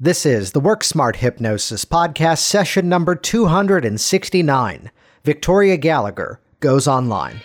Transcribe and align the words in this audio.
This 0.00 0.24
is 0.24 0.52
the 0.52 0.60
Work 0.60 0.84
Smart 0.84 1.16
Hypnosis 1.16 1.84
Podcast, 1.84 2.38
session 2.38 2.88
number 2.88 3.16
269. 3.16 4.92
Victoria 5.24 5.76
Gallagher 5.76 6.40
goes 6.60 6.86
online. 6.86 7.40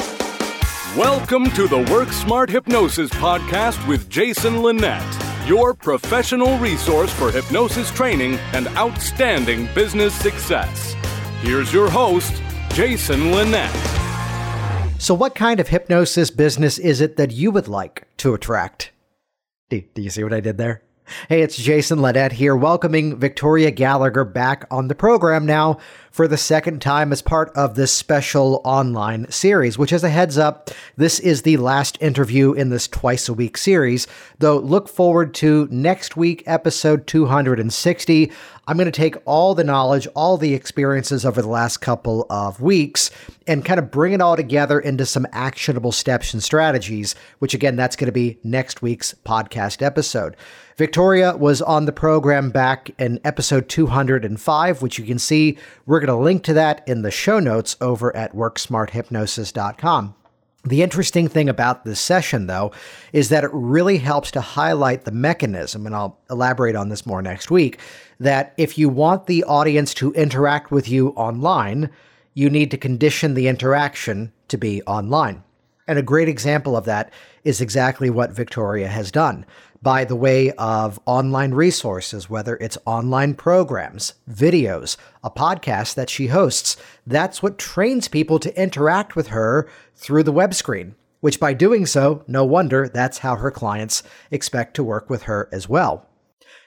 Welcome 0.95 1.49
to 1.49 1.67
the 1.67 1.83
Work 1.91 2.09
Smart 2.09 2.51
Hypnosis 2.51 3.09
Podcast 3.09 3.87
with 3.87 4.07
Jason 4.07 4.61
Linett, 4.61 5.01
your 5.47 5.73
professional 5.73 6.55
resource 6.59 7.11
for 7.11 7.31
hypnosis 7.31 7.89
training 7.89 8.35
and 8.53 8.67
outstanding 8.77 9.67
business 9.73 10.13
success. 10.13 10.93
Here's 11.41 11.73
your 11.73 11.89
host, 11.89 12.39
Jason 12.73 13.31
Linett. 13.31 13.73
So, 14.99 15.15
what 15.15 15.33
kind 15.33 15.59
of 15.59 15.69
hypnosis 15.69 16.29
business 16.29 16.77
is 16.77 17.01
it 17.01 17.17
that 17.17 17.31
you 17.31 17.49
would 17.49 17.67
like 17.67 18.05
to 18.17 18.35
attract? 18.35 18.91
Do, 19.71 19.81
do 19.95 20.03
you 20.03 20.11
see 20.11 20.23
what 20.23 20.33
I 20.33 20.39
did 20.39 20.59
there? 20.59 20.83
Hey, 21.27 21.41
it's 21.41 21.57
Jason 21.57 22.01
Linett 22.01 22.31
here, 22.31 22.55
welcoming 22.55 23.17
Victoria 23.17 23.71
Gallagher 23.71 24.23
back 24.23 24.65
on 24.71 24.87
the 24.87 24.95
program 24.95 25.45
now 25.45 25.77
for 26.11 26.29
the 26.29 26.37
second 26.37 26.81
time 26.81 27.11
as 27.11 27.21
part 27.21 27.51
of 27.55 27.75
this 27.75 27.91
special 27.91 28.61
online 28.63 29.29
series, 29.29 29.77
which, 29.77 29.91
as 29.91 30.05
a 30.05 30.09
heads 30.09 30.37
up, 30.37 30.69
this 30.95 31.19
is 31.19 31.41
the 31.41 31.57
last 31.57 32.01
interview 32.01 32.53
in 32.53 32.69
this 32.69 32.87
twice 32.87 33.27
a 33.27 33.33
week 33.33 33.57
series. 33.57 34.07
Though, 34.39 34.57
look 34.57 34.87
forward 34.87 35.33
to 35.35 35.67
next 35.71 36.15
week, 36.15 36.41
episode 36.45 37.05
260. 37.05 38.31
I'm 38.65 38.77
going 38.77 38.85
to 38.85 38.91
take 38.91 39.17
all 39.25 39.55
the 39.55 39.63
knowledge, 39.65 40.07
all 40.15 40.37
the 40.37 40.53
experiences 40.53 41.25
over 41.25 41.41
the 41.41 41.49
last 41.49 41.77
couple 41.77 42.25
of 42.29 42.61
weeks, 42.61 43.11
and 43.45 43.65
kind 43.65 43.79
of 43.79 43.91
bring 43.91 44.13
it 44.13 44.21
all 44.21 44.37
together 44.37 44.79
into 44.79 45.05
some 45.05 45.27
actionable 45.33 45.91
steps 45.91 46.33
and 46.33 46.41
strategies, 46.41 47.13
which 47.39 47.53
again, 47.53 47.75
that's 47.75 47.97
going 47.97 48.05
to 48.05 48.13
be 48.13 48.39
next 48.41 48.81
week's 48.81 49.13
podcast 49.25 49.81
episode. 49.81 50.37
Victoria 50.77 51.35
was 51.37 51.61
on 51.61 51.85
the 51.85 51.91
program 51.91 52.49
back 52.49 52.89
in 52.97 53.19
episode 53.23 53.69
205, 53.69 54.81
which 54.81 54.97
you 54.97 55.05
can 55.05 55.19
see. 55.19 55.57
We're 55.85 55.99
going 55.99 56.07
to 56.07 56.23
link 56.23 56.43
to 56.45 56.53
that 56.53 56.87
in 56.87 57.03
the 57.03 57.11
show 57.11 57.39
notes 57.39 57.77
over 57.79 58.15
at 58.15 58.33
worksmarthypnosis.com. 58.33 60.15
The 60.65 60.81
interesting 60.81 61.27
thing 61.27 61.49
about 61.49 61.83
this 61.83 61.99
session, 61.99 62.47
though, 62.47 62.71
is 63.11 63.29
that 63.29 63.43
it 63.43 63.51
really 63.53 63.97
helps 63.97 64.31
to 64.31 64.41
highlight 64.41 65.03
the 65.03 65.11
mechanism, 65.11 65.85
and 65.85 65.93
I'll 65.93 66.17
elaborate 66.29 66.75
on 66.75 66.89
this 66.89 67.05
more 67.05 67.21
next 67.21 67.51
week. 67.51 67.79
That 68.19 68.53
if 68.57 68.77
you 68.77 68.87
want 68.87 69.27
the 69.27 69.43
audience 69.43 69.93
to 69.95 70.13
interact 70.13 70.71
with 70.71 70.87
you 70.87 71.09
online, 71.09 71.89
you 72.33 72.49
need 72.49 72.71
to 72.71 72.77
condition 72.77 73.33
the 73.33 73.47
interaction 73.47 74.31
to 74.47 74.57
be 74.57 74.81
online. 74.83 75.43
And 75.85 75.99
a 75.99 76.03
great 76.03 76.29
example 76.29 76.77
of 76.77 76.85
that 76.85 77.11
is 77.43 77.59
exactly 77.59 78.09
what 78.09 78.31
Victoria 78.31 78.87
has 78.87 79.11
done 79.11 79.45
by 79.83 80.05
the 80.05 80.15
way 80.15 80.49
of 80.51 80.97
online 81.05 81.53
resources, 81.53 82.29
whether 82.29 82.55
it's 82.55 82.77
online 82.85 83.35
programs, 83.35 84.13
videos, 84.31 84.95
a 85.21 85.29
podcast 85.29 85.95
that 85.95 86.09
she 86.09 86.27
hosts. 86.27 86.77
That's 87.05 87.43
what 87.43 87.57
trains 87.57 88.07
people 88.07 88.39
to 88.39 88.61
interact 88.61 89.17
with 89.17 89.27
her 89.27 89.69
through 89.93 90.23
the 90.23 90.31
web 90.31 90.53
screen, 90.53 90.95
which 91.19 91.39
by 91.39 91.53
doing 91.53 91.85
so, 91.85 92.23
no 92.27 92.45
wonder 92.45 92.87
that's 92.87 93.19
how 93.19 93.35
her 93.35 93.51
clients 93.51 94.03
expect 94.31 94.73
to 94.75 94.83
work 94.85 95.09
with 95.09 95.23
her 95.23 95.49
as 95.51 95.67
well. 95.67 96.07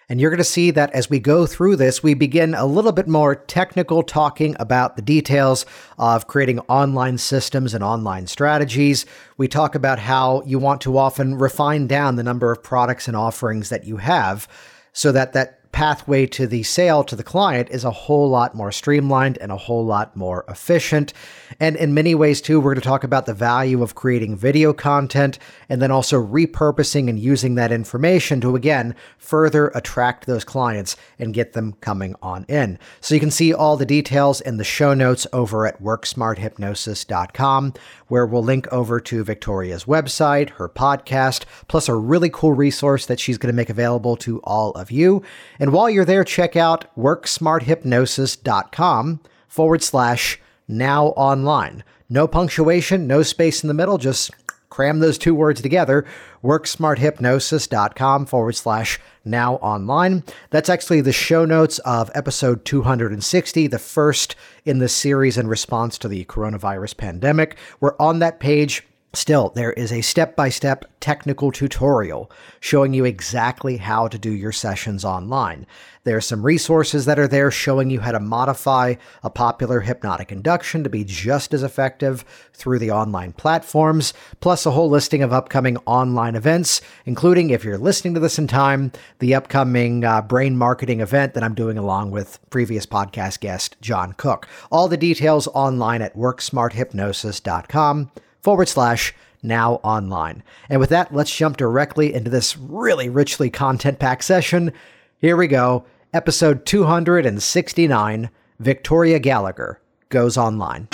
And 0.08 0.20
you're 0.20 0.30
going 0.30 0.38
to 0.38 0.44
see 0.44 0.70
that 0.70 0.92
as 0.92 1.10
we 1.10 1.18
go 1.18 1.46
through 1.46 1.76
this, 1.76 2.00
we 2.00 2.14
begin 2.14 2.54
a 2.54 2.64
little 2.64 2.92
bit 2.92 3.08
more 3.08 3.34
technical 3.34 4.04
talking 4.04 4.54
about 4.60 4.94
the 4.94 5.02
details 5.02 5.66
of 5.98 6.28
creating 6.28 6.60
online 6.60 7.18
systems 7.18 7.74
and 7.74 7.82
online 7.82 8.28
strategies. 8.28 9.04
We 9.36 9.48
talk 9.48 9.74
about 9.74 9.98
how 9.98 10.42
you 10.46 10.60
want 10.60 10.80
to 10.82 10.96
often 10.96 11.34
refine 11.34 11.88
down 11.88 12.14
the 12.14 12.22
number 12.22 12.52
of 12.52 12.62
products 12.62 13.08
and 13.08 13.16
offerings 13.16 13.68
that 13.70 13.84
you 13.84 13.96
have 13.96 14.46
so 14.92 15.10
that 15.10 15.32
that 15.32 15.65
pathway 15.76 16.24
to 16.24 16.46
the 16.46 16.62
sale 16.62 17.04
to 17.04 17.14
the 17.14 17.22
client 17.22 17.68
is 17.70 17.84
a 17.84 17.90
whole 17.90 18.30
lot 18.30 18.54
more 18.54 18.72
streamlined 18.72 19.36
and 19.42 19.52
a 19.52 19.58
whole 19.58 19.84
lot 19.84 20.16
more 20.16 20.42
efficient. 20.48 21.12
And 21.60 21.76
in 21.76 21.92
many 21.92 22.14
ways, 22.14 22.40
too, 22.40 22.58
we're 22.58 22.72
going 22.72 22.80
to 22.80 22.88
talk 22.88 23.04
about 23.04 23.26
the 23.26 23.34
value 23.34 23.82
of 23.82 23.94
creating 23.94 24.38
video 24.38 24.72
content 24.72 25.38
and 25.68 25.82
then 25.82 25.90
also 25.90 26.18
repurposing 26.18 27.10
and 27.10 27.20
using 27.20 27.56
that 27.56 27.72
information 27.72 28.40
to, 28.40 28.56
again, 28.56 28.94
further 29.18 29.68
attract 29.74 30.24
those 30.24 30.44
clients 30.44 30.96
and 31.18 31.34
get 31.34 31.52
them 31.52 31.74
coming 31.82 32.14
on 32.22 32.46
in. 32.48 32.78
So 33.02 33.14
you 33.14 33.20
can 33.20 33.30
see 33.30 33.52
all 33.52 33.76
the 33.76 33.84
details 33.84 34.40
in 34.40 34.56
the 34.56 34.64
show 34.64 34.94
notes 34.94 35.26
over 35.34 35.66
at 35.66 35.82
worksmarthypnosis.com, 35.82 37.74
where 38.08 38.26
we'll 38.26 38.42
link 38.42 38.66
over 38.72 38.98
to 39.00 39.24
Victoria's 39.24 39.84
website, 39.84 40.50
her 40.50 40.68
podcast, 40.68 41.44
plus 41.68 41.88
a 41.88 41.94
really 41.94 42.30
cool 42.30 42.52
resource 42.52 43.06
that 43.06 43.20
she's 43.20 43.38
going 43.38 43.52
to 43.52 43.56
make 43.56 43.70
available 43.70 44.16
to 44.16 44.40
all 44.44 44.72
of 44.72 44.90
you. 44.90 45.22
And 45.58 45.72
while 45.72 45.88
you're 45.90 46.04
there, 46.04 46.24
check 46.24 46.56
out 46.56 46.94
worksmarthypnosis.com 46.96 49.20
forward 49.48 49.82
slash 49.82 50.40
now 50.68 51.06
online. 51.08 51.82
No 52.08 52.28
punctuation, 52.28 53.06
no 53.06 53.22
space 53.22 53.62
in 53.64 53.68
the 53.68 53.74
middle, 53.74 53.98
just 53.98 54.30
cram 54.68 55.00
those 55.00 55.18
two 55.18 55.34
words 55.34 55.60
together. 55.60 56.04
Worksmarthypnosis.com 56.44 58.26
forward 58.26 58.54
slash 58.54 59.00
now 59.26 59.56
online. 59.56 60.22
That's 60.50 60.68
actually 60.68 61.00
the 61.00 61.12
show 61.12 61.44
notes 61.44 61.78
of 61.80 62.10
episode 62.14 62.64
260, 62.64 63.66
the 63.66 63.78
first 63.78 64.36
in 64.64 64.78
the 64.78 64.88
series 64.88 65.36
in 65.36 65.48
response 65.48 65.98
to 65.98 66.08
the 66.08 66.24
coronavirus 66.26 66.96
pandemic. 66.96 67.56
We're 67.80 67.96
on 67.98 68.20
that 68.20 68.40
page 68.40 68.85
Still, 69.16 69.48
there 69.54 69.72
is 69.72 69.92
a 69.92 70.02
step 70.02 70.36
by 70.36 70.50
step 70.50 70.84
technical 71.00 71.50
tutorial 71.50 72.30
showing 72.60 72.92
you 72.92 73.06
exactly 73.06 73.78
how 73.78 74.08
to 74.08 74.18
do 74.18 74.30
your 74.30 74.52
sessions 74.52 75.06
online. 75.06 75.66
There 76.04 76.18
are 76.18 76.20
some 76.20 76.44
resources 76.44 77.06
that 77.06 77.18
are 77.18 77.26
there 77.26 77.50
showing 77.50 77.88
you 77.88 78.00
how 78.00 78.12
to 78.12 78.20
modify 78.20 78.96
a 79.22 79.30
popular 79.30 79.80
hypnotic 79.80 80.30
induction 80.30 80.84
to 80.84 80.90
be 80.90 81.02
just 81.02 81.54
as 81.54 81.62
effective 81.62 82.26
through 82.52 82.78
the 82.78 82.90
online 82.90 83.32
platforms, 83.32 84.12
plus 84.40 84.66
a 84.66 84.72
whole 84.72 84.90
listing 84.90 85.22
of 85.22 85.32
upcoming 85.32 85.78
online 85.86 86.34
events, 86.34 86.82
including, 87.06 87.48
if 87.48 87.64
you're 87.64 87.78
listening 87.78 88.12
to 88.12 88.20
this 88.20 88.38
in 88.38 88.46
time, 88.46 88.92
the 89.20 89.34
upcoming 89.34 90.04
uh, 90.04 90.20
brain 90.20 90.58
marketing 90.58 91.00
event 91.00 91.32
that 91.32 91.42
I'm 91.42 91.54
doing 91.54 91.78
along 91.78 92.10
with 92.10 92.38
previous 92.50 92.84
podcast 92.84 93.40
guest 93.40 93.76
John 93.80 94.12
Cook. 94.12 94.46
All 94.70 94.88
the 94.88 94.98
details 94.98 95.48
online 95.48 96.02
at 96.02 96.14
worksmarthypnosis.com 96.14 98.10
forward 98.46 98.68
slash 98.68 99.12
now 99.42 99.80
online. 99.82 100.40
And 100.68 100.78
with 100.78 100.90
that, 100.90 101.12
let's 101.12 101.34
jump 101.34 101.56
directly 101.56 102.14
into 102.14 102.30
this 102.30 102.56
really 102.56 103.08
richly 103.08 103.50
content 103.50 103.98
packed 103.98 104.22
session. 104.22 104.72
Here 105.18 105.36
we 105.36 105.48
go. 105.48 105.84
Episode 106.14 106.64
269 106.64 108.30
Victoria 108.60 109.18
Gallagher 109.18 109.80
goes 110.10 110.38
online. 110.38 110.86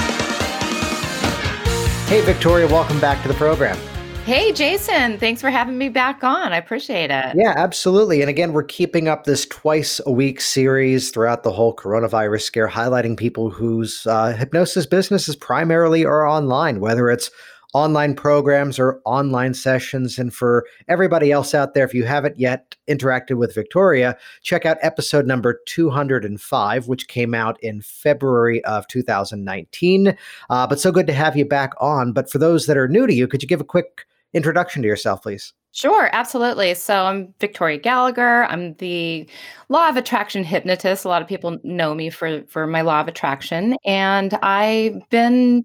Hey, 2.06 2.22
Victoria, 2.22 2.66
welcome 2.68 2.98
back 3.00 3.20
to 3.20 3.28
the 3.28 3.34
program. 3.34 3.76
Hey, 4.24 4.52
Jason. 4.52 5.18
Thanks 5.18 5.40
for 5.40 5.50
having 5.50 5.76
me 5.76 5.88
back 5.88 6.22
on. 6.22 6.52
I 6.52 6.56
appreciate 6.56 7.10
it. 7.10 7.34
Yeah, 7.36 7.54
absolutely. 7.56 8.20
And 8.20 8.30
again, 8.30 8.52
we're 8.52 8.62
keeping 8.62 9.08
up 9.08 9.24
this 9.24 9.44
twice 9.46 10.00
a 10.06 10.12
week 10.12 10.40
series 10.40 11.10
throughout 11.10 11.42
the 11.42 11.50
whole 11.50 11.74
coronavirus 11.74 12.42
scare, 12.42 12.68
highlighting 12.68 13.16
people 13.16 13.50
whose 13.50 14.06
uh, 14.06 14.32
hypnosis 14.32 14.86
businesses 14.86 15.34
primarily 15.34 16.04
are 16.04 16.24
online, 16.24 16.78
whether 16.78 17.10
it's 17.10 17.32
online 17.74 18.14
programs 18.14 18.78
or 18.78 19.00
online 19.04 19.54
sessions. 19.54 20.20
And 20.20 20.32
for 20.32 20.66
everybody 20.86 21.32
else 21.32 21.52
out 21.52 21.74
there, 21.74 21.84
if 21.84 21.92
you 21.92 22.04
haven't 22.04 22.38
yet 22.38 22.76
interacted 22.88 23.38
with 23.38 23.56
Victoria, 23.56 24.16
check 24.42 24.64
out 24.64 24.76
episode 24.82 25.26
number 25.26 25.60
205, 25.66 26.86
which 26.86 27.08
came 27.08 27.34
out 27.34 27.60
in 27.60 27.80
February 27.80 28.64
of 28.66 28.86
2019. 28.86 30.16
Uh, 30.48 30.66
but 30.68 30.78
so 30.78 30.92
good 30.92 31.08
to 31.08 31.12
have 31.12 31.36
you 31.36 31.44
back 31.44 31.72
on. 31.80 32.12
But 32.12 32.30
for 32.30 32.38
those 32.38 32.66
that 32.66 32.76
are 32.76 32.86
new 32.86 33.08
to 33.08 33.14
you, 33.14 33.26
could 33.26 33.42
you 33.42 33.48
give 33.48 33.60
a 33.60 33.64
quick 33.64 34.06
introduction 34.34 34.82
to 34.82 34.88
yourself, 34.88 35.22
please? 35.22 35.52
Sure, 35.74 36.10
absolutely. 36.12 36.74
So 36.74 37.04
I'm 37.06 37.34
Victoria 37.40 37.78
Gallagher. 37.78 38.44
I'm 38.44 38.74
the 38.74 39.26
law 39.70 39.88
of 39.88 39.96
attraction 39.96 40.44
hypnotist. 40.44 41.06
A 41.06 41.08
lot 41.08 41.22
of 41.22 41.28
people 41.28 41.58
know 41.64 41.94
me 41.94 42.10
for 42.10 42.42
for 42.48 42.66
my 42.66 42.82
law 42.82 43.00
of 43.00 43.08
attraction, 43.08 43.76
and 43.86 44.34
I've 44.42 45.00
been 45.08 45.64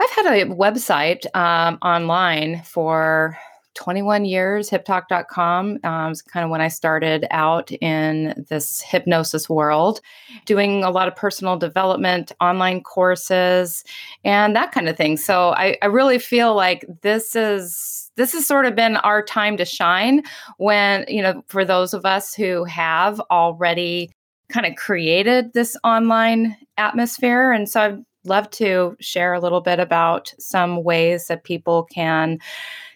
I've 0.00 0.10
had 0.10 0.26
a 0.26 0.46
website 0.46 1.26
um, 1.36 1.78
online 1.82 2.62
for 2.64 3.38
21 3.74 4.24
years, 4.24 4.70
hyptalk.com. 4.70 5.78
Um, 5.84 6.12
is 6.12 6.22
kind 6.22 6.44
of 6.44 6.50
when 6.50 6.60
I 6.60 6.68
started 6.68 7.26
out 7.30 7.70
in 7.72 8.44
this 8.48 8.80
hypnosis 8.80 9.48
world, 9.48 10.00
doing 10.44 10.84
a 10.84 10.90
lot 10.90 11.08
of 11.08 11.16
personal 11.16 11.56
development, 11.56 12.32
online 12.40 12.82
courses, 12.82 13.84
and 14.24 14.54
that 14.56 14.72
kind 14.72 14.88
of 14.88 14.96
thing. 14.96 15.16
So 15.16 15.50
I, 15.50 15.76
I 15.82 15.86
really 15.86 16.18
feel 16.18 16.54
like 16.54 16.84
this 17.02 17.36
is 17.36 18.10
this 18.16 18.32
has 18.32 18.46
sort 18.46 18.66
of 18.66 18.74
been 18.74 18.96
our 18.98 19.22
time 19.22 19.56
to 19.56 19.64
shine 19.64 20.22
when, 20.58 21.04
you 21.08 21.22
know, 21.22 21.42
for 21.48 21.64
those 21.64 21.94
of 21.94 22.04
us 22.04 22.34
who 22.34 22.64
have 22.64 23.20
already 23.30 24.10
kind 24.50 24.66
of 24.66 24.74
created 24.74 25.52
this 25.54 25.76
online 25.84 26.56
atmosphere. 26.76 27.52
And 27.52 27.68
so 27.68 27.80
I'd 27.80 28.04
love 28.24 28.50
to 28.50 28.96
share 29.00 29.32
a 29.32 29.40
little 29.40 29.60
bit 29.60 29.80
about 29.80 30.34
some 30.38 30.82
ways 30.82 31.28
that 31.28 31.44
people 31.44 31.84
can 31.84 32.38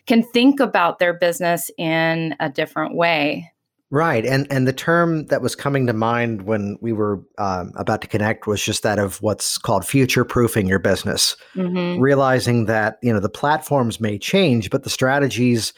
can 0.07 0.23
think 0.23 0.61
about 0.61 0.99
their 0.99 1.15
business 1.15 1.71
in 1.79 2.35
a 2.41 2.49
different 2.49 2.95
way. 2.95 3.51
Right, 3.91 4.27
and 4.27 4.51
and 4.51 4.67
the 4.67 4.73
term 4.73 5.27
that 5.27 5.41
was 5.41 5.55
coming 5.55 5.87
to 5.87 5.93
mind 5.93 6.43
when 6.43 6.79
we 6.81 6.93
were 6.93 7.23
um, 7.39 7.73
about 7.77 8.01
to 8.03 8.09
connect 8.09 8.47
was 8.47 8.63
just 8.63 8.83
that 8.83 8.99
of 8.99 9.23
what's 9.23 9.57
called 9.57 9.87
future 9.87 10.25
proofing 10.25 10.67
your 10.67 10.81
business, 10.81 11.37
mm-hmm. 11.55 12.01
realizing 12.01 12.65
that 12.67 12.99
you 13.03 13.13
know 13.13 13.21
the 13.21 13.29
platforms 13.29 14.01
may 14.01 14.19
change, 14.19 14.71
but 14.71 14.83
the 14.83 14.91
strategies 14.91 15.73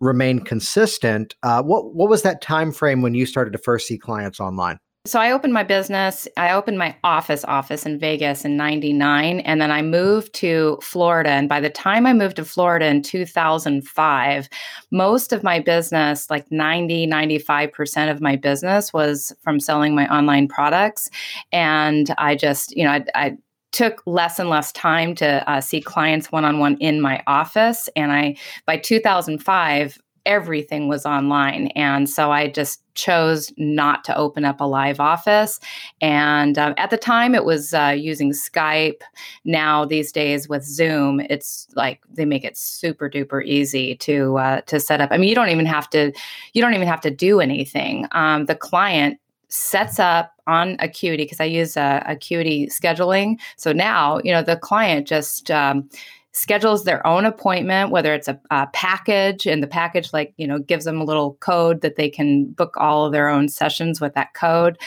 remain 0.00 0.40
consistent. 0.40 1.36
Uh, 1.44 1.62
what 1.62 1.94
what 1.94 2.08
was 2.08 2.22
that 2.22 2.42
time 2.42 2.72
frame 2.72 3.02
when 3.02 3.14
you 3.14 3.24
started 3.24 3.52
to 3.52 3.58
first 3.58 3.86
see 3.86 3.98
clients 3.98 4.40
online? 4.40 4.80
So 5.06 5.18
I 5.18 5.32
opened 5.32 5.54
my 5.54 5.62
business. 5.62 6.28
I 6.36 6.52
opened 6.52 6.76
my 6.76 6.94
office 7.02 7.42
office 7.46 7.86
in 7.86 7.98
Vegas 7.98 8.44
in 8.44 8.58
99 8.58 9.40
and 9.40 9.58
then 9.58 9.70
I 9.70 9.80
moved 9.80 10.34
to 10.34 10.78
Florida 10.82 11.30
and 11.30 11.48
by 11.48 11.58
the 11.58 11.70
time 11.70 12.04
I 12.04 12.12
moved 12.12 12.36
to 12.36 12.44
Florida 12.44 12.84
in 12.84 13.00
2005, 13.00 14.48
most 14.90 15.32
of 15.32 15.42
my 15.42 15.58
business, 15.58 16.28
like 16.28 16.44
90 16.52 17.06
95% 17.06 18.10
of 18.10 18.20
my 18.20 18.36
business 18.36 18.92
was 18.92 19.32
from 19.40 19.58
selling 19.58 19.94
my 19.94 20.06
online 20.14 20.48
products 20.48 21.08
and 21.50 22.14
I 22.18 22.34
just, 22.34 22.76
you 22.76 22.84
know, 22.84 22.90
I, 22.90 23.04
I 23.14 23.36
took 23.72 24.02
less 24.04 24.38
and 24.38 24.50
less 24.50 24.70
time 24.72 25.14
to 25.14 25.48
uh, 25.50 25.62
see 25.62 25.80
clients 25.80 26.30
one 26.30 26.44
on 26.44 26.58
one 26.58 26.76
in 26.78 27.00
my 27.00 27.22
office. 27.26 27.88
And 27.96 28.12
I, 28.12 28.36
by 28.66 28.76
2005, 28.76 29.98
everything 30.30 30.86
was 30.86 31.04
online. 31.04 31.66
And 31.74 32.08
so 32.08 32.30
I 32.30 32.46
just 32.46 32.82
chose 32.94 33.52
not 33.56 34.04
to 34.04 34.16
open 34.16 34.44
up 34.44 34.60
a 34.60 34.64
live 34.64 35.00
office. 35.00 35.58
And 36.00 36.56
um, 36.56 36.74
at 36.76 36.90
the 36.90 36.96
time, 36.96 37.34
it 37.34 37.44
was 37.44 37.74
uh, 37.74 37.94
using 37.98 38.30
Skype. 38.30 39.00
Now, 39.44 39.84
these 39.84 40.12
days 40.12 40.48
with 40.48 40.62
Zoom, 40.62 41.18
it's 41.18 41.66
like 41.74 42.00
they 42.08 42.24
make 42.24 42.44
it 42.44 42.56
super 42.56 43.10
duper 43.10 43.44
easy 43.44 43.96
to 43.96 44.38
uh, 44.38 44.60
to 44.62 44.78
set 44.78 45.00
up. 45.00 45.10
I 45.10 45.18
mean, 45.18 45.28
you 45.28 45.34
don't 45.34 45.48
even 45.48 45.66
have 45.66 45.90
to 45.90 46.12
you 46.52 46.62
don't 46.62 46.74
even 46.74 46.88
have 46.88 47.00
to 47.00 47.10
do 47.10 47.40
anything. 47.40 48.06
Um, 48.12 48.46
the 48.46 48.54
client 48.54 49.18
sets 49.48 49.98
up 49.98 50.32
on 50.46 50.76
Acuity 50.78 51.24
because 51.24 51.40
I 51.40 51.44
use 51.44 51.76
uh, 51.76 52.04
Acuity 52.06 52.68
scheduling. 52.68 53.40
So 53.56 53.72
now, 53.72 54.20
you 54.22 54.32
know, 54.32 54.42
the 54.42 54.56
client 54.56 55.08
just 55.08 55.50
um, 55.50 55.90
schedules 56.32 56.84
their 56.84 57.04
own 57.06 57.24
appointment, 57.24 57.90
whether 57.90 58.14
it's 58.14 58.28
a, 58.28 58.40
a, 58.50 58.68
package 58.72 59.46
and 59.46 59.62
the 59.62 59.66
package, 59.66 60.12
like, 60.12 60.32
you 60.36 60.46
know, 60.46 60.58
gives 60.58 60.84
them 60.84 61.00
a 61.00 61.04
little 61.04 61.34
code 61.40 61.80
that 61.80 61.96
they 61.96 62.08
can 62.08 62.46
book 62.52 62.74
all 62.76 63.04
of 63.04 63.12
their 63.12 63.28
own 63.28 63.48
sessions 63.48 64.00
with 64.00 64.14
that 64.14 64.32
code. 64.34 64.78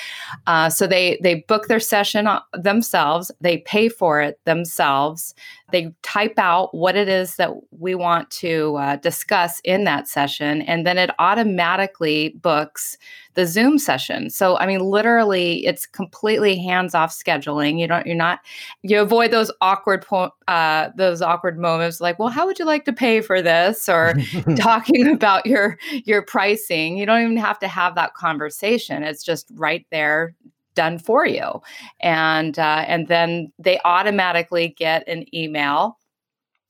Uh, 0.48 0.69
so 0.69 0.88
they, 0.88 1.19
they 1.22 1.44
book 1.48 1.68
their 1.68 1.81
session 1.81 2.28
uh, 2.28 2.40
themselves, 2.54 3.30
they 3.42 3.57
pay 3.60 3.90
for 3.90 4.22
it 4.22 4.40
themselves. 4.45 5.36
They 5.74 5.94
type 6.04 6.36
out 6.38 6.74
what 6.74 6.96
it 6.96 7.10
is 7.10 7.36
that 7.38 7.52
we 7.72 7.96
want 7.96 8.30
to 8.31 8.75
uh, 8.78 8.96
discuss 8.98 9.60
in 9.64 9.84
that 9.84 10.08
session, 10.08 10.62
and 10.62 10.88
then 10.88 10.98
it 10.98 11.10
automatically 11.20 12.30
books 12.42 12.98
the 13.34 13.48
Zoom 13.48 13.80
session. 13.80 14.30
So, 14.30 14.60
I 14.60 14.68
mean, 14.68 14.80
literally, 14.81 15.66
it's 15.66 15.88
completely 15.88 16.56
hands-off 16.56 17.12
scheduling. 17.12 17.80
You 17.80 17.88
don't, 17.88 18.06
you're 18.06 18.16
not, 18.16 18.42
you 18.84 19.02
avoid 19.02 19.31
those 19.31 19.52
awkward, 19.60 20.06
po- 20.06 20.36
uh, 20.48 20.90
those 20.96 21.24
awkward 21.24 21.58
moments, 21.58 22.00
like, 22.00 22.20
well, 22.20 22.30
how 22.30 22.46
would 22.46 22.60
you 22.60 22.66
like 22.66 22.86
to 22.86 22.94
pay 22.94 23.22
for 23.22 23.42
this, 23.42 23.90
or 23.90 24.14
talking 24.56 25.08
about 25.08 25.46
your 25.46 25.78
your 26.06 26.22
pricing. 26.22 26.98
You 26.98 27.06
don't 27.06 27.22
even 27.22 27.38
have 27.38 27.60
to 27.60 27.68
have 27.68 27.96
that 27.96 28.14
conversation. 28.14 29.04
It's 29.04 29.24
just 29.24 29.48
right 29.56 29.86
there 29.92 30.36
done 30.75 31.00
for 31.00 31.25
you. 31.25 31.62
And 32.02 32.58
uh, 32.58 32.86
and 32.88 33.08
then 33.08 33.52
they 33.60 33.80
automatically 33.86 34.75
get 34.78 35.08
an 35.08 35.25
email 35.34 35.98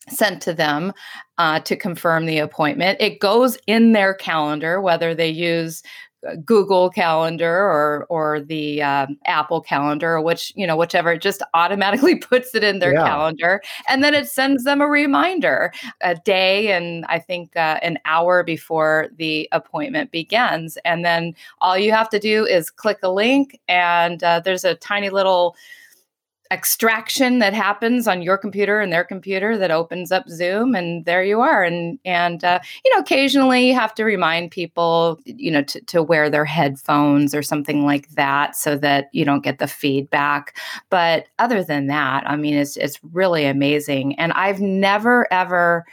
sent 0.09 0.41
to 0.43 0.53
them 0.53 0.93
uh, 1.37 1.59
to 1.61 1.75
confirm 1.75 2.25
the 2.25 2.39
appointment. 2.39 2.99
It 2.99 3.19
goes 3.19 3.57
in 3.67 3.93
their 3.93 4.13
calendar 4.13 4.81
whether 4.81 5.15
they 5.15 5.29
use 5.29 5.81
Google 6.45 6.89
Calendar 6.89 7.55
or 7.55 8.05
or 8.09 8.41
the 8.41 8.81
um, 8.81 9.17
Apple 9.25 9.61
Calendar, 9.61 10.13
or 10.13 10.21
which 10.21 10.53
you 10.55 10.65
know 10.65 10.75
whichever, 10.75 11.13
it 11.13 11.21
just 11.21 11.43
automatically 11.53 12.15
puts 12.29 12.55
it 12.55 12.63
in 12.63 12.79
their 12.79 12.93
yeah. 12.93 13.05
calendar, 13.05 13.61
and 13.87 14.03
then 14.03 14.13
it 14.13 14.27
sends 14.27 14.63
them 14.63 14.81
a 14.81 14.87
reminder 14.87 15.71
a 16.01 16.15
day 16.15 16.71
and 16.71 17.05
I 17.09 17.19
think 17.19 17.55
uh, 17.55 17.79
an 17.81 17.99
hour 18.05 18.43
before 18.43 19.09
the 19.17 19.47
appointment 19.51 20.11
begins, 20.11 20.77
and 20.85 21.03
then 21.03 21.35
all 21.61 21.77
you 21.77 21.91
have 21.91 22.09
to 22.09 22.19
do 22.19 22.45
is 22.45 22.69
click 22.69 22.99
a 23.03 23.11
link, 23.11 23.59
and 23.67 24.23
uh, 24.23 24.39
there's 24.39 24.63
a 24.65 24.75
tiny 24.75 25.09
little 25.09 25.55
extraction 26.51 27.39
that 27.39 27.53
happens 27.53 28.07
on 28.07 28.21
your 28.21 28.37
computer 28.37 28.79
and 28.79 28.91
their 28.91 29.03
computer 29.03 29.57
that 29.57 29.71
opens 29.71 30.11
up 30.11 30.29
Zoom, 30.29 30.75
and 30.75 31.05
there 31.05 31.23
you 31.23 31.41
are. 31.41 31.63
And 31.63 31.99
and 32.05 32.43
uh, 32.43 32.59
you 32.83 32.93
know, 32.93 32.99
occasionally 32.99 33.67
you 33.67 33.73
have 33.73 33.95
to 33.95 34.03
remind 34.03 34.51
people, 34.51 35.19
you 35.25 35.51
know, 35.51 35.63
to, 35.63 35.81
to 35.81 36.03
wear 36.03 36.29
their 36.29 36.45
headphones 36.45 37.33
or 37.33 37.41
something 37.41 37.85
like 37.85 38.09
that, 38.11 38.55
so 38.55 38.77
that 38.77 39.09
you 39.13 39.25
don't 39.25 39.43
get 39.43 39.59
the 39.59 39.67
feedback. 39.67 40.57
But 40.89 41.27
other 41.39 41.63
than 41.63 41.87
that, 41.87 42.23
I 42.29 42.35
mean, 42.35 42.55
it's 42.55 42.77
it's 42.77 42.99
really 43.11 43.45
amazing. 43.45 44.19
And 44.19 44.31
I've 44.33 44.61
never 44.61 45.31
ever 45.31 45.85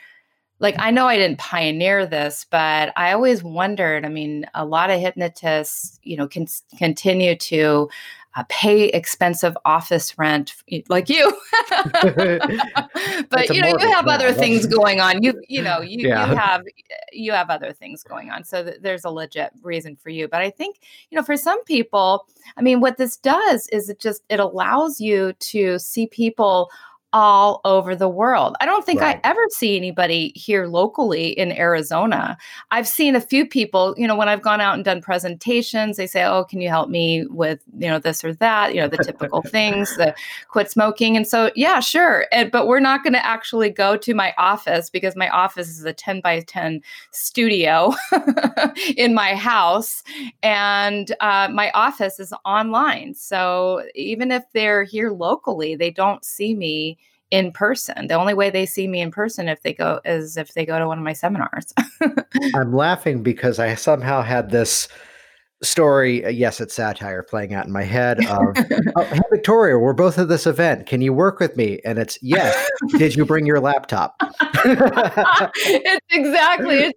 like 0.60 0.76
I 0.78 0.90
know 0.90 1.06
I 1.06 1.16
didn't 1.16 1.38
pioneer 1.38 2.06
this, 2.06 2.46
but 2.50 2.92
I 2.96 3.12
always 3.12 3.42
wondered. 3.42 4.04
I 4.04 4.08
mean, 4.08 4.46
a 4.54 4.64
lot 4.64 4.90
of 4.90 5.00
hypnotists, 5.00 5.98
you 6.02 6.16
know, 6.16 6.28
can 6.28 6.46
continue 6.78 7.34
to 7.36 7.88
uh, 8.36 8.44
pay 8.48 8.84
expensive 8.88 9.56
office 9.64 10.16
rent 10.18 10.54
like 10.88 11.08
you. 11.08 11.32
But 13.30 13.54
you 13.54 13.60
know 13.60 13.68
you 13.78 13.90
have 13.90 14.06
other 14.06 14.32
things 14.32 14.66
going 14.66 15.00
on. 15.00 15.22
You 15.22 15.40
you 15.48 15.62
know 15.62 15.80
you, 15.80 16.08
yeah. 16.08 16.28
you 16.28 16.36
have 16.36 16.62
you 17.12 17.32
have 17.32 17.50
other 17.50 17.72
things 17.72 18.02
going 18.02 18.30
on 18.30 18.44
so 18.44 18.64
th- 18.64 18.78
there's 18.80 19.04
a 19.04 19.10
legit 19.10 19.52
reason 19.62 19.96
for 19.96 20.10
you. 20.10 20.28
But 20.28 20.42
i 20.42 20.50
think 20.50 20.80
you 21.10 21.16
know 21.16 21.22
for 21.22 21.36
some 21.36 21.62
people 21.64 22.26
i 22.56 22.62
mean 22.62 22.80
what 22.80 22.96
this 22.96 23.16
does 23.16 23.68
is 23.68 23.88
it 23.88 24.00
just 24.00 24.22
it 24.28 24.40
allows 24.40 25.00
you 25.00 25.32
to 25.34 25.78
see 25.78 26.06
people 26.06 26.70
all 27.12 27.60
over 27.64 27.96
the 27.96 28.08
world. 28.08 28.56
I 28.60 28.66
don't 28.66 28.86
think 28.86 29.00
right. 29.00 29.20
I 29.24 29.28
ever 29.28 29.40
see 29.50 29.76
anybody 29.76 30.32
here 30.36 30.66
locally 30.66 31.28
in 31.30 31.50
Arizona. 31.52 32.38
I've 32.70 32.86
seen 32.86 33.16
a 33.16 33.20
few 33.20 33.46
people, 33.46 33.94
you 33.98 34.06
know, 34.06 34.14
when 34.14 34.28
I've 34.28 34.42
gone 34.42 34.60
out 34.60 34.74
and 34.74 34.84
done 34.84 35.00
presentations, 35.02 35.96
they 35.96 36.06
say, 36.06 36.24
"Oh, 36.24 36.44
can 36.44 36.60
you 36.60 36.68
help 36.68 36.88
me 36.88 37.26
with, 37.26 37.60
you 37.78 37.88
know, 37.88 37.98
this 37.98 38.22
or 38.22 38.32
that, 38.34 38.74
you 38.74 38.80
know, 38.80 38.88
the 38.88 38.98
typical 38.98 39.42
things, 39.46 39.96
the 39.96 40.14
quit 40.48 40.70
smoking." 40.70 41.16
And 41.16 41.26
so, 41.26 41.50
yeah, 41.56 41.80
sure. 41.80 42.26
And, 42.30 42.50
but 42.50 42.68
we're 42.68 42.80
not 42.80 43.02
going 43.02 43.14
to 43.14 43.26
actually 43.26 43.70
go 43.70 43.96
to 43.96 44.14
my 44.14 44.32
office 44.38 44.88
because 44.88 45.16
my 45.16 45.28
office 45.30 45.68
is 45.68 45.84
a 45.84 45.92
10 45.92 46.20
by 46.20 46.40
10 46.40 46.80
studio 47.10 47.92
in 48.96 49.14
my 49.14 49.34
house 49.34 50.02
and 50.42 51.14
uh, 51.20 51.48
my 51.52 51.70
office 51.72 52.20
is 52.20 52.32
online. 52.44 53.14
So, 53.14 53.82
even 53.96 54.30
if 54.30 54.44
they're 54.52 54.84
here 54.84 55.10
locally, 55.10 55.74
they 55.74 55.90
don't 55.90 56.24
see 56.24 56.54
me 56.54 56.98
in 57.30 57.52
person. 57.52 58.08
The 58.08 58.14
only 58.14 58.34
way 58.34 58.50
they 58.50 58.66
see 58.66 58.88
me 58.88 59.00
in 59.00 59.10
person 59.10 59.48
if 59.48 59.62
they 59.62 59.72
go 59.72 60.00
is 60.04 60.36
if 60.36 60.54
they 60.54 60.66
go 60.66 60.78
to 60.78 60.86
one 60.86 60.98
of 60.98 61.04
my 61.04 61.12
seminars. 61.12 61.72
I'm 62.54 62.72
laughing 62.72 63.22
because 63.22 63.58
I 63.58 63.74
somehow 63.74 64.22
had 64.22 64.50
this 64.50 64.88
story. 65.62 66.24
Uh, 66.24 66.30
yes, 66.30 66.60
it's 66.60 66.74
satire 66.74 67.22
playing 67.22 67.54
out 67.54 67.66
in 67.66 67.72
my 67.72 67.82
head. 67.82 68.24
Of, 68.26 68.56
oh, 68.96 69.04
hey, 69.04 69.20
Victoria, 69.30 69.78
we're 69.78 69.92
both 69.92 70.18
at 70.18 70.28
this 70.28 70.46
event. 70.46 70.86
Can 70.86 71.02
you 71.02 71.12
work 71.12 71.38
with 71.38 71.56
me? 71.56 71.80
And 71.84 71.98
it's 71.98 72.18
yes. 72.22 72.68
Did 72.96 73.14
you 73.14 73.24
bring 73.24 73.46
your 73.46 73.60
laptop? 73.60 74.14
it's 74.64 76.06
exactly. 76.10 76.94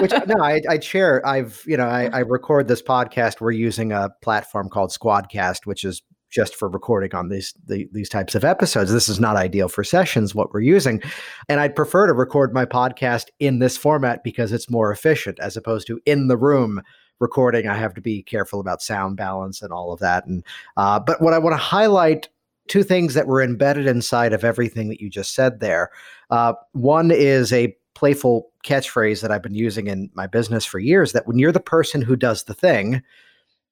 Which 0.00 0.12
no, 0.26 0.42
I, 0.42 0.60
I 0.68 0.80
share. 0.80 1.26
I've 1.26 1.62
you 1.66 1.76
know 1.76 1.86
I, 1.86 2.08
I 2.12 2.18
record 2.20 2.68
this 2.68 2.82
podcast. 2.82 3.40
We're 3.40 3.52
using 3.52 3.92
a 3.92 4.10
platform 4.22 4.68
called 4.68 4.90
Squadcast, 4.90 5.66
which 5.66 5.84
is 5.84 6.02
just 6.36 6.54
for 6.54 6.68
recording 6.68 7.14
on 7.14 7.30
these 7.30 7.54
the, 7.64 7.88
these 7.92 8.10
types 8.10 8.34
of 8.34 8.44
episodes. 8.44 8.92
This 8.92 9.08
is 9.08 9.18
not 9.18 9.36
ideal 9.36 9.68
for 9.68 9.82
sessions 9.82 10.34
what 10.34 10.52
we're 10.52 10.60
using, 10.60 11.02
and 11.48 11.60
I'd 11.60 11.74
prefer 11.74 12.06
to 12.06 12.12
record 12.12 12.52
my 12.52 12.66
podcast 12.66 13.28
in 13.40 13.58
this 13.58 13.78
format 13.78 14.22
because 14.22 14.52
it's 14.52 14.68
more 14.68 14.92
efficient 14.92 15.40
as 15.40 15.56
opposed 15.56 15.86
to 15.86 15.98
in 16.04 16.28
the 16.28 16.36
room 16.36 16.82
recording. 17.20 17.66
I 17.66 17.74
have 17.74 17.94
to 17.94 18.02
be 18.02 18.22
careful 18.22 18.60
about 18.60 18.82
sound 18.82 19.16
balance 19.16 19.62
and 19.62 19.72
all 19.72 19.94
of 19.94 20.00
that. 20.00 20.26
And 20.26 20.44
uh, 20.76 21.00
but 21.00 21.22
what 21.22 21.32
I 21.32 21.38
want 21.38 21.54
to 21.54 21.58
highlight 21.58 22.28
two 22.68 22.82
things 22.82 23.14
that 23.14 23.26
were 23.26 23.42
embedded 23.42 23.86
inside 23.86 24.34
of 24.34 24.44
everything 24.44 24.88
that 24.88 25.00
you 25.00 25.08
just 25.08 25.34
said 25.34 25.60
there. 25.60 25.90
Uh, 26.28 26.52
one 26.72 27.10
is 27.10 27.50
a 27.50 27.74
playful 27.94 28.50
catchphrase 28.62 29.22
that 29.22 29.30
I've 29.30 29.42
been 29.42 29.54
using 29.54 29.86
in 29.86 30.10
my 30.12 30.26
business 30.26 30.66
for 30.66 30.78
years 30.78 31.12
that 31.12 31.26
when 31.26 31.38
you're 31.38 31.52
the 31.52 31.60
person 31.60 32.02
who 32.02 32.14
does 32.14 32.44
the 32.44 32.52
thing, 32.52 33.02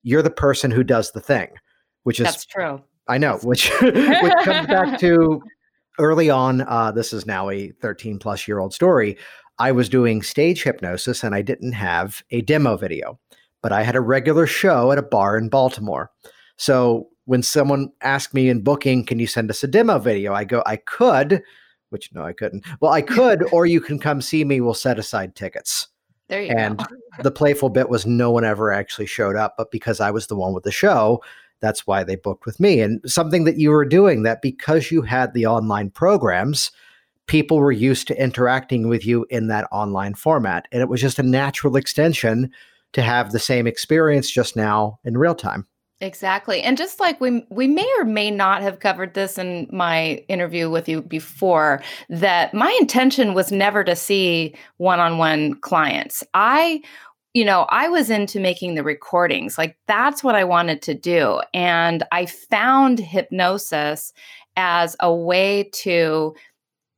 you're 0.03 0.23
the 0.23 0.31
person 0.31 0.71
who 0.71 0.83
does 0.83 1.11
the 1.11 1.21
thing 1.21 1.51
which 2.05 2.21
is 2.21 2.27
that's 2.27 2.47
true. 2.47 2.83
I 3.09 3.19
know, 3.19 3.39
which 3.43 3.71
which 3.81 3.95
comes 4.45 4.67
back 4.67 4.99
to 5.01 5.43
early 5.99 6.31
on. 6.31 6.63
Uh, 6.63 6.93
this 6.93 7.13
is 7.13 7.27
now 7.27 7.51
a 7.51 7.71
13 7.81 8.19
plus 8.19 8.47
year 8.49 8.61
old 8.61 8.73
story. 8.73 9.19
I 9.59 9.73
was 9.73 9.89
doing 9.89 10.23
stage 10.23 10.63
hypnosis 10.63 11.23
and 11.23 11.35
I 11.35 11.43
didn't 11.43 11.73
have 11.73 12.23
a 12.31 12.41
demo 12.41 12.77
video, 12.77 13.19
but 13.63 13.73
I 13.73 13.83
had 13.83 13.97
a 13.97 14.01
regular 14.01 14.47
show 14.47 14.91
at 14.91 14.99
a 14.99 15.03
bar 15.03 15.37
in 15.37 15.49
Baltimore. 15.49 16.11
So 16.57 17.09
when 17.27 17.43
someone 17.43 17.91
asked 18.01 18.35
me 18.35 18.49
in 18.49 18.63
booking, 18.63 19.05
"Can 19.05 19.19
you 19.19 19.27
send 19.27 19.51
us 19.51 19.63
a 19.63 19.69
demo 19.69 19.99
video?" 19.99 20.33
I 20.35 20.45
go, 20.45 20.63
"I 20.67 20.77
could," 20.77 21.43
which 21.91 22.11
no, 22.13 22.25
I 22.25 22.33
couldn't. 22.33 22.65
Well, 22.81 22.93
I 22.93 23.03
could, 23.03 23.45
or 23.53 23.67
you 23.67 23.81
can 23.81 23.99
come 23.99 24.21
see 24.21 24.45
me. 24.45 24.61
We'll 24.61 24.75
set 24.75 24.99
aside 24.99 25.35
tickets. 25.35 25.89
There 26.29 26.43
you 26.43 26.53
go. 26.53 26.59
and 26.59 26.79
go. 26.79 26.87
the 27.23 27.31
playful 27.31 27.69
bit 27.69 27.91
was 27.91 28.07
no 28.07 28.31
one 28.31 28.45
ever 28.45 28.73
actually 28.73 29.07
showed 29.07 29.37
up, 29.37 29.55
but 29.59 29.71
because 29.71 30.01
I 30.01 30.11
was 30.11 30.27
the 30.27 30.37
one 30.37 30.55
with 30.55 30.65
the 30.65 30.73
show, 30.73 31.23
that's 31.65 31.87
why 31.87 32.05
they 32.05 32.17
booked 32.17 32.47
with 32.47 32.61
me. 32.61 32.81
And 32.81 33.01
something 33.07 33.45
that 33.45 33.59
you 33.59 33.71
were 33.71 33.85
doing 33.85 34.23
that 34.23 34.43
because 34.43 34.91
you 34.91 35.03
had 35.03 35.33
the 35.33 35.47
online 35.47 35.91
programs, 35.91 36.71
people 37.27 37.59
were 37.59 37.73
used 37.73 38.07
to 38.09 38.23
interacting 38.23 38.89
with 38.89 39.07
you 39.07 39.27
in 39.31 39.49
that 39.49 39.67
online 39.73 40.15
format. 40.15 40.69
And 40.71 40.83
it 40.83 40.89
was 40.89 41.01
just 41.01 41.19
a 41.19 41.23
natural 41.23 41.77
extension 41.77 42.51
to 42.93 43.03
have 43.03 43.33
the 43.33 43.39
same 43.39 43.67
experience 43.67 44.31
just 44.31 44.57
now 44.57 44.99
in 45.05 45.17
real 45.17 45.35
time. 45.35 45.67
Exactly. 46.01 46.61
And 46.61 46.77
just 46.77 47.01
like 47.01 47.21
we 47.21 47.47
we 47.51 47.67
may 47.67 47.89
or 47.99 48.05
may 48.05 48.31
not 48.31 48.63
have 48.63 48.81
covered 48.81 49.15
this 49.15 49.39
in 49.39 49.69
my 49.71 50.23
interview 50.29 50.69
with 50.69 50.89
you 50.89 51.01
before 51.01 51.83
that 52.09 52.53
my 52.53 52.77
intention 52.81 53.33
was 53.33 53.53
never 53.53 53.85
to 53.85 53.97
see 53.97 54.55
one-on-one 54.79 55.55
clients. 55.61 56.23
I 56.35 56.83
you 57.35 57.45
know, 57.45 57.67
I 57.69 57.89
was 57.89 58.11
into 58.11 58.39
making 58.39 58.75
the 58.75 58.85
recordings. 58.85 59.59
Like 59.59 59.77
that's 59.87 60.23
what 60.23 60.37
I 60.37 60.45
wanted 60.45 60.81
to 60.83 60.95
do. 60.95 61.41
And 61.53 62.05
I 62.13 62.27
found 62.27 63.01
hypnosis 63.01 64.13
as 64.57 64.97
a 65.01 65.13
way 65.13 65.65
to 65.75 66.35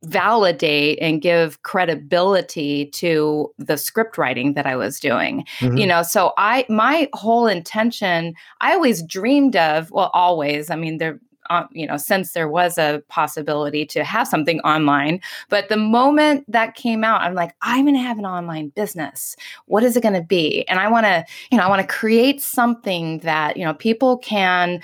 validate 0.05 0.99
and 1.01 1.23
give 1.23 1.63
credibility 1.63 2.87
to 2.87 3.51
the 3.59 3.79
script 3.79 4.19
writing 4.19 4.53
that 4.53 4.67
I 4.67 4.77
was 4.77 5.01
doing. 5.01 5.47
Mm-hmm. 5.59 5.79
You 5.79 5.87
know, 5.87 6.03
so 6.03 6.33
I 6.37 6.67
my 6.69 7.09
whole 7.15 7.47
intention, 7.47 8.35
I 8.61 8.75
always 8.75 9.03
dreamed 9.03 9.57
of, 9.57 9.91
well 9.91 10.11
always, 10.13 10.71
I 10.71 10.77
mean 10.77 10.99
there 10.99 11.19
uh, 11.51 11.67
you 11.71 11.87
know, 11.87 11.97
since 11.97 12.33
there 12.33 12.49
was 12.49 12.79
a 12.79 13.03
possibility 13.09 13.85
to 13.87 14.05
have 14.05 14.29
something 14.29 14.61
online. 14.61 15.21
But 15.49 15.69
the 15.69 15.77
moment 15.77 16.45
that 16.51 16.75
came 16.75 17.05
out, 17.05 17.23
I'm 17.23 17.35
like, 17.35 17.55
I'm 17.63 17.85
going 17.85 17.95
to 17.95 18.01
have 18.01 18.19
an 18.19 18.27
online 18.27 18.69
business. 18.71 19.37
What 19.67 19.83
is 19.83 19.97
it 19.97 20.03
going 20.03 20.15
to 20.15 20.23
be? 20.23 20.67
And 20.69 20.79
I 20.79 20.89
want 20.91 21.07
to, 21.07 21.25
you 21.51 21.59
know, 21.59 21.65
I 21.65 21.69
want 21.69 21.81
to 21.81 21.87
create 21.87 22.41
something 22.41 23.19
that, 23.21 23.57
you 23.57 23.65
know, 23.65 23.75
people 23.75 24.19
can 24.19 24.81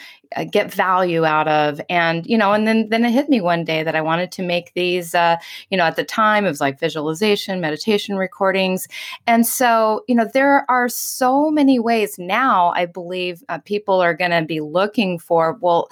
get 0.50 0.72
value 0.72 1.24
out 1.24 1.48
of. 1.48 1.80
And 1.88 2.26
you 2.26 2.38
know 2.38 2.52
and 2.52 2.66
then 2.66 2.88
then 2.88 3.04
it 3.04 3.12
hit 3.12 3.28
me 3.28 3.40
one 3.40 3.64
day 3.64 3.82
that 3.82 3.94
i 3.94 4.00
wanted 4.00 4.32
to 4.32 4.42
make 4.42 4.72
these 4.74 5.14
uh, 5.14 5.36
you 5.70 5.78
know 5.78 5.84
at 5.84 5.96
the 5.96 6.04
time 6.04 6.44
it 6.44 6.48
was 6.48 6.60
like 6.60 6.78
visualization 6.78 7.60
meditation 7.60 8.16
recordings. 8.16 8.88
And 9.26 9.46
so 9.46 10.04
you 10.08 10.14
know 10.14 10.28
there 10.32 10.64
are 10.70 10.88
so 10.88 11.50
many 11.50 11.78
ways 11.78 12.18
now 12.18 12.72
i 12.76 12.86
believe 12.86 13.42
uh, 13.48 13.58
people 13.58 14.00
are 14.00 14.14
going 14.14 14.30
to 14.30 14.42
be 14.42 14.60
looking 14.60 15.18
for 15.18 15.58
well 15.60 15.88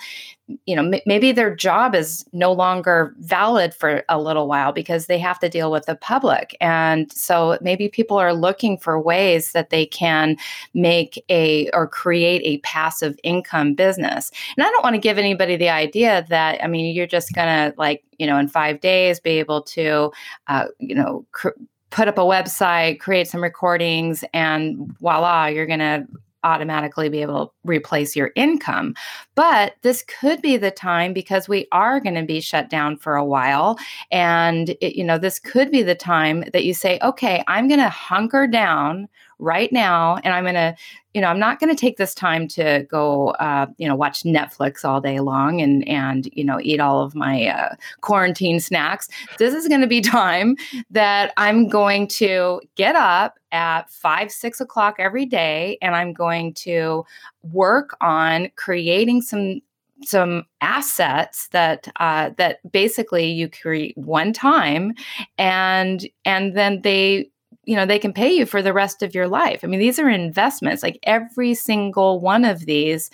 you 0.67 0.75
know 0.75 0.85
m- 0.85 1.01
maybe 1.07 1.33
their 1.33 1.55
job 1.55 1.95
is 1.95 2.25
no 2.33 2.53
longer 2.53 3.15
valid 3.19 3.75
for 3.75 4.03
a 4.09 4.21
little 4.21 4.49
while 4.49 4.73
because 4.73 5.07
they 5.07 5.19
have 5.19 5.39
to 5.39 5.49
deal 5.49 5.71
with 5.71 5.87
the 5.87 5.95
public. 5.95 6.57
And 6.61 7.11
so 7.13 7.59
maybe 7.61 7.89
people 7.89 8.17
are 8.17 8.35
looking 8.35 8.79
for 8.79 9.01
ways 9.01 9.53
that 9.53 9.71
they 9.71 9.87
can 9.87 10.37
make 10.75 11.23
a 11.29 11.69
or 11.73 11.87
create 11.87 12.43
a 12.45 12.59
passive 12.59 13.19
income 13.23 13.75
business 13.75 14.30
and 14.57 14.67
i 14.67 14.71
don't 14.71 14.83
want 14.83 14.95
to 14.95 15.01
give 15.01 15.19
anybody 15.19 15.57
the 15.57 15.69
idea 15.69 16.25
that 16.29 16.63
i 16.63 16.67
mean 16.67 16.95
you're 16.95 17.07
just 17.07 17.33
gonna 17.33 17.73
like 17.77 18.03
you 18.19 18.27
know 18.27 18.39
in 18.39 18.49
five 18.49 18.81
days 18.81 19.21
be 19.21 19.39
able 19.39 19.63
to 19.63 20.11
uh, 20.49 20.67
you 20.79 20.95
know 20.95 21.25
cr- 21.33 21.49
put 21.91 22.09
up 22.09 22.19
a 22.19 22.23
website 22.23 23.01
create 23.01 23.29
some 23.29 23.43
recordings 23.43 24.25
and 24.33 24.77
voila 24.99 25.47
you're 25.47 25.67
gonna 25.67 26.07
automatically 26.45 27.09
be 27.09 27.23
able 27.23 27.47
to 27.47 27.53
replace 27.65 28.17
your 28.17 28.31
income. 28.35 28.95
But 29.35 29.75
this 29.83 30.03
could 30.03 30.41
be 30.43 30.57
the 30.57 30.71
time 30.71 31.13
because 31.13 31.49
we 31.49 31.67
are 31.73 32.01
going 32.01 32.15
to 32.15 32.25
be 32.25 32.41
shut 32.41 32.71
down 32.71 32.97
for 32.97 33.17
a 33.17 33.25
while. 33.25 33.79
And, 34.11 34.71
it, 34.81 34.97
you 34.97 35.05
know, 35.05 35.19
this 35.19 35.39
could 35.39 35.71
be 35.71 35.83
the 35.83 35.95
time 35.95 36.45
that 36.53 36.65
you 36.65 36.75
say, 36.75 36.99
okay, 37.03 37.43
I'm 37.47 37.69
going 37.69 37.81
to 37.81 37.89
hunker 37.89 38.47
down 38.47 39.09
right 39.41 39.73
now 39.73 40.17
and 40.23 40.33
I'm 40.35 40.45
going 40.45 40.55
to 40.55 40.77
you 41.15 41.21
know, 41.21 41.27
I'm 41.27 41.41
not 41.41 41.59
going 41.59 41.75
to 41.75 41.81
take 41.81 41.97
this 41.97 42.15
time 42.15 42.47
to 42.49 42.87
go, 42.89 43.31
uh, 43.31 43.67
you 43.79 43.89
know, 43.89 43.97
watch 43.97 44.23
Netflix 44.23 44.85
all 44.85 45.01
day 45.01 45.19
long 45.19 45.61
and 45.61 45.87
and 45.89 46.29
you 46.33 46.45
know 46.45 46.61
eat 46.63 46.79
all 46.79 47.03
of 47.03 47.15
my 47.15 47.49
uh, 47.49 47.75
quarantine 48.01 48.61
snacks. 48.61 49.09
This 49.39 49.53
is 49.53 49.67
going 49.67 49.81
to 49.81 49.89
be 49.89 50.01
time 50.01 50.57
that 50.91 51.33
I'm 51.37 51.69
going 51.69 52.07
to 52.09 52.61
get 52.77 52.95
up 52.95 53.39
at 53.51 53.91
five, 53.91 54.31
six 54.31 54.61
o'clock 54.61 54.97
every 54.99 55.27
day, 55.27 55.79
and 55.83 55.97
I'm 55.97 56.13
going 56.13 56.55
to 56.55 57.05
work 57.43 57.97
on 58.01 58.51
creating 58.55 59.23
some 59.23 59.63
some 60.05 60.45
assets 60.61 61.49
that 61.49 61.89
uh, 61.99 62.31
that 62.39 62.59
basically 62.71 63.27
you 63.27 63.49
create 63.49 63.97
one 63.99 64.33
time, 64.33 64.95
and 65.39 66.09
and 66.25 66.57
then 66.57 66.83
they 66.83 67.30
you 67.65 67.77
know 67.77 67.87
they 67.87 67.99
can 67.99 68.13
pay 68.13 68.33
you 68.33 68.47
for 68.47 68.63
the 68.63 68.73
rest 68.73 69.03
of 69.03 69.15
your 69.15 69.29
life. 69.29 69.61
I 69.63 69.67
mean 69.67 69.81
these 69.81 69.99
are 69.99 70.09
investments 70.09 70.83
like 70.83 70.99
every 71.05 71.55
single 71.55 72.21
one 72.21 72.45
of 72.45 72.67
these 72.67 73.11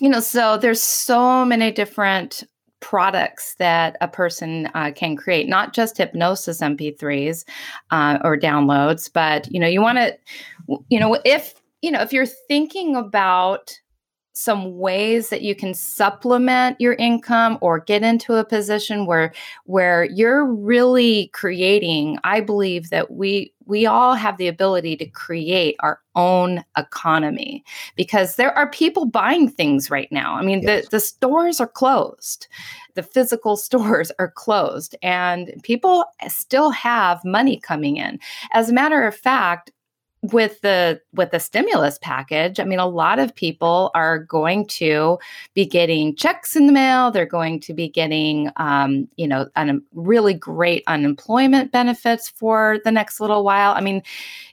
you 0.00 0.08
know 0.08 0.20
so 0.20 0.56
there's 0.56 0.82
so 0.82 1.44
many 1.44 1.70
different 1.70 2.44
products 2.80 3.54
that 3.58 3.96
a 4.00 4.08
person 4.08 4.68
uh, 4.74 4.90
can 4.94 5.16
create 5.16 5.48
not 5.48 5.72
just 5.72 5.96
hypnosis 5.96 6.60
mp3s 6.60 7.44
uh, 7.92 8.18
or 8.24 8.36
downloads 8.36 9.08
but 9.12 9.50
you 9.52 9.60
know 9.60 9.68
you 9.68 9.80
want 9.80 9.98
to 9.98 10.16
you 10.88 10.98
know 10.98 11.16
if 11.24 11.54
you 11.80 11.90
know 11.90 12.00
if 12.00 12.12
you're 12.12 12.26
thinking 12.26 12.96
about 12.96 13.78
some 14.32 14.78
ways 14.78 15.28
that 15.28 15.42
you 15.42 15.54
can 15.54 15.74
supplement 15.74 16.80
your 16.80 16.94
income 16.94 17.58
or 17.60 17.80
get 17.80 18.02
into 18.02 18.34
a 18.34 18.44
position 18.44 19.06
where 19.06 19.32
where 19.64 20.04
you're 20.04 20.46
really 20.46 21.28
creating 21.28 22.18
i 22.24 22.40
believe 22.40 22.90
that 22.90 23.10
we 23.10 23.52
we 23.66 23.86
all 23.86 24.14
have 24.14 24.36
the 24.36 24.48
ability 24.48 24.96
to 24.96 25.06
create 25.06 25.76
our 25.80 26.00
own 26.14 26.64
economy 26.76 27.64
because 27.96 28.36
there 28.36 28.56
are 28.56 28.68
people 28.68 29.06
buying 29.06 29.48
things 29.48 29.90
right 29.90 30.10
now. 30.10 30.34
I 30.34 30.42
mean 30.42 30.62
yes. 30.62 30.84
the, 30.84 30.90
the 30.90 31.00
stores 31.00 31.60
are 31.60 31.66
closed. 31.66 32.48
The 32.94 33.02
physical 33.02 33.56
stores 33.66 34.12
are 34.18 34.30
closed 34.30 34.96
and 35.02 35.54
people 35.62 36.04
still 36.28 36.70
have 36.70 37.24
money 37.24 37.58
coming 37.58 37.96
in. 37.96 38.18
As 38.52 38.68
a 38.68 38.74
matter 38.74 39.06
of 39.06 39.16
fact 39.16 39.70
with 40.30 40.60
the 40.60 41.00
with 41.14 41.32
the 41.32 41.40
stimulus 41.40 41.98
package 42.00 42.60
i 42.60 42.64
mean 42.64 42.78
a 42.78 42.86
lot 42.86 43.18
of 43.18 43.34
people 43.34 43.90
are 43.94 44.20
going 44.20 44.64
to 44.66 45.18
be 45.54 45.66
getting 45.66 46.14
checks 46.14 46.56
in 46.56 46.66
the 46.66 46.72
mail. 46.72 47.10
They're 47.10 47.26
going 47.26 47.60
to 47.60 47.74
be 47.74 47.88
getting 47.88 48.50
um, 48.56 49.08
you 49.16 49.26
know 49.26 49.48
un- 49.56 49.82
really 49.92 50.34
great 50.34 50.82
unemployment 50.86 51.72
benefits 51.72 52.28
for 52.28 52.78
the 52.84 52.92
next 52.92 53.20
little 53.20 53.44
while. 53.44 53.72
I 53.74 53.80
mean 53.80 54.02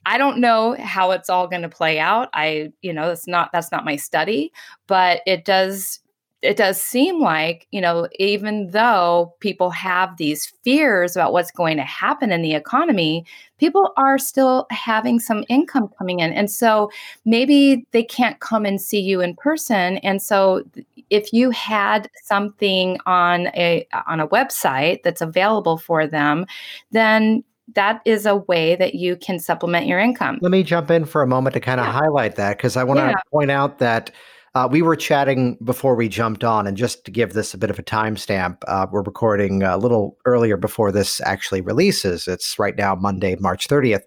i 0.06 0.18
don't 0.18 0.40
know 0.40 0.76
how 0.80 1.12
it's 1.12 1.30
all 1.30 1.48
going 1.48 1.62
to 1.62 1.70
play 1.70 2.00
out. 2.00 2.30
I 2.34 2.72
you 2.82 2.94
know 2.94 3.08
that's 3.08 3.28
not 3.28 3.52
that's 3.52 3.72
not 3.72 3.86
my 3.86 3.96
study 3.96 4.52
but 4.88 5.22
it 5.26 5.46
does 5.46 6.00
it 6.42 6.56
does 6.56 6.82
seem 6.82 7.20
like, 7.20 7.68
you 7.72 7.82
know, 7.82 8.08
even 8.18 8.70
though 8.70 9.36
people 9.40 9.70
have 9.72 10.16
these 10.18 10.54
fears 10.64 11.16
about 11.16 11.34
what's 11.34 11.52
going 11.52 11.76
to 11.78 11.84
happen 11.84 12.32
in 12.32 12.42
the 12.42 12.54
economy, 12.54 13.26
people 13.58 13.92
are 13.98 14.18
still 14.18 14.66
having 14.70 15.20
some 15.20 15.44
income 15.50 15.90
coming 15.98 16.20
in. 16.20 16.32
And 16.32 16.50
so 16.50 16.90
maybe 17.26 17.86
they 17.92 18.04
can't 18.04 18.40
come 18.40 18.66
and 18.66 18.80
see 18.80 19.02
you 19.02 19.20
in 19.20 19.36
person. 19.36 19.98
And 19.98 20.22
so 20.22 20.64
if 21.10 21.34
you 21.34 21.50
had 21.50 22.10
something 22.24 22.98
on 23.06 23.48
a 23.48 23.86
on 24.08 24.22
a 24.22 24.28
website 24.28 25.04
that's 25.04 25.22
available 25.22 25.78
for 25.78 26.08
them, 26.08 26.46
then 26.92 27.44
that 27.76 28.02
is 28.06 28.26
a 28.26 28.38
way 28.38 28.76
that 28.78 28.96
you 28.96 29.16
can 29.18 29.40
supplement 29.40 29.88
your 29.88 30.00
income. 30.00 30.40
Let 30.42 30.52
me 30.52 30.64
jump 30.64 30.90
in 30.90 31.06
for 31.06 31.22
a 31.22 31.28
moment 31.28 31.54
to 31.56 31.60
kind 31.60 31.80
of 31.80 31.86
yeah. 31.86 31.92
highlight 31.92 32.36
that 32.36 32.58
because 32.58 32.78
I 32.78 32.84
want 32.84 33.00
to 33.00 33.08
yeah. 33.08 33.16
point 33.32 33.52
out 33.52 33.80
that 33.80 34.12
uh, 34.56 34.68
we 34.70 34.82
were 34.82 34.96
chatting 34.96 35.58
before 35.64 35.96
we 35.96 36.08
jumped 36.08 36.44
on, 36.44 36.66
and 36.66 36.76
just 36.76 37.06
to 37.06 37.12
give 37.12 37.34
this 37.34 37.54
a 37.54 37.58
bit 37.58 37.70
of 37.70 37.80
a 37.80 37.84
timestamp, 37.84 38.58
uh, 38.68 38.88
we're 38.92 39.04
recording 39.04 39.64
a 39.64 39.78
little 39.78 40.18
earlier 40.26 40.58
before 40.58 40.92
this 40.92 41.22
actually 41.22 41.62
releases. 41.62 42.28
It's 42.28 42.58
right 42.58 42.76
now 42.76 42.96
Monday, 42.96 43.36
March 43.40 43.68
30th. 43.68 44.02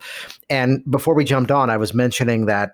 And 0.51 0.83
before 0.91 1.15
we 1.15 1.25
jumped 1.25 1.51
on, 1.51 1.71
I 1.71 1.77
was 1.77 1.95
mentioning 1.95 2.47
that, 2.47 2.73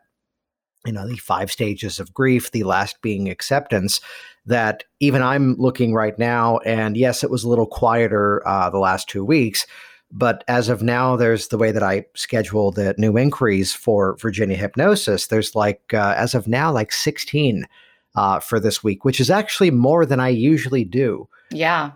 you 0.86 0.92
know, 0.92 1.06
the 1.06 1.16
five 1.16 1.50
stages 1.50 2.00
of 2.00 2.14
grief, 2.14 2.52
the 2.52 2.64
last 2.64 3.00
being 3.02 3.28
acceptance, 3.28 4.00
that 4.46 4.84
even 5.00 5.22
I'm 5.22 5.54
looking 5.56 5.92
right 5.92 6.18
now, 6.18 6.58
and 6.58 6.96
yes, 6.96 7.22
it 7.22 7.30
was 7.30 7.44
a 7.44 7.48
little 7.48 7.66
quieter 7.66 8.46
uh, 8.46 8.70
the 8.70 8.78
last 8.78 9.08
two 9.08 9.24
weeks 9.24 9.66
but 10.10 10.42
as 10.48 10.68
of 10.68 10.82
now, 10.82 11.16
there's 11.16 11.48
the 11.48 11.58
way 11.58 11.70
that 11.70 11.82
I 11.82 12.06
schedule 12.14 12.70
the 12.70 12.94
new 12.98 13.18
inquiries 13.18 13.74
for 13.74 14.16
Virginia 14.16 14.56
Hypnosis. 14.56 15.26
There's 15.26 15.54
like, 15.54 15.92
uh, 15.92 16.14
as 16.16 16.34
of 16.34 16.48
now, 16.48 16.72
like 16.72 16.92
16 16.92 17.66
uh, 18.14 18.40
for 18.40 18.58
this 18.58 18.82
week, 18.82 19.04
which 19.04 19.20
is 19.20 19.30
actually 19.30 19.70
more 19.70 20.06
than 20.06 20.20
I 20.20 20.28
usually 20.28 20.84
do. 20.84 21.28
Yeah. 21.50 21.92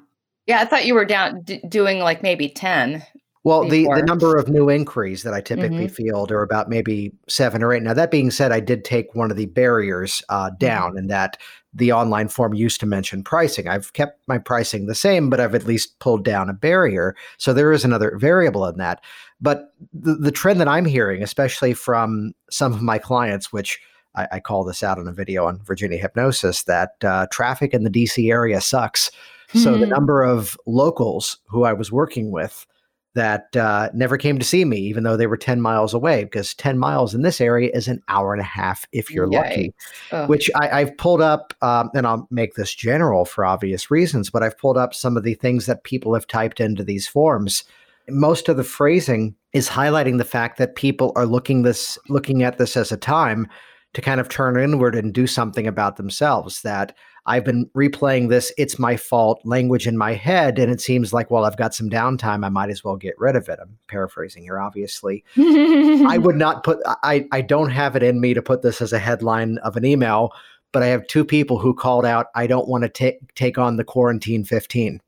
Yeah. 0.47 0.61
I 0.61 0.65
thought 0.67 0.85
you 0.85 0.95
were 0.95 1.05
down 1.05 1.43
d- 1.43 1.63
doing 1.69 2.01
like 2.01 2.23
maybe 2.23 2.49
10. 2.49 3.03
Well, 3.45 3.69
the, 3.69 3.89
the 3.93 4.05
number 4.05 4.37
of 4.37 4.49
new 4.49 4.71
inquiries 4.71 5.25
that 5.25 5.35
I 5.35 5.41
typically 5.41 5.87
mm-hmm. 5.87 5.95
field 5.95 6.31
are 6.31 6.43
about 6.43 6.69
maybe 6.69 7.13
seven 7.29 7.63
or 7.65 7.73
eight. 7.73 7.83
Now, 7.83 7.93
that 7.93 8.13
being 8.13 8.31
said, 8.31 8.53
I 8.53 8.61
did 8.61 8.85
take 8.85 9.17
one 9.17 9.33
of 9.33 9.37
the 9.37 9.47
barriers 9.47 10.23
uh, 10.29 10.47
mm-hmm. 10.47 10.57
down 10.59 10.91
mm-hmm. 10.91 10.99
in 10.99 11.07
that 11.09 11.39
the 11.75 11.91
online 11.91 12.29
form 12.29 12.55
used 12.55 12.79
to 12.81 12.87
mention 12.87 13.25
pricing. 13.25 13.67
I've 13.67 13.93
kept 13.95 14.21
my 14.29 14.39
pricing 14.39 14.87
the 14.87 14.95
same, 14.95 15.29
but 15.29 15.41
I've 15.41 15.55
at 15.55 15.67
least 15.67 15.99
pulled 15.99 16.25
down 16.25 16.51
a 16.51 16.53
barrier. 16.55 17.17
So 17.39 17.53
there 17.53 17.73
is 17.73 17.85
another 17.85 18.17
variable 18.17 18.65
in 18.67 18.77
that. 18.77 19.03
But 19.41 19.75
the, 19.93 20.15
the 20.15 20.31
trend 20.31 20.61
that 20.61 20.69
I'm 20.69 20.85
hearing, 20.85 21.23
especially 21.23 21.75
from 21.75 22.35
some 22.51 22.73
of 22.73 22.83
my 22.83 22.99
clients, 22.99 23.53
which 23.53 23.81
I, 24.15 24.29
I 24.33 24.41
call 24.41 24.63
this 24.63 24.85
out 24.85 24.99
in 24.99 25.09
a 25.09 25.13
video 25.13 25.47
on 25.47 25.63
Virginia 25.65 25.99
Hypnosis, 25.99 26.65
that 26.65 26.93
uh, 27.03 27.27
traffic 27.33 27.75
in 27.75 27.83
the 27.83 27.91
DC 27.91 28.31
area 28.31 28.61
sucks. 28.61 29.11
Mm-hmm. 29.49 29.59
So 29.61 29.79
the 29.79 29.87
hmm. 29.87 29.91
number 29.91 30.23
of 30.23 30.57
locals 30.67 31.39
who 31.49 31.65
I 31.65 31.73
was 31.73 31.91
working 31.91 32.31
with 32.31 32.67
that 33.15 33.55
uh, 33.57 33.91
never 33.93 34.17
came 34.17 34.39
to 34.39 34.45
see 34.45 34.65
me, 34.65 34.79
even 34.79 35.05
though 35.05 35.17
they 35.17 35.27
were 35.27 35.37
10 35.37 35.61
miles 35.61 35.93
away, 35.93 36.25
because 36.25 36.55
10 36.55 36.79
miles 36.79 37.15
in 37.15 37.23
this 37.23 37.41
area 37.41 37.71
is 37.75 37.89
an 37.89 38.03
hour 38.09 38.33
and 38.33 38.41
a 38.41 38.45
half 38.45 38.87
if 38.93 39.11
you're 39.11 39.29
Yikes. 39.29 39.33
lucky. 39.33 39.75
Ugh. 40.13 40.29
Which 40.29 40.51
I, 40.55 40.81
have 40.81 40.97
pulled 40.97 41.21
up, 41.21 41.55
um, 41.63 41.91
and 41.95 42.07
I'll 42.07 42.27
make 42.31 42.55
this 42.55 42.75
general 42.75 43.25
for 43.25 43.45
obvious 43.45 43.91
reasons, 43.91 44.31
but 44.31 44.43
I've 44.43 44.59
pulled 44.59 44.79
up 44.79 44.95
some 44.95 45.17
of 45.17 45.25
the 45.25 45.35
things 45.35 45.67
that 45.67 45.85
people 45.85 46.15
have 46.15 46.27
typed 46.27 46.61
into 46.61 46.85
these 46.85 47.07
forms. 47.07 47.65
Most 48.09 48.49
of 48.49 48.57
the 48.57 48.65
phrasing 48.65 49.35
is 49.53 49.69
highlighting 49.69 50.19
the 50.19 50.25
fact 50.25 50.59
that 50.59 50.77
people 50.77 51.13
are 51.15 51.27
looking 51.27 51.63
this 51.63 51.99
looking 52.09 52.43
at 52.43 52.59
this 52.59 52.77
as 52.77 52.91
a 52.91 52.97
time 52.97 53.47
to 53.95 54.01
kind 54.01 54.21
of 54.21 54.29
turn 54.29 54.59
inward 54.59 54.95
and 54.95 55.13
do 55.13 55.27
something 55.27 55.67
about 55.67 55.97
themselves. 55.97 56.63
That 56.63 56.97
I've 57.27 57.45
been 57.45 57.69
replaying 57.77 58.29
this 58.29 58.53
"it's 58.57 58.79
my 58.79 58.97
fault" 58.97 59.41
language 59.45 59.87
in 59.87 59.97
my 59.97 60.15
head, 60.15 60.59
and 60.59 60.71
it 60.71 60.81
seems 60.81 61.13
like, 61.13 61.31
well, 61.31 61.45
I've 61.45 61.57
got 61.57 61.75
some 61.75 61.91
downtime. 61.91 62.45
I 62.45 62.49
might 62.49 62.71
as 62.71 62.83
well 62.83 62.97
get 62.97 63.19
rid 63.19 63.37
of 63.37 63.49
it. 63.49 63.59
I'm 63.61 63.79
paraphrasing 63.89 64.45
here, 64.45 64.59
obviously. 64.59 65.25
I 65.37 66.19
would 66.19 66.37
not 66.37 66.65
put. 66.65 66.79
I 66.87 67.27
I 67.33 67.41
don't 67.41 67.71
have 67.71 67.97
it 67.97 68.03
in 68.03 68.21
me 68.21 68.35
to 68.35 68.43
put 68.43 68.63
this 68.63 68.81
as 68.81 68.93
a 68.93 68.99
headline 68.99 69.59
of 69.59 69.77
an 69.77 69.85
email, 69.85 70.33
but 70.73 70.83
I 70.83 70.87
have 70.87 71.07
two 71.07 71.25
people 71.25 71.59
who 71.59 71.75
called 71.75 72.07
out, 72.07 72.27
"I 72.35 72.47
don't 72.47 72.69
want 72.69 72.83
to 72.83 72.89
take 72.89 73.35
take 73.35 73.59
on 73.59 73.77
the 73.77 73.85
quarantine 73.85 74.45
15." 74.45 75.01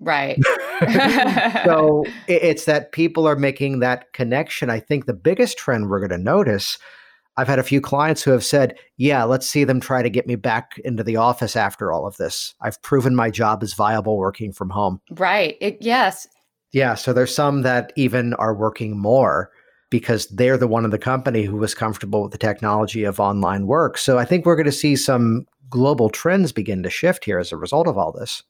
Right. 0.00 0.38
so 1.64 2.04
it's 2.26 2.66
that 2.66 2.92
people 2.92 3.26
are 3.26 3.36
making 3.36 3.78
that 3.78 4.12
connection. 4.12 4.68
I 4.68 4.80
think 4.80 5.06
the 5.06 5.14
biggest 5.14 5.56
trend 5.56 5.88
we're 5.88 6.00
going 6.00 6.10
to 6.10 6.18
notice 6.18 6.78
I've 7.36 7.48
had 7.48 7.58
a 7.58 7.64
few 7.64 7.80
clients 7.80 8.22
who 8.22 8.30
have 8.30 8.44
said, 8.44 8.78
Yeah, 8.96 9.24
let's 9.24 9.46
see 9.46 9.64
them 9.64 9.80
try 9.80 10.02
to 10.02 10.10
get 10.10 10.26
me 10.26 10.36
back 10.36 10.78
into 10.84 11.02
the 11.02 11.16
office 11.16 11.56
after 11.56 11.92
all 11.92 12.06
of 12.06 12.16
this. 12.16 12.54
I've 12.60 12.80
proven 12.82 13.14
my 13.14 13.30
job 13.30 13.62
is 13.62 13.74
viable 13.74 14.16
working 14.16 14.52
from 14.52 14.70
home. 14.70 15.00
Right. 15.10 15.56
It, 15.60 15.78
yes. 15.80 16.26
Yeah. 16.72 16.94
So 16.94 17.12
there's 17.12 17.34
some 17.34 17.62
that 17.62 17.92
even 17.96 18.34
are 18.34 18.54
working 18.54 18.98
more 18.98 19.50
because 19.90 20.26
they're 20.28 20.58
the 20.58 20.66
one 20.66 20.84
in 20.84 20.90
the 20.90 20.98
company 20.98 21.44
who 21.44 21.56
was 21.56 21.74
comfortable 21.74 22.22
with 22.22 22.32
the 22.32 22.38
technology 22.38 23.04
of 23.04 23.20
online 23.20 23.66
work. 23.66 23.96
So 23.96 24.18
I 24.18 24.24
think 24.24 24.44
we're 24.44 24.56
going 24.56 24.66
to 24.66 24.72
see 24.72 24.96
some 24.96 25.46
global 25.70 26.08
trends 26.08 26.52
begin 26.52 26.82
to 26.82 26.90
shift 26.90 27.24
here 27.24 27.38
as 27.38 27.52
a 27.52 27.56
result 27.56 27.86
of 27.86 27.96
all 27.96 28.12
this. 28.12 28.42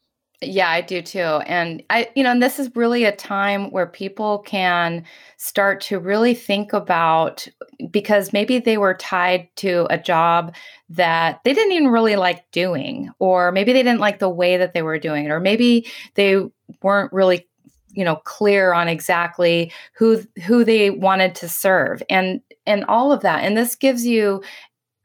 Yeah, 0.47 0.69
I 0.71 0.81
do 0.81 1.03
too. 1.03 1.19
And 1.21 1.83
I, 1.91 2.09
you 2.15 2.23
know, 2.23 2.31
and 2.31 2.43
this 2.43 2.59
is 2.59 2.75
really 2.75 3.05
a 3.05 3.15
time 3.15 3.71
where 3.71 3.87
people 3.87 4.39
can 4.41 5.05
start 5.37 5.81
to 5.83 5.99
really 5.99 6.35
think 6.35 6.73
about 6.73 7.47
because 7.91 8.33
maybe 8.33 8.59
they 8.59 8.79
were 8.79 8.95
tied 8.95 9.49
to 9.57 9.87
a 9.91 9.99
job 9.99 10.55
that 10.89 11.41
they 11.45 11.53
didn't 11.53 11.73
even 11.73 11.89
really 11.89 12.17
like 12.17 12.51
doing, 12.53 13.11
or 13.19 13.53
maybe 13.53 13.73
they 13.73 13.83
didn't 13.83 14.01
like 14.01 14.19
the 14.19 14.29
way 14.29 14.57
that 14.57 14.75
they 14.75 14.83
were 14.83 14.99
doing 14.99 15.25
it, 15.27 15.31
or 15.31 15.41
maybe 15.41 15.87
they 16.15 16.43
weren't 16.83 17.13
really 17.13 17.47
you 17.93 18.05
know 18.05 18.17
clear 18.25 18.73
on 18.73 18.89
exactly 18.89 19.73
who 19.95 20.21
who 20.45 20.65
they 20.65 20.91
wanted 20.91 21.35
to 21.37 21.49
serve 21.49 22.03
and 22.11 22.41
and 22.67 22.85
all 22.87 23.13
of 23.13 23.21
that 23.21 23.45
and 23.45 23.57
this 23.57 23.77
gives 23.77 24.05
you 24.05 24.43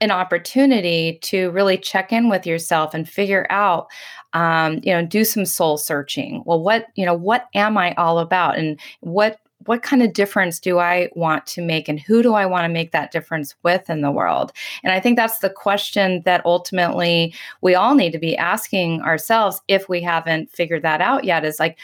an 0.01 0.11
opportunity 0.11 1.19
to 1.23 1.51
really 1.51 1.77
check 1.77 2.11
in 2.11 2.29
with 2.29 2.45
yourself 2.45 2.93
and 2.93 3.07
figure 3.07 3.45
out 3.49 3.87
um, 4.33 4.79
you 4.83 4.93
know 4.93 5.05
do 5.05 5.23
some 5.23 5.45
soul 5.45 5.77
searching. 5.77 6.43
Well 6.45 6.61
what 6.61 6.87
you 6.95 7.05
know 7.05 7.13
what 7.13 7.47
am 7.53 7.77
i 7.77 7.93
all 7.95 8.19
about? 8.19 8.57
And 8.57 8.79
what 9.01 9.39
what 9.65 9.83
kind 9.83 10.01
of 10.01 10.13
difference 10.13 10.59
do 10.59 10.79
I 10.79 11.09
want 11.15 11.45
to 11.47 11.61
make? 11.61 11.89
And 11.89 11.99
who 11.99 12.23
do 12.23 12.33
I 12.33 12.45
want 12.45 12.63
to 12.63 12.69
make 12.69 12.91
that 12.91 13.11
difference 13.11 13.55
with 13.63 13.89
in 13.89 14.01
the 14.01 14.11
world? 14.11 14.53
And 14.83 14.93
I 14.93 14.99
think 14.99 15.17
that's 15.17 15.39
the 15.39 15.49
question 15.49 16.21
that 16.23 16.45
ultimately 16.45 17.33
we 17.61 17.75
all 17.75 17.93
need 17.93 18.11
to 18.13 18.19
be 18.19 18.37
asking 18.37 19.01
ourselves 19.01 19.61
if 19.67 19.89
we 19.89 20.01
haven't 20.01 20.49
figured 20.49 20.83
that 20.83 21.01
out 21.01 21.25
yet 21.25 21.43
is 21.43 21.59
like, 21.59 21.77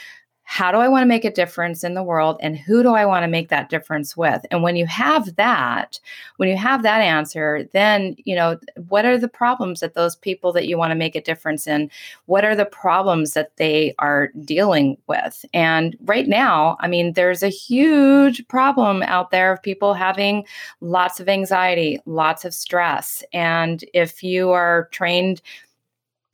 how 0.48 0.72
do 0.72 0.78
I 0.78 0.88
want 0.88 1.02
to 1.02 1.08
make 1.08 1.26
a 1.26 1.32
difference 1.32 1.84
in 1.84 1.96
the 1.96 2.04
world 2.04 2.38
and 2.40 2.56
who 2.56 2.84
do 2.84 2.94
I 2.94 3.06
want 3.06 3.24
to 3.24 3.28
make 3.28 3.50
that 3.50 3.70
difference 3.70 4.16
with? 4.16 4.46
And 4.52 4.62
when 4.62 4.76
you 4.76 4.86
have 4.86 5.36
that, 5.38 6.00
when 6.38 6.48
you 6.48 6.56
have 6.56 6.84
that 6.84 7.02
answer, 7.02 7.68
then, 7.74 8.16
you 8.26 8.36
know, 8.36 8.60
what 8.88 9.06
are 9.06 9.18
the 9.18 9.28
problems 9.28 9.80
that 9.80 9.96
those 9.96 10.16
people 10.16 10.54
that 10.54 10.68
you 10.68 10.78
want 10.78 10.92
to 10.92 10.96
make 10.96 11.16
a 11.16 11.22
difference 11.22 11.66
in, 11.66 11.90
what 12.28 12.46
are 12.46 12.56
the 12.56 12.66
problems 12.66 13.34
that 13.34 13.58
they 13.58 13.96
are 13.98 14.30
dealing 14.44 14.98
with? 15.08 15.44
And 15.52 15.98
right 16.06 16.28
now, 16.28 16.78
I 16.80 16.88
mean, 16.88 17.14
there's 17.14 17.42
a 17.42 17.50
huge 17.50 18.48
problem 18.48 19.02
out 19.02 19.32
there 19.32 19.52
of 19.52 19.64
people 19.64 19.96
having 19.96 20.46
lots 20.80 21.20
of 21.20 21.28
anxiety, 21.28 22.00
lots 22.06 22.46
of 22.46 22.54
stress. 22.54 23.24
And 23.34 23.84
if 23.96 24.22
you 24.22 24.52
are 24.52 24.90
trained 24.92 25.42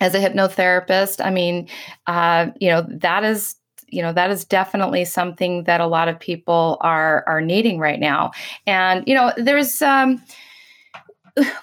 as 0.02 0.16
a 0.16 0.20
hypnotherapist, 0.20 1.24
I 1.24 1.30
mean, 1.30 1.70
uh, 2.08 2.48
you 2.60 2.70
know, 2.70 2.86
that 2.90 3.24
is 3.24 3.56
you 3.92 4.02
know 4.02 4.14
that 4.14 4.32
is 4.32 4.46
definitely 4.46 5.06
something 5.06 5.64
that 5.66 5.82
a 5.82 5.88
lot 5.88 6.08
of 6.08 6.20
people 6.20 6.78
are 6.82 7.24
are 7.28 7.42
needing 7.42 7.80
right 7.80 8.00
now. 8.00 8.32
And 8.66 9.04
you 9.08 9.14
know 9.14 9.32
there's 9.38 9.82
um 9.82 10.22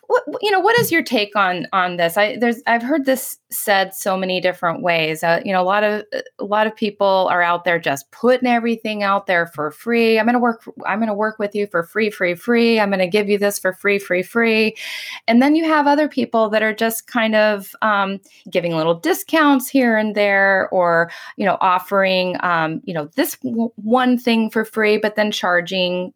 what, 0.06 0.22
you 0.40 0.50
know 0.50 0.60
what 0.60 0.78
is 0.78 0.90
your 0.90 1.02
take 1.02 1.36
on 1.36 1.66
on 1.72 1.96
this? 1.96 2.16
I 2.16 2.36
there's 2.36 2.62
i've 2.66 2.82
heard 2.82 3.04
this 3.04 3.38
said 3.50 3.94
so 3.94 4.16
many 4.16 4.40
different 4.40 4.82
ways. 4.82 5.22
Uh, 5.22 5.40
you 5.44 5.52
know 5.52 5.60
a 5.60 5.64
lot 5.64 5.84
of 5.84 6.04
a 6.38 6.44
lot 6.44 6.66
of 6.66 6.74
people 6.74 7.28
are 7.30 7.42
out 7.42 7.64
there 7.64 7.78
just 7.78 8.10
putting 8.10 8.48
everything 8.48 9.02
out 9.02 9.26
there 9.26 9.46
for 9.46 9.70
free. 9.70 10.18
I'm 10.18 10.26
going 10.26 10.34
to 10.34 10.38
work 10.38 10.64
i'm 10.86 10.98
going 10.98 11.08
to 11.08 11.14
work 11.14 11.38
with 11.38 11.54
you 11.54 11.66
for 11.66 11.82
free 11.82 12.10
free 12.10 12.34
free. 12.34 12.80
I'm 12.80 12.90
going 12.90 12.98
to 13.00 13.06
give 13.06 13.28
you 13.28 13.38
this 13.38 13.58
for 13.58 13.72
free 13.72 13.98
free 13.98 14.22
free. 14.22 14.76
And 15.26 15.42
then 15.42 15.54
you 15.54 15.64
have 15.64 15.86
other 15.86 16.08
people 16.08 16.48
that 16.50 16.62
are 16.62 16.74
just 16.74 17.06
kind 17.06 17.34
of 17.34 17.74
um, 17.82 18.20
giving 18.50 18.76
little 18.76 18.94
discounts 18.94 19.68
here 19.68 19.96
and 19.96 20.14
there 20.14 20.68
or 20.70 21.10
you 21.36 21.44
know 21.44 21.58
offering 21.60 22.36
um, 22.40 22.80
you 22.84 22.94
know 22.94 23.08
this 23.16 23.36
w- 23.38 23.72
one 23.76 24.18
thing 24.18 24.50
for 24.50 24.64
free 24.64 24.98
but 24.98 25.16
then 25.16 25.30
charging 25.30 26.12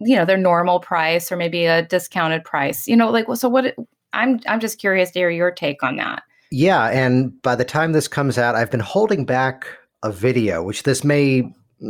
you 0.00 0.16
know 0.16 0.24
their 0.24 0.36
normal 0.36 0.80
price 0.80 1.30
or 1.32 1.36
maybe 1.36 1.64
a 1.64 1.82
discounted 1.82 2.44
price 2.44 2.86
you 2.86 2.96
know 2.96 3.10
like 3.10 3.26
so 3.34 3.48
what 3.48 3.74
i'm 4.12 4.40
i'm 4.46 4.60
just 4.60 4.78
curious 4.78 5.10
to 5.10 5.20
hear 5.20 5.30
your 5.30 5.50
take 5.50 5.82
on 5.82 5.96
that. 5.96 6.22
Yeah 6.50 6.86
and 6.86 7.40
by 7.42 7.54
the 7.56 7.64
time 7.64 7.92
this 7.92 8.08
comes 8.08 8.38
out 8.38 8.54
i've 8.54 8.70
been 8.70 8.80
holding 8.80 9.24
back 9.24 9.66
a 10.02 10.12
video 10.12 10.62
which 10.62 10.82
this 10.82 11.02
may 11.02 11.42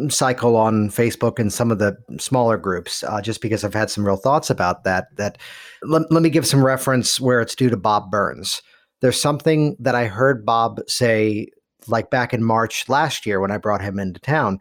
cycle 0.09 0.57
on 0.57 0.89
facebook 0.91 1.39
and 1.39 1.53
some 1.53 1.71
of 1.71 1.79
the 1.79 1.97
smaller 2.19 2.57
groups 2.57 3.05
uh, 3.05 3.21
just 3.21 3.41
because 3.41 3.65
i've 3.65 3.75
had 3.75 3.91
some 3.91 4.05
real 4.05 4.17
thoughts 4.17 4.51
about 4.51 4.85
that 4.85 5.07
that 5.17 5.39
let, 5.83 6.11
let 6.11 6.23
me 6.23 6.31
give 6.31 6.47
some 6.47 6.65
reference 6.65 7.21
where 7.21 7.41
it's 7.41 7.55
due 7.55 7.71
to 7.71 7.77
bob 7.77 8.11
burns. 8.11 8.63
There's 9.03 9.21
something 9.21 9.77
that 9.79 9.95
i 9.95 10.07
heard 10.07 10.47
bob 10.47 10.81
say 10.89 11.49
like 11.89 12.11
back 12.11 12.33
in 12.33 12.43
march 12.43 12.89
last 12.89 13.27
year 13.27 13.41
when 13.41 13.51
i 13.51 13.59
brought 13.59 13.83
him 13.83 13.99
into 13.99 14.21
town 14.21 14.59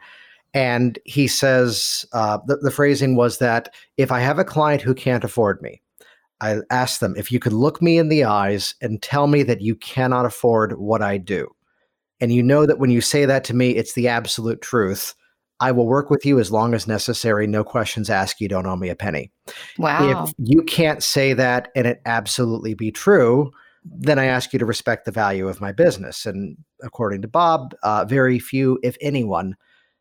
and 0.56 0.98
he 1.04 1.28
says 1.28 2.06
uh, 2.14 2.40
the, 2.48 2.56
the 2.56 2.72
phrasing 2.72 3.18
was 3.18 3.40
that 3.40 3.74
if 3.98 4.10
I 4.10 4.22
have 4.22 4.40
a 4.40 4.46
client 4.46 4.82
who 4.82 4.96
can't 4.96 5.26
afford 5.26 5.62
me, 5.62 5.82
I 6.40 6.60
ask 6.72 7.02
them 7.02 7.14
if 7.18 7.30
you 7.30 7.40
could 7.40 7.52
look 7.52 7.82
me 7.82 7.98
in 7.98 8.08
the 8.08 8.24
eyes 8.24 8.74
and 8.82 9.02
tell 9.02 9.28
me 9.28 9.44
that 9.44 9.62
you 9.62 9.76
cannot 9.76 10.26
afford 10.26 10.80
what 10.80 11.02
I 11.02 11.18
do. 11.18 11.50
And 12.22 12.32
you 12.32 12.42
know 12.42 12.66
that 12.66 12.80
when 12.80 12.90
you 12.90 13.02
say 13.02 13.26
that 13.26 13.44
to 13.46 13.54
me, 13.54 13.72
it's 13.72 13.94
the 13.94 14.08
absolute 14.08 14.62
truth. 14.62 15.14
I 15.60 15.74
will 15.74 15.88
work 15.88 16.10
with 16.10 16.26
you 16.26 16.40
as 16.40 16.52
long 16.52 16.74
as 16.74 16.88
necessary. 16.88 17.48
No 17.48 17.66
questions 17.66 18.10
asked. 18.10 18.40
You 18.40 18.48
don't 18.48 18.66
owe 18.66 18.76
me 18.78 18.88
a 18.90 18.96
penny. 18.96 19.32
Wow. 19.78 20.24
If 20.24 20.34
you 20.38 20.64
can't 20.64 21.04
say 21.04 21.34
that 21.34 21.68
and 21.76 21.86
it 21.86 22.02
absolutely 22.06 22.74
be 22.76 22.92
true, 22.92 23.52
then 23.84 24.20
I 24.20 24.26
ask 24.26 24.54
you 24.54 24.60
to 24.60 24.66
respect 24.66 25.04
the 25.04 25.12
value 25.12 25.50
of 25.50 25.60
my 25.60 25.74
business. 25.74 26.26
And 26.26 26.58
according 26.82 27.22
to 27.24 27.28
Bob, 27.28 27.76
uh, 27.84 28.06
very 28.06 28.40
few, 28.40 28.80
if 28.84 28.96
anyone, 29.02 29.56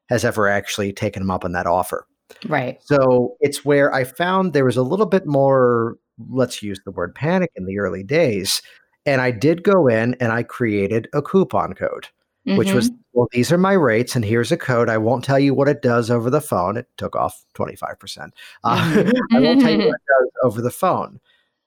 has 0.09 0.25
ever 0.25 0.49
actually 0.49 0.93
taken 0.93 1.23
him 1.23 1.31
up 1.31 1.45
on 1.45 1.53
that 1.53 1.67
offer. 1.67 2.07
Right. 2.49 2.83
So 2.83 3.37
it's 3.41 3.65
where 3.65 3.93
I 3.93 4.05
found 4.05 4.53
there 4.53 4.65
was 4.65 4.77
a 4.77 4.83
little 4.83 5.07
bit 5.07 5.27
more, 5.27 5.97
let's 6.31 6.63
use 6.63 6.81
the 6.85 6.91
word 6.91 7.15
panic 7.15 7.51
in 7.57 7.67
the 7.67 7.79
early 7.79 8.03
days. 8.03 8.63
And 9.07 9.21
I 9.21 9.31
did 9.31 9.63
go 9.63 9.87
in 9.87 10.15
and 10.21 10.33
I 10.33 10.43
created 10.43 11.09
a 11.13 11.21
coupon 11.21 11.75
code, 11.75 12.09
mm-hmm. 12.47 12.57
which 12.57 12.73
was, 12.73 12.91
mm-hmm. 12.91 13.01
well, 13.13 13.29
these 13.33 13.53
are 13.53 13.59
my 13.59 13.73
rates 13.73 14.17
and 14.17 14.25
here's 14.25 14.53
a 14.53 14.57
code. 14.57 14.89
I 14.89 14.99
won't 14.99 15.25
tell 15.25 15.39
you 15.39 15.55
what 15.55 15.69
it 15.69 15.83
does 15.83 16.11
over 16.11 16.31
the 16.31 16.41
phone. 16.41 16.77
It 16.77 16.89
took 16.97 17.15
off 17.17 17.45
25%. 17.55 18.31
Uh, 18.65 18.77
mm-hmm. 18.79 19.37
I 19.37 19.41
won't 19.41 19.61
tell 19.61 19.71
you 19.71 19.79
what 19.79 19.87
it 19.87 20.21
does 20.21 20.31
over 20.43 20.63
the 20.63 20.71
phone. 20.71 21.21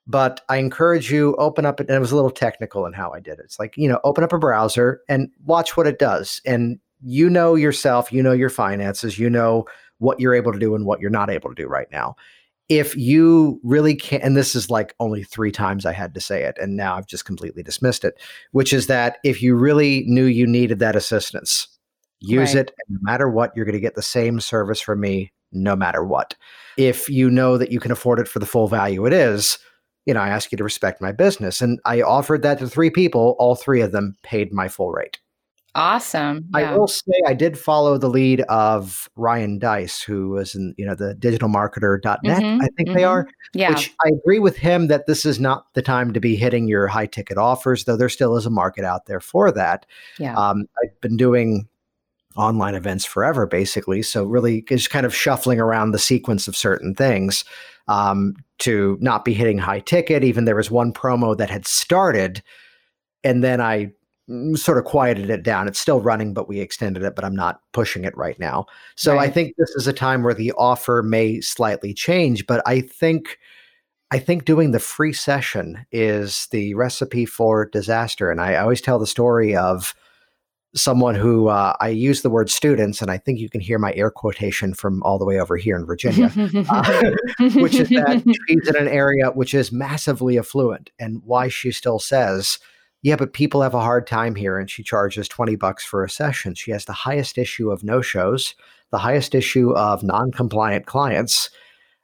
But 0.09 0.39
I 0.47 0.57
encourage 0.57 1.11
you 1.11 1.35
open 1.35 1.65
up 1.65 1.81
and 1.81 1.89
it 1.89 1.99
was 1.99 2.13
a 2.13 2.15
little 2.15 2.31
technical 2.31 2.85
in 2.85 2.93
how 2.93 3.11
I 3.11 3.19
did 3.19 3.39
it. 3.39 3.43
It's 3.43 3.59
like, 3.59 3.75
you 3.75 3.89
know, 3.89 3.99
open 4.05 4.23
up 4.23 4.31
a 4.31 4.39
browser 4.39 5.01
and 5.09 5.29
watch 5.43 5.75
what 5.75 5.85
it 5.85 5.99
does. 5.99 6.41
And 6.45 6.79
you 7.03 7.29
know 7.29 7.55
yourself, 7.55 8.11
you 8.11 8.23
know 8.23 8.31
your 8.31 8.49
finances, 8.49 9.19
you 9.19 9.29
know 9.29 9.65
what 9.99 10.19
you're 10.19 10.35
able 10.35 10.53
to 10.53 10.59
do 10.59 10.75
and 10.75 10.85
what 10.85 10.99
you're 10.99 11.09
not 11.09 11.29
able 11.29 11.49
to 11.49 11.61
do 11.61 11.67
right 11.67 11.87
now. 11.91 12.15
If 12.69 12.97
you 12.97 13.61
really 13.63 13.95
can't, 13.95 14.23
and 14.23 14.35
this 14.35 14.53
is 14.53 14.69
like 14.69 14.93
only 14.99 15.23
three 15.23 15.51
times 15.51 15.85
I 15.85 15.93
had 15.93 16.13
to 16.15 16.21
say 16.21 16.43
it, 16.43 16.57
and 16.61 16.75
now 16.75 16.95
I've 16.95 17.07
just 17.07 17.25
completely 17.25 17.63
dismissed 17.63 18.03
it, 18.03 18.19
which 18.51 18.73
is 18.73 18.87
that 18.87 19.17
if 19.23 19.41
you 19.41 19.55
really 19.55 20.03
knew 20.05 20.25
you 20.25 20.45
needed 20.45 20.79
that 20.79 20.95
assistance, 20.95 21.67
use 22.19 22.55
right. 22.55 22.67
it. 22.67 22.75
no 22.89 22.99
matter 23.01 23.29
what, 23.29 23.51
you're 23.55 23.65
going 23.65 23.73
to 23.73 23.79
get 23.79 23.95
the 23.95 24.01
same 24.01 24.39
service 24.41 24.81
from 24.81 24.99
me 24.99 25.31
no 25.53 25.75
matter 25.75 26.03
what. 26.03 26.35
If 26.77 27.09
you 27.09 27.29
know 27.29 27.57
that 27.57 27.71
you 27.71 27.79
can 27.79 27.91
afford 27.91 28.19
it 28.19 28.27
for 28.27 28.39
the 28.39 28.45
full 28.45 28.67
value 28.67 29.05
it 29.05 29.13
is, 29.13 29.57
you 30.05 30.13
know, 30.13 30.21
I 30.21 30.29
ask 30.29 30.51
you 30.51 30.57
to 30.57 30.63
respect 30.63 31.01
my 31.01 31.11
business. 31.11 31.61
And 31.61 31.79
I 31.85 32.01
offered 32.01 32.41
that 32.41 32.59
to 32.59 32.67
three 32.67 32.89
people. 32.89 33.35
All 33.39 33.55
three 33.55 33.81
of 33.81 33.91
them 33.91 34.15
paid 34.23 34.53
my 34.53 34.67
full 34.67 34.91
rate. 34.91 35.19
Awesome. 35.77 36.49
Yeah. 36.55 36.73
I 36.73 36.75
will 36.75 36.87
say 36.87 37.13
I 37.27 37.35
did 37.35 37.57
follow 37.57 37.99
the 37.99 38.09
lead 38.09 38.41
of 38.41 39.07
Ryan 39.15 39.59
Deiss, 39.59 40.01
who 40.01 40.29
was 40.29 40.55
in, 40.55 40.73
you 40.75 40.85
know, 40.85 40.95
the 40.95 41.13
digitalmarketer.net, 41.13 42.23
mm-hmm, 42.23 42.61
I 42.61 42.67
think 42.75 42.89
mm-hmm. 42.89 42.97
they 42.97 43.03
are. 43.03 43.27
Yeah. 43.53 43.69
Which 43.69 43.93
I 44.03 44.09
agree 44.09 44.39
with 44.39 44.57
him 44.57 44.87
that 44.87 45.05
this 45.05 45.23
is 45.23 45.39
not 45.39 45.71
the 45.75 45.83
time 45.83 46.13
to 46.13 46.19
be 46.19 46.35
hitting 46.35 46.67
your 46.67 46.87
high 46.87 47.05
ticket 47.05 47.37
offers, 47.37 47.83
though 47.83 47.95
there 47.95 48.09
still 48.09 48.35
is 48.37 48.47
a 48.47 48.49
market 48.49 48.85
out 48.85 49.05
there 49.05 49.19
for 49.19 49.51
that. 49.51 49.85
Yeah. 50.17 50.35
Um, 50.35 50.65
I've 50.83 50.99
been 50.99 51.15
doing 51.15 51.67
online 52.35 52.73
events 52.73 53.05
forever, 53.05 53.45
basically. 53.45 54.01
So 54.01 54.23
really 54.23 54.63
just 54.63 54.89
kind 54.89 55.05
of 55.05 55.13
shuffling 55.13 55.59
around 55.59 55.91
the 55.91 55.99
sequence 55.99 56.47
of 56.47 56.55
certain 56.55 56.95
things 56.95 57.45
um, 57.87 58.35
to 58.59 58.97
not 58.99 59.25
be 59.25 59.33
hitting 59.33 59.59
high 59.59 59.81
ticket. 59.81 60.23
Even 60.23 60.45
there 60.45 60.55
was 60.55 60.71
one 60.71 60.91
promo 60.91 61.37
that 61.37 61.51
had 61.51 61.67
started 61.67 62.41
and 63.23 63.43
then 63.43 63.59
I 63.59 63.91
sort 64.55 64.77
of 64.77 64.85
quieted 64.85 65.29
it 65.29 65.43
down. 65.43 65.67
It's 65.67 65.79
still 65.79 66.01
running, 66.01 66.33
but 66.33 66.49
we 66.49 66.59
extended 66.59 67.03
it, 67.03 67.15
but 67.15 67.23
I'm 67.23 67.35
not 67.35 67.61
pushing 67.71 68.03
it 68.03 68.15
right 68.17 68.37
now. 68.39 68.65
So 68.95 69.15
right. 69.15 69.29
I 69.29 69.31
think 69.31 69.55
this 69.57 69.69
is 69.71 69.87
a 69.87 69.93
time 69.93 70.23
where 70.23 70.33
the 70.33 70.51
offer 70.53 71.01
may 71.01 71.39
slightly 71.39 71.93
change, 71.93 72.45
but 72.45 72.61
I 72.65 72.81
think 72.81 73.37
I 74.09 74.19
think 74.19 74.45
doing 74.45 74.71
the 74.71 74.79
free 74.79 75.11
session 75.11 75.85
is 75.91 76.47
the 76.51 76.73
recipe 76.75 77.25
for 77.25 77.65
disaster. 77.65 78.31
And 78.31 78.39
I 78.39 78.55
always 78.55 78.79
tell 78.79 78.99
the 78.99 79.07
story 79.07 79.55
of 79.55 79.93
someone 80.75 81.15
who 81.15 81.47
uh, 81.47 81.75
I 81.81 81.89
use 81.89 82.21
the 82.21 82.29
word 82.29 82.49
students, 82.49 83.01
and 83.01 83.11
I 83.11 83.17
think 83.17 83.39
you 83.39 83.49
can 83.49 83.61
hear 83.61 83.79
my 83.79 83.93
air 83.93 84.11
quotation 84.11 84.73
from 84.73 85.01
all 85.03 85.17
the 85.17 85.25
way 85.25 85.39
over 85.39 85.57
here 85.57 85.75
in 85.75 85.85
Virginia, 85.85 86.31
uh, 86.69 87.11
which 87.55 87.75
is 87.75 87.89
that 87.89 88.23
she's 88.47 88.67
in 88.67 88.75
an 88.75 88.87
area 88.87 89.31
which 89.31 89.53
is 89.53 89.71
massively 89.71 90.37
affluent, 90.37 90.91
and 90.99 91.21
why 91.25 91.47
she 91.49 91.71
still 91.71 91.99
says, 91.99 92.59
"Yeah, 93.01 93.15
but 93.15 93.33
people 93.33 93.61
have 93.61 93.73
a 93.73 93.81
hard 93.81 94.07
time 94.07 94.35
here," 94.35 94.57
and 94.57 94.69
she 94.69 94.83
charges 94.83 95.27
twenty 95.27 95.55
bucks 95.55 95.83
for 95.85 96.03
a 96.03 96.09
session. 96.09 96.55
She 96.55 96.71
has 96.71 96.85
the 96.85 96.93
highest 96.93 97.37
issue 97.37 97.71
of 97.71 97.83
no 97.83 98.01
shows, 98.01 98.55
the 98.91 98.97
highest 98.97 99.35
issue 99.35 99.71
of 99.71 100.03
non-compliant 100.03 100.85
clients. 100.85 101.49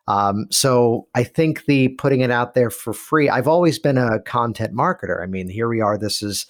Um, 0.08 0.48
so 0.52 1.08
I 1.16 1.24
think 1.24 1.66
the 1.66 1.90
putting 1.90 2.22
it 2.22 2.32
out 2.32 2.54
there 2.54 2.70
for 2.70 2.94
free. 2.94 3.30
I've 3.30 3.48
always 3.48 3.80
been 3.80 3.98
a 3.98 4.20
content 4.22 4.74
marketer. 4.74 5.24
I 5.24 5.28
mean, 5.28 5.48
here 5.50 5.70
we 5.70 5.82
are. 5.82 5.98
This 5.98 6.22
is 6.22 6.46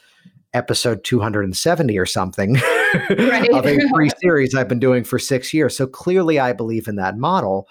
episode 0.54 1.04
270 1.04 1.98
or 1.98 2.06
something 2.06 2.54
right. 3.10 3.50
of 3.52 3.66
a 3.66 3.80
free 3.90 4.10
series 4.22 4.56
I've 4.56 4.68
been 4.68 4.80
doing 4.80 5.04
for 5.04 5.20
six 5.20 5.54
years. 5.54 5.76
So 5.76 5.88
clearly, 5.88 6.40
I 6.40 6.54
believe 6.54 6.88
in 6.88 6.96
that 6.98 7.18
model. 7.18 7.68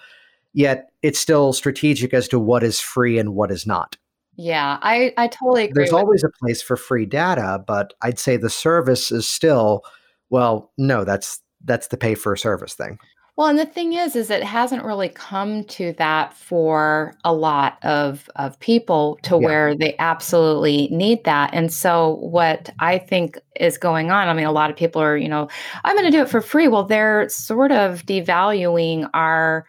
Yet 0.52 0.90
it's 1.02 1.18
still 1.18 1.52
strategic 1.52 2.12
as 2.12 2.28
to 2.28 2.38
what 2.38 2.62
is 2.62 2.78
free 2.78 3.18
and 3.18 3.34
what 3.34 3.50
is 3.50 3.66
not. 3.66 3.96
Yeah, 4.36 4.78
I, 4.80 5.12
I 5.16 5.28
totally 5.28 5.64
agree. 5.64 5.74
There's 5.74 5.92
always 5.92 6.24
a 6.24 6.30
place 6.40 6.62
for 6.62 6.76
free 6.76 7.06
data, 7.06 7.62
but 7.66 7.94
I'd 8.02 8.18
say 8.18 8.36
the 8.36 8.50
service 8.50 9.12
is 9.12 9.28
still, 9.28 9.82
well, 10.30 10.72
no, 10.78 11.04
that's 11.04 11.40
that's 11.64 11.88
the 11.88 11.96
pay 11.96 12.14
for 12.14 12.34
service 12.36 12.74
thing. 12.74 12.98
Well, 13.36 13.48
and 13.48 13.58
the 13.58 13.64
thing 13.64 13.94
is, 13.94 14.14
is 14.14 14.30
it 14.30 14.42
hasn't 14.42 14.84
really 14.84 15.08
come 15.08 15.64
to 15.64 15.94
that 15.94 16.34
for 16.34 17.14
a 17.24 17.32
lot 17.32 17.78
of 17.82 18.28
of 18.36 18.58
people 18.60 19.18
to 19.22 19.36
yeah. 19.36 19.46
where 19.46 19.74
they 19.74 19.96
absolutely 19.98 20.88
need 20.90 21.24
that. 21.24 21.50
And 21.54 21.72
so, 21.72 22.16
what 22.16 22.68
I 22.78 22.98
think 22.98 23.38
is 23.58 23.78
going 23.78 24.10
on, 24.10 24.28
I 24.28 24.34
mean, 24.34 24.44
a 24.44 24.52
lot 24.52 24.70
of 24.70 24.76
people 24.76 25.00
are, 25.00 25.16
you 25.16 25.28
know, 25.28 25.48
I'm 25.82 25.96
going 25.96 26.10
to 26.10 26.16
do 26.16 26.22
it 26.22 26.28
for 26.28 26.42
free. 26.42 26.68
Well, 26.68 26.84
they're 26.84 27.26
sort 27.30 27.72
of 27.72 28.04
devaluing 28.04 29.08
our 29.14 29.66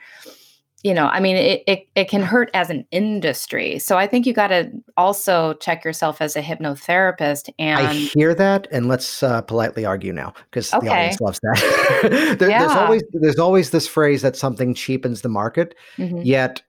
you 0.83 0.93
know, 0.93 1.07
I 1.07 1.21
mean, 1.21 1.37
it, 1.37 1.63
it, 1.65 1.87
it 1.95 2.09
can 2.09 2.21
hurt 2.21 2.49
as 2.53 2.69
an 2.69 2.85
industry. 2.91 3.79
So 3.79 3.97
I 3.97 4.05
think 4.05 4.25
you 4.25 4.33
got 4.33 4.47
to 4.47 4.69
also 4.97 5.53
check 5.55 5.85
yourself 5.85 6.21
as 6.21 6.35
a 6.35 6.41
hypnotherapist. 6.41 7.49
And 7.57 7.79
I 7.79 7.93
hear 7.93 8.35
that, 8.35 8.67
and 8.69 8.89
let's 8.89 9.23
uh, 9.23 9.41
politely 9.43 9.85
argue 9.85 10.11
now 10.11 10.33
because 10.51 10.73
okay. 10.73 10.85
the 10.85 10.93
audience 10.93 11.21
loves 11.21 11.39
that. 11.39 12.35
there, 12.39 12.49
yeah. 12.49 12.59
There's 12.59 12.77
always 12.77 13.03
there's 13.13 13.39
always 13.39 13.71
this 13.71 13.87
phrase 13.87 14.21
that 14.23 14.35
something 14.35 14.73
cheapens 14.73 15.21
the 15.21 15.29
market, 15.29 15.73
mm-hmm. 15.97 16.21
yet 16.21 16.61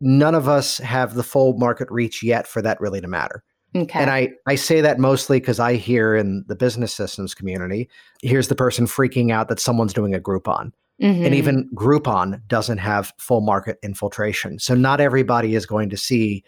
none 0.00 0.34
of 0.34 0.48
us 0.48 0.78
have 0.78 1.14
the 1.14 1.22
full 1.22 1.56
market 1.56 1.88
reach 1.90 2.22
yet 2.22 2.48
for 2.48 2.60
that 2.62 2.80
really 2.80 3.00
to 3.00 3.08
matter. 3.08 3.44
Okay. 3.74 4.00
And 4.00 4.10
I, 4.10 4.30
I 4.46 4.56
say 4.56 4.80
that 4.82 4.98
mostly 4.98 5.40
because 5.40 5.58
I 5.58 5.74
hear 5.74 6.14
in 6.14 6.44
the 6.48 6.56
business 6.56 6.92
systems 6.92 7.34
community, 7.34 7.88
here's 8.22 8.48
the 8.48 8.54
person 8.54 8.86
freaking 8.86 9.30
out 9.32 9.48
that 9.48 9.60
someone's 9.60 9.94
doing 9.94 10.14
a 10.14 10.20
Groupon. 10.20 10.72
Mm-hmm. 11.02 11.24
And 11.24 11.34
even 11.34 11.68
Groupon 11.74 12.40
doesn't 12.46 12.78
have 12.78 13.12
full 13.18 13.40
market 13.40 13.78
infiltration. 13.82 14.60
So 14.60 14.74
not 14.74 15.00
everybody 15.00 15.56
is 15.56 15.66
going 15.66 15.90
to 15.90 15.96
see 15.96 16.44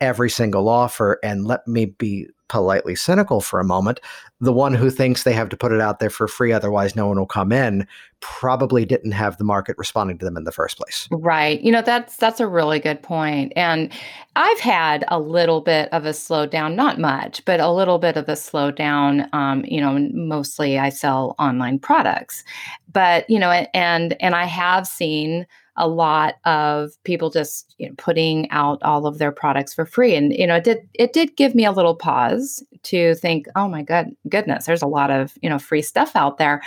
every 0.00 0.30
single 0.30 0.68
offer. 0.68 1.18
And 1.24 1.44
let 1.44 1.66
me 1.66 1.86
be 1.86 2.28
politely 2.48 2.94
cynical 2.94 3.40
for 3.40 3.58
a 3.58 3.64
moment, 3.64 4.00
the 4.40 4.52
one 4.52 4.74
who 4.74 4.90
thinks 4.90 5.22
they 5.22 5.32
have 5.32 5.48
to 5.48 5.56
put 5.56 5.72
it 5.72 5.80
out 5.80 5.98
there 5.98 6.10
for 6.10 6.28
free, 6.28 6.52
otherwise 6.52 6.94
no 6.94 7.06
one 7.06 7.18
will 7.18 7.26
come 7.26 7.52
in, 7.52 7.86
probably 8.20 8.84
didn't 8.84 9.12
have 9.12 9.38
the 9.38 9.44
market 9.44 9.76
responding 9.78 10.18
to 10.18 10.24
them 10.24 10.36
in 10.36 10.44
the 10.44 10.52
first 10.52 10.76
place. 10.76 11.08
Right. 11.10 11.60
You 11.60 11.72
know, 11.72 11.82
that's 11.82 12.16
that's 12.16 12.40
a 12.40 12.46
really 12.46 12.78
good 12.78 13.02
point. 13.02 13.52
And 13.56 13.92
I've 14.36 14.60
had 14.60 15.04
a 15.08 15.18
little 15.18 15.60
bit 15.60 15.88
of 15.92 16.04
a 16.04 16.10
slowdown, 16.10 16.74
not 16.74 17.00
much, 17.00 17.44
but 17.44 17.60
a 17.60 17.70
little 17.70 17.98
bit 17.98 18.16
of 18.16 18.28
a 18.28 18.32
slowdown. 18.32 19.32
Um, 19.34 19.64
you 19.66 19.80
know, 19.80 19.98
mostly 20.12 20.78
I 20.78 20.90
sell 20.90 21.34
online 21.38 21.78
products. 21.78 22.44
But, 22.92 23.28
you 23.28 23.38
know, 23.38 23.50
and 23.50 24.16
and 24.20 24.34
I 24.34 24.44
have 24.44 24.86
seen 24.86 25.46
a 25.76 25.88
lot 25.88 26.36
of 26.44 26.92
people 27.04 27.30
just 27.30 27.74
you 27.78 27.88
know, 27.88 27.94
putting 27.98 28.50
out 28.50 28.82
all 28.82 29.06
of 29.06 29.18
their 29.18 29.32
products 29.32 29.74
for 29.74 29.86
free. 29.86 30.14
And 30.14 30.32
you 30.32 30.46
know 30.46 30.56
it 30.56 30.64
did 30.64 30.88
it 30.94 31.12
did 31.12 31.36
give 31.36 31.54
me 31.54 31.64
a 31.64 31.72
little 31.72 31.94
pause 31.94 32.62
to 32.84 33.14
think 33.16 33.46
oh 33.56 33.68
my 33.68 33.82
god 33.82 34.10
goodness 34.28 34.66
there's 34.66 34.82
a 34.82 34.86
lot 34.86 35.10
of 35.10 35.34
you 35.42 35.50
know 35.50 35.58
free 35.58 35.82
stuff 35.82 36.14
out 36.14 36.38
there. 36.38 36.62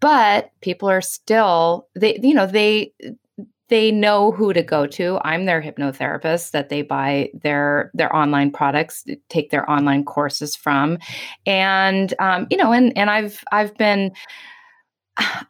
But 0.00 0.50
people 0.60 0.88
are 0.88 1.00
still 1.00 1.88
they 1.94 2.18
you 2.22 2.34
know 2.34 2.46
they 2.46 2.92
they 3.68 3.90
know 3.90 4.30
who 4.30 4.52
to 4.52 4.62
go 4.62 4.86
to. 4.86 5.18
I'm 5.24 5.46
their 5.46 5.62
hypnotherapist 5.62 6.50
that 6.50 6.68
they 6.68 6.82
buy 6.82 7.30
their 7.34 7.90
their 7.94 8.14
online 8.14 8.50
products 8.50 9.04
take 9.30 9.50
their 9.50 9.68
online 9.70 10.04
courses 10.04 10.54
from. 10.54 10.98
And 11.46 12.12
um, 12.18 12.46
you 12.50 12.56
know 12.56 12.72
and 12.72 12.96
and 12.96 13.10
i've 13.10 13.42
i've 13.52 13.74
been 13.76 14.12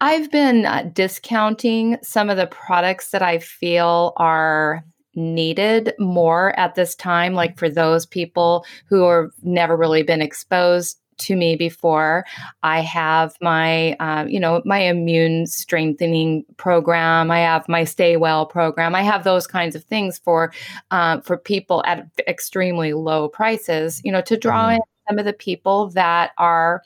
I've 0.01 0.31
been 0.31 0.67
uh, 0.67 0.91
discounting 0.93 1.97
some 2.03 2.29
of 2.31 2.37
the 2.37 2.47
products 2.47 3.11
that 3.11 3.23
I 3.23 3.39
feel 3.39 4.13
are 4.17 4.85
needed 5.15 5.95
more 5.99 6.59
at 6.59 6.75
this 6.75 6.95
time, 6.95 7.35
like 7.35 7.59
for 7.59 7.69
those 7.69 8.05
people 8.05 8.65
who 8.89 9.09
have 9.09 9.31
never 9.43 9.77
really 9.77 10.03
been 10.03 10.21
exposed 10.21 10.99
to 11.17 11.37
me 11.37 11.55
before. 11.57 12.25
I 12.63 12.81
have 12.81 13.37
my, 13.41 13.93
uh, 13.95 14.25
you 14.27 14.41
know, 14.41 14.63
my 14.65 14.79
immune 14.79 15.47
strengthening 15.47 16.45
program. 16.57 17.31
I 17.31 17.41
have 17.41 17.69
my 17.69 17.85
Stay 17.85 18.17
Well 18.17 18.47
program. 18.47 18.95
I 18.95 19.03
have 19.03 19.25
those 19.25 19.47
kinds 19.47 19.77
of 19.77 19.85
things 19.85 20.19
for 20.19 20.53
uh, 20.91 21.21
for 21.21 21.37
people 21.37 21.83
at 21.87 22.07
extremely 22.27 22.95
low 22.95 23.29
prices. 23.29 24.01
You 24.05 24.13
know, 24.13 24.23
to 24.23 24.37
draw 24.37 24.67
mm-hmm. 24.67 24.77
in 24.77 24.81
some 25.09 25.19
of 25.19 25.25
the 25.25 25.33
people 25.33 25.91
that 25.91 26.33
are 26.39 26.83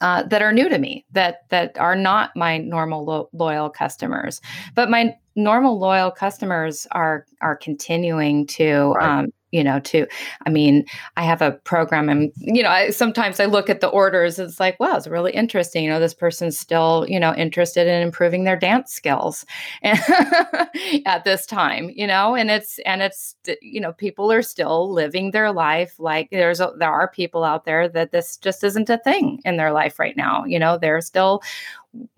uh, 0.00 0.22
that 0.24 0.42
are 0.42 0.52
new 0.52 0.68
to 0.68 0.78
me 0.78 1.04
that 1.12 1.48
that 1.48 1.76
are 1.78 1.96
not 1.96 2.30
my 2.36 2.58
normal 2.58 3.04
lo- 3.04 3.28
loyal 3.32 3.70
customers 3.70 4.40
but 4.74 4.90
my 4.90 5.14
normal 5.36 5.78
loyal 5.78 6.10
customers 6.10 6.86
are 6.92 7.26
are 7.40 7.56
continuing 7.56 8.46
to 8.46 8.92
right. 8.92 9.20
um, 9.20 9.32
you 9.52 9.62
know 9.62 9.78
to 9.80 10.06
i 10.44 10.50
mean 10.50 10.84
i 11.16 11.22
have 11.22 11.40
a 11.40 11.52
program 11.52 12.08
and 12.08 12.32
you 12.36 12.62
know 12.62 12.68
I, 12.68 12.90
sometimes 12.90 13.38
i 13.38 13.44
look 13.44 13.70
at 13.70 13.80
the 13.80 13.88
orders 13.88 14.38
it's 14.38 14.58
like 14.58 14.78
wow 14.80 14.96
it's 14.96 15.06
really 15.06 15.32
interesting 15.32 15.84
you 15.84 15.90
know 15.90 16.00
this 16.00 16.14
person's 16.14 16.58
still 16.58 17.06
you 17.08 17.20
know 17.20 17.34
interested 17.34 17.86
in 17.86 18.02
improving 18.02 18.44
their 18.44 18.56
dance 18.56 18.92
skills 18.92 19.44
at 19.82 21.24
this 21.24 21.46
time 21.46 21.90
you 21.94 22.06
know 22.06 22.34
and 22.34 22.50
it's 22.50 22.78
and 22.80 23.02
it's 23.02 23.36
you 23.62 23.80
know 23.80 23.92
people 23.92 24.32
are 24.32 24.42
still 24.42 24.92
living 24.92 25.30
their 25.30 25.52
life 25.52 25.94
like 25.98 26.28
there's 26.30 26.60
a, 26.60 26.72
there 26.78 26.92
are 26.92 27.08
people 27.08 27.44
out 27.44 27.64
there 27.64 27.88
that 27.88 28.10
this 28.10 28.36
just 28.36 28.64
isn't 28.64 28.90
a 28.90 28.98
thing 28.98 29.40
in 29.44 29.56
their 29.56 29.72
life 29.72 29.98
right 29.98 30.16
now 30.16 30.44
you 30.44 30.58
know 30.58 30.76
they're 30.76 31.00
still 31.00 31.40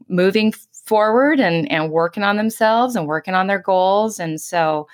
moving 0.09 0.53
forward 0.89 1.39
and 1.39 1.71
and 1.71 1.93
working 1.93 2.23
on 2.23 2.39
themselves 2.39 2.97
and 2.97 3.07
working 3.07 3.35
on 3.35 3.47
their 3.47 3.59
goals 3.59 4.19
and 4.19 4.41
so 4.41 4.89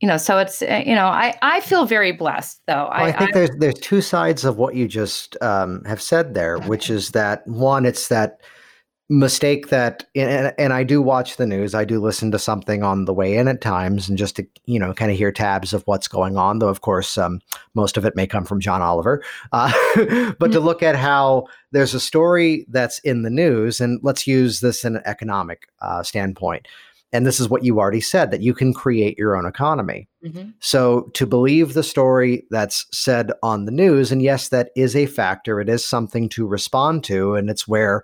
you 0.00 0.08
know 0.08 0.16
so 0.16 0.38
it's 0.38 0.62
eh, 0.62 0.82
you 0.86 0.94
know 0.94 1.06
i 1.06 1.34
i 1.42 1.60
feel 1.60 1.86
very 1.86 2.12
blessed 2.12 2.60
though. 2.66 2.88
Well, 2.90 2.90
I, 2.90 3.08
I, 3.08 3.12
think 3.12 3.30
I, 3.30 3.32
there's 3.32 3.50
there's 3.58 3.74
two 3.74 4.00
sides 4.00 4.44
of 4.44 4.58
what 4.58 4.74
you 4.74 4.88
just 4.88 5.36
um, 5.42 5.82
have 5.84 6.02
said 6.02 6.34
there 6.34 6.58
which 6.60 6.90
is 6.90 7.10
that 7.10 7.46
one 7.46 7.86
it's 7.86 8.08
that 8.08 8.40
mistake 9.10 9.68
that 9.68 10.06
and, 10.16 10.54
and, 10.56 10.72
i 10.72 10.82
do 10.82 11.02
watch 11.02 11.36
the 11.36 11.46
news. 11.46 11.74
I 11.74 11.84
do 11.84 12.00
listen 12.00 12.30
to 12.30 12.38
something 12.38 12.82
on 12.82 13.04
the 13.04 13.12
way 13.12 13.36
in 13.36 13.48
at 13.48 13.60
times 13.60 14.08
and 14.08 14.16
just 14.16 14.36
to 14.36 14.46
you 14.64 14.78
know 14.78 14.94
kind 14.94 15.10
of 15.10 15.18
hear 15.18 15.30
tabs 15.30 15.74
of 15.74 15.82
what's 15.86 16.08
going 16.08 16.38
on 16.38 16.58
though 16.58 16.70
of 16.70 16.80
course 16.80 17.18
um, 17.18 17.40
most 17.74 17.98
of 17.98 18.06
it 18.06 18.16
may 18.16 18.26
come 18.26 18.44
from 18.44 18.60
john 18.60 18.80
oliver. 18.80 19.22
Uh, 19.52 19.70
but 19.94 20.06
mm-hmm. 20.08 20.52
to 20.52 20.60
look 20.60 20.82
at 20.82 20.96
how 20.96 21.46
there's 21.70 21.92
a 21.92 22.00
story 22.00 22.64
that's 22.68 22.98
in 23.00 23.22
the 23.22 23.30
news 23.30 23.80
and 23.80 24.00
let's 24.02 24.26
use 24.26 24.60
this 24.60 24.84
in 24.84 24.96
an 24.96 25.02
economic 25.04 25.68
uh, 25.82 26.02
standpoint 26.02 26.66
and 27.14 27.26
this 27.26 27.40
is 27.40 27.48
what 27.48 27.64
you 27.64 27.78
already 27.78 28.00
said 28.00 28.30
that 28.30 28.42
you 28.42 28.52
can 28.52 28.74
create 28.74 29.16
your 29.16 29.36
own 29.36 29.46
economy 29.46 30.06
mm-hmm. 30.22 30.50
so 30.58 31.08
to 31.14 31.26
believe 31.26 31.72
the 31.72 31.82
story 31.82 32.44
that's 32.50 32.86
said 32.92 33.32
on 33.42 33.64
the 33.64 33.72
news 33.72 34.12
and 34.12 34.20
yes 34.20 34.50
that 34.50 34.70
is 34.76 34.94
a 34.94 35.06
factor 35.06 35.60
it 35.60 35.68
is 35.70 35.86
something 35.86 36.28
to 36.28 36.46
respond 36.46 37.02
to 37.02 37.34
and 37.34 37.48
it's 37.48 37.66
where 37.66 38.02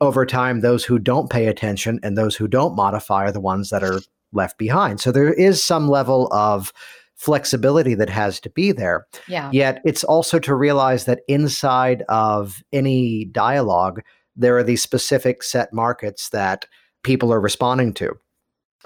over 0.00 0.26
time, 0.26 0.60
those 0.60 0.84
who 0.84 0.98
don't 0.98 1.30
pay 1.30 1.46
attention 1.46 1.98
and 2.02 2.16
those 2.16 2.36
who 2.36 2.48
don't 2.48 2.76
modify 2.76 3.24
are 3.24 3.32
the 3.32 3.40
ones 3.40 3.70
that 3.70 3.82
are 3.82 4.00
left 4.32 4.58
behind. 4.58 5.00
So 5.00 5.10
there 5.10 5.32
is 5.32 5.62
some 5.62 5.88
level 5.88 6.28
of 6.32 6.72
flexibility 7.14 7.94
that 7.94 8.10
has 8.10 8.38
to 8.40 8.50
be 8.50 8.72
there. 8.72 9.06
Yeah. 9.26 9.48
Yet 9.52 9.80
it's 9.84 10.04
also 10.04 10.38
to 10.40 10.54
realize 10.54 11.06
that 11.06 11.20
inside 11.28 12.02
of 12.10 12.62
any 12.72 13.24
dialogue, 13.26 14.02
there 14.34 14.58
are 14.58 14.62
these 14.62 14.82
specific 14.82 15.42
set 15.42 15.72
markets 15.72 16.28
that 16.30 16.66
people 17.02 17.32
are 17.32 17.40
responding 17.40 17.94
to. 17.94 18.12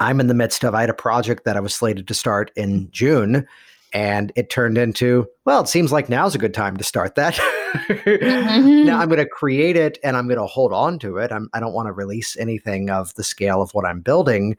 I'm 0.00 0.18
in 0.18 0.26
the 0.26 0.34
midst 0.34 0.64
of, 0.64 0.74
I 0.74 0.80
had 0.80 0.90
a 0.90 0.94
project 0.94 1.44
that 1.44 1.56
I 1.56 1.60
was 1.60 1.74
slated 1.74 2.08
to 2.08 2.14
start 2.14 2.50
in 2.56 2.90
June, 2.90 3.46
and 3.92 4.32
it 4.34 4.50
turned 4.50 4.78
into, 4.78 5.26
well, 5.44 5.60
it 5.60 5.68
seems 5.68 5.92
like 5.92 6.08
now's 6.08 6.34
a 6.34 6.38
good 6.38 6.54
time 6.54 6.76
to 6.76 6.84
start 6.84 7.16
that. 7.16 7.34
mm-hmm. 7.74 8.84
Now 8.84 9.00
I'm 9.00 9.08
going 9.08 9.18
to 9.18 9.26
create 9.26 9.76
it 9.76 9.98
and 10.02 10.16
I'm 10.16 10.26
going 10.26 10.38
to 10.38 10.46
hold 10.46 10.72
on 10.72 10.98
to 11.00 11.18
it. 11.18 11.32
I'm, 11.32 11.50
I 11.52 11.60
don't 11.60 11.72
want 11.72 11.86
to 11.88 11.92
release 11.92 12.36
anything 12.36 12.88
of 12.88 13.14
the 13.14 13.24
scale 13.24 13.60
of 13.60 13.72
what 13.72 13.84
I'm 13.84 14.00
building, 14.00 14.56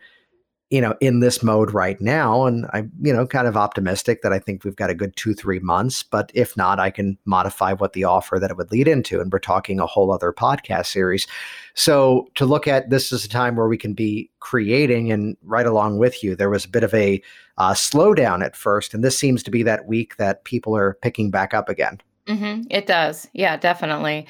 you 0.72 0.80
know, 0.80 0.96
in 1.02 1.20
this 1.20 1.44
mode 1.44 1.74
right 1.74 2.00
now. 2.00 2.46
And 2.46 2.66
I'm, 2.72 2.90
you 3.02 3.12
know, 3.14 3.28
kind 3.28 3.46
of 3.46 3.58
optimistic 3.58 4.22
that 4.22 4.32
I 4.32 4.40
think 4.40 4.64
we've 4.64 4.76
got 4.76 4.90
a 4.90 4.96
good 4.96 5.14
two, 5.18 5.34
three 5.34 5.60
months. 5.60 6.02
But 6.02 6.32
if 6.34 6.56
not, 6.56 6.80
I 6.80 6.90
can 6.90 7.18
modify 7.26 7.74
what 7.74 7.92
the 7.92 8.06
offer 8.06 8.40
that 8.40 8.50
it 8.50 8.56
would 8.56 8.72
lead 8.72 8.88
into. 8.88 9.20
And 9.20 9.32
we're 9.32 9.40
talking 9.40 9.82
a 9.82 9.86
whole 9.86 10.14
other 10.14 10.32
podcast 10.32 10.86
series. 10.86 11.28
So 11.74 12.30
to 12.36 12.46
look 12.46 12.70
at 12.70 12.90
this 12.90 13.12
is 13.12 13.26
a 13.26 13.30
time 13.30 13.58
where 13.58 13.68
we 13.68 13.78
can 13.78 13.94
be 13.94 14.32
creating 14.40 15.12
and 15.12 15.36
right 15.44 15.66
along 15.66 15.98
with 15.98 16.24
you, 16.24 16.38
there 16.38 16.50
was 16.50 16.64
a 16.64 16.70
bit 16.70 16.86
of 16.86 16.94
a 16.94 17.22
uh, 17.58 17.74
slowdown 17.74 18.42
at 18.42 18.56
first. 18.56 18.94
And 18.94 19.04
this 19.04 19.20
seems 19.20 19.44
to 19.44 19.52
be 19.52 19.64
that 19.64 19.88
week 19.88 20.16
that 20.18 20.46
people 20.46 20.76
are 20.76 20.98
picking 21.02 21.32
back 21.32 21.54
up 21.54 21.68
again. 21.68 22.00
Mm-hmm. 22.28 22.68
It 22.70 22.88
does. 22.88 23.28
Yeah, 23.34 23.58
definitely. 23.58 24.26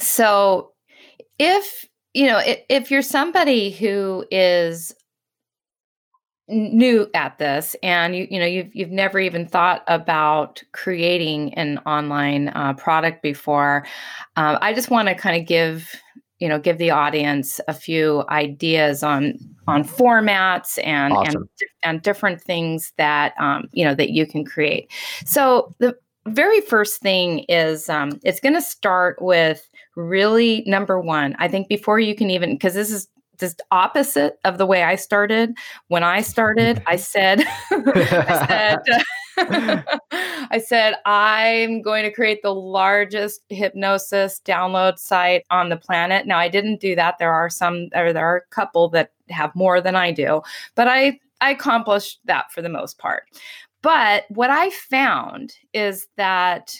So 0.00 0.72
if, 1.38 1.88
you 2.14 2.26
know, 2.26 2.38
if, 2.38 2.58
if 2.68 2.90
you're 2.90 3.00
somebody 3.00 3.70
who 3.70 4.24
is 4.32 4.92
new 6.48 7.08
at 7.14 7.38
this 7.38 7.74
and 7.82 8.14
you 8.14 8.26
you 8.30 8.38
know 8.38 8.44
you've 8.44 8.74
you've 8.74 8.90
never 8.90 9.18
even 9.18 9.46
thought 9.46 9.82
about 9.86 10.62
creating 10.72 11.54
an 11.54 11.78
online 11.86 12.48
uh, 12.48 12.74
product 12.74 13.22
before 13.22 13.86
uh, 14.36 14.58
i 14.60 14.74
just 14.74 14.90
want 14.90 15.08
to 15.08 15.14
kind 15.14 15.40
of 15.40 15.48
give 15.48 15.94
you 16.40 16.48
know 16.48 16.58
give 16.58 16.76
the 16.76 16.90
audience 16.90 17.62
a 17.66 17.72
few 17.72 18.24
ideas 18.28 19.02
on 19.02 19.38
on 19.66 19.82
formats 19.82 20.78
and 20.84 21.14
awesome. 21.14 21.36
and 21.36 21.48
and 21.82 22.02
different 22.02 22.42
things 22.42 22.92
that 22.98 23.32
um, 23.40 23.64
you 23.72 23.84
know 23.84 23.94
that 23.94 24.10
you 24.10 24.26
can 24.26 24.44
create 24.44 24.92
so 25.24 25.74
the 25.78 25.96
very 26.26 26.60
first 26.60 27.00
thing 27.00 27.40
is 27.48 27.88
um, 27.88 28.18
it's 28.22 28.40
going 28.40 28.54
to 28.54 28.62
start 28.62 29.20
with 29.20 29.68
really 29.96 30.64
number 30.66 30.98
one. 30.98 31.36
I 31.38 31.48
think 31.48 31.68
before 31.68 32.00
you 32.00 32.14
can 32.14 32.30
even, 32.30 32.54
because 32.54 32.74
this 32.74 32.90
is 32.90 33.08
just 33.38 33.62
opposite 33.70 34.38
of 34.44 34.58
the 34.58 34.66
way 34.66 34.82
I 34.82 34.96
started. 34.96 35.56
When 35.88 36.02
I 36.02 36.20
started, 36.20 36.82
I 36.86 36.96
said, 36.96 37.44
I 37.70 38.46
said, 38.48 39.04
I 40.12 40.62
said, 40.64 40.94
I'm 41.04 41.82
going 41.82 42.04
to 42.04 42.12
create 42.12 42.42
the 42.42 42.54
largest 42.54 43.40
hypnosis 43.48 44.40
download 44.44 44.98
site 44.98 45.44
on 45.50 45.68
the 45.68 45.76
planet. 45.76 46.26
Now, 46.26 46.38
I 46.38 46.48
didn't 46.48 46.80
do 46.80 46.94
that. 46.94 47.16
There 47.18 47.32
are 47.32 47.50
some, 47.50 47.88
or 47.94 48.12
there 48.12 48.26
are 48.26 48.36
a 48.36 48.54
couple 48.54 48.88
that 48.90 49.10
have 49.30 49.54
more 49.56 49.80
than 49.80 49.96
I 49.96 50.12
do, 50.12 50.42
but 50.74 50.86
I 50.88 51.18
I 51.40 51.50
accomplished 51.50 52.20
that 52.24 52.50
for 52.52 52.62
the 52.62 52.68
most 52.68 52.98
part. 52.98 53.24
But 53.82 54.24
what 54.30 54.50
I 54.50 54.70
found 54.70 55.54
is 55.74 56.06
that 56.16 56.74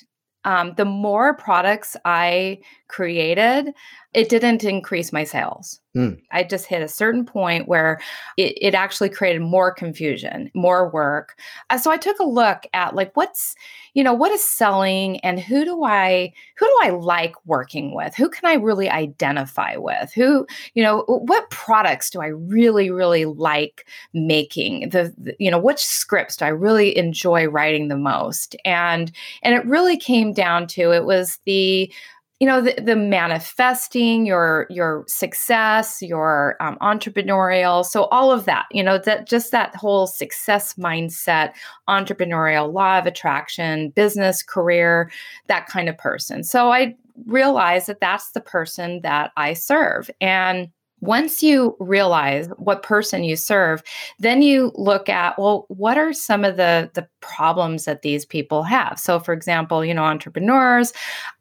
um, 0.44 0.74
the 0.76 0.84
more 0.84 1.34
products 1.34 1.96
I 2.04 2.60
created, 2.94 3.74
it 4.12 4.28
didn't 4.28 4.62
increase 4.62 5.12
my 5.12 5.24
sales. 5.24 5.80
Mm. 5.96 6.20
I 6.30 6.44
just 6.44 6.66
hit 6.66 6.80
a 6.80 6.88
certain 6.88 7.26
point 7.26 7.66
where 7.66 8.00
it, 8.37 8.57
it 8.61 8.74
actually 8.74 9.09
created 9.09 9.42
more 9.42 9.72
confusion, 9.72 10.48
more 10.54 10.88
work. 10.90 11.37
Uh, 11.70 11.78
so 11.78 11.90
I 11.90 11.96
took 11.96 12.20
a 12.20 12.24
look 12.24 12.66
at 12.72 12.94
like 12.94 13.11
what's, 13.16 13.57
you 13.94 14.04
know, 14.04 14.14
what 14.14 14.30
is 14.30 14.44
selling 14.44 15.18
and 15.20 15.40
who 15.40 15.64
do 15.64 15.83
I 15.83 16.33
who 16.57 16.66
do 16.66 16.78
I 16.83 16.90
like 16.90 17.35
working 17.46 17.94
with? 17.94 18.14
Who 18.14 18.28
can 18.28 18.48
I 18.48 18.54
really 18.54 18.88
identify 18.88 19.76
with? 19.76 20.12
Who, 20.12 20.46
you 20.74 20.83
know, 20.83 21.02
what 21.07 21.50
products 21.50 22.11
do 22.11 22.20
I 22.20 22.28
really 22.28 22.90
really 22.90 23.24
like 23.24 23.88
making? 24.12 24.90
The, 24.90 25.12
the 25.18 25.35
you 25.40 25.50
know, 25.50 25.59
which 25.59 25.85
scripts 25.85 26.37
do 26.37 26.44
I 26.44 26.48
really 26.48 26.96
enjoy 26.96 27.46
writing 27.46 27.88
the 27.88 27.96
most? 27.96 28.54
And 28.64 29.11
and 29.42 29.54
it 29.54 29.66
really 29.66 29.96
came 29.96 30.33
down 30.33 30.68
to 30.68 30.92
it 30.92 31.04
was 31.04 31.38
the 31.44 31.92
you 32.44 32.50
know 32.50 32.61
the, 32.61 32.74
the 32.78 32.94
manifesting 32.94 34.26
your 34.26 34.66
your 34.68 35.02
success 35.09 36.02
your 36.02 36.57
um, 36.61 36.76
entrepreneurial 36.83 37.87
so 37.87 38.04
all 38.09 38.30
of 38.30 38.44
that 38.44 38.66
you 38.70 38.83
know 38.83 38.98
that 38.98 39.26
just 39.26 39.50
that 39.50 39.74
whole 39.74 40.07
success 40.07 40.74
mindset 40.74 41.54
entrepreneurial 41.88 42.70
law 42.70 42.98
of 42.98 43.07
attraction 43.07 43.88
business 43.96 44.42
career 44.42 45.11
that 45.46 45.66
kind 45.68 45.88
of 45.88 45.96
person. 45.96 46.44
So 46.44 46.70
i 46.70 46.94
realized 47.24 47.87
that 47.87 48.00
that's 48.00 48.33
the 48.33 48.42
person 48.42 49.00
that 49.00 49.33
i 49.38 49.54
serve. 49.54 50.11
And 50.20 50.68
once 51.00 51.42
you 51.42 51.76
realize 51.80 52.48
what 52.57 52.83
person 52.83 53.24
you 53.24 53.37
serve 53.37 53.83
then 54.18 54.42
you 54.42 54.70
look 54.74 55.09
at 55.09 55.38
well 55.38 55.66
what 55.68 55.96
are 55.98 56.12
some 56.12 56.44
of 56.44 56.57
the 56.57 56.90
the 56.94 57.07
problems 57.24 57.87
that 57.87 58.02
these 58.02 58.24
people 58.24 58.62
have. 58.62 58.98
So 58.98 59.18
for 59.18 59.32
example 59.32 59.84
you 59.84 59.94
know 59.94 60.04
entrepreneurs 60.04 60.92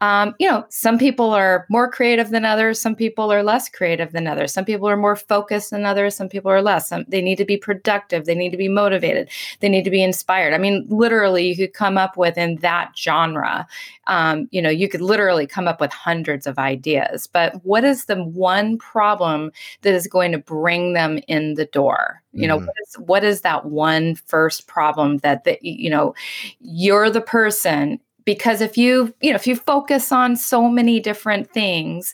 um, 0.02 0.34
you 0.40 0.50
know 0.50 0.66
some 0.70 0.98
people 0.98 1.32
are 1.32 1.66
more 1.70 1.90
creative 1.90 2.30
than 2.30 2.46
others 2.46 2.80
some 2.80 2.96
people 2.96 3.32
are 3.32 3.44
less 3.44 3.70
creative 3.70 4.12
than 4.12 4.28
others 4.28 4.54
some 4.54 4.66
people 4.66 4.88
are 4.88 4.98
more 4.98 5.16
focused 5.16 5.72
than 5.72 5.86
others 5.86 6.16
some 6.16 6.30
people 6.30 6.50
are 6.50 6.62
less 6.62 6.90
some, 6.90 7.06
they 7.08 7.22
need 7.22 7.38
to 7.38 7.46
be 7.46 7.58
productive 7.58 8.26
they 8.26 8.36
need 8.36 8.52
to 8.52 8.58
be 8.58 8.70
motivated 8.70 9.30
they 9.60 9.70
need 9.70 9.84
to 9.84 9.92
be 9.92 10.04
inspired. 10.04 10.54
I 10.54 10.58
mean 10.58 10.86
literally 10.90 11.48
you 11.48 11.56
could 11.56 11.74
come 11.74 11.98
up 11.98 12.18
with 12.18 12.38
in 12.38 12.56
that 12.58 12.94
genre 12.98 13.68
um, 14.08 14.48
you 14.52 14.62
know 14.62 14.70
you 14.70 14.90
could 14.90 15.02
literally 15.02 15.48
come 15.48 15.68
up 15.68 15.80
with 15.80 15.92
hundreds 15.92 16.48
of 16.48 16.58
ideas. 16.58 17.28
But 17.28 17.64
what 17.64 17.84
is 17.84 18.06
the 18.06 18.22
one 18.24 18.78
problem 18.78 19.52
that 19.82 19.94
is 19.94 20.08
going 20.08 20.32
to 20.32 20.38
bring 20.38 20.94
them 20.94 21.20
in 21.28 21.56
the 21.56 21.66
door? 21.66 22.22
You 22.34 22.48
know 22.48 22.58
mm-hmm. 22.58 22.66
what, 22.66 22.76
is, 22.88 22.96
what 22.96 23.24
is 23.24 23.42
that 23.42 23.66
one 23.66 24.16
first 24.16 24.68
problem 24.68 25.18
that 25.20 25.44
that 25.44 25.60
you 25.80 25.90
know 25.90 26.14
you're 26.60 27.10
the 27.10 27.22
person. 27.22 28.00
Because 28.26 28.62
if 28.62 28.78
you 28.78 29.14
you 29.22 29.32
know 29.32 29.36
if 29.36 29.48
you 29.48 29.56
focus 29.56 30.12
on 30.12 30.36
so 30.36 30.70
many 30.70 31.00
different 31.00 31.52
things 31.52 32.14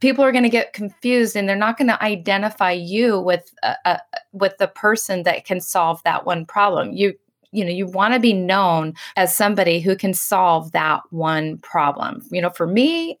people 0.00 0.24
are 0.24 0.32
going 0.32 0.44
to 0.44 0.50
get 0.50 0.72
confused 0.72 1.36
and 1.36 1.48
they're 1.48 1.56
not 1.56 1.76
going 1.76 1.88
to 1.88 2.02
identify 2.02 2.70
you 2.70 3.18
with 3.20 3.52
uh, 3.62 3.74
uh, 3.84 3.98
with 4.32 4.56
the 4.58 4.68
person 4.68 5.22
that 5.24 5.44
can 5.44 5.60
solve 5.60 6.02
that 6.04 6.24
one 6.26 6.44
problem. 6.46 6.92
You 6.92 7.14
you 7.52 7.64
know 7.64 7.70
you 7.70 7.86
want 7.86 8.14
to 8.14 8.20
be 8.20 8.32
known 8.32 8.94
as 9.16 9.34
somebody 9.34 9.80
who 9.80 9.96
can 9.96 10.14
solve 10.14 10.72
that 10.72 11.02
one 11.10 11.58
problem. 11.58 12.22
You 12.30 12.42
know 12.42 12.50
for 12.50 12.66
me 12.66 13.18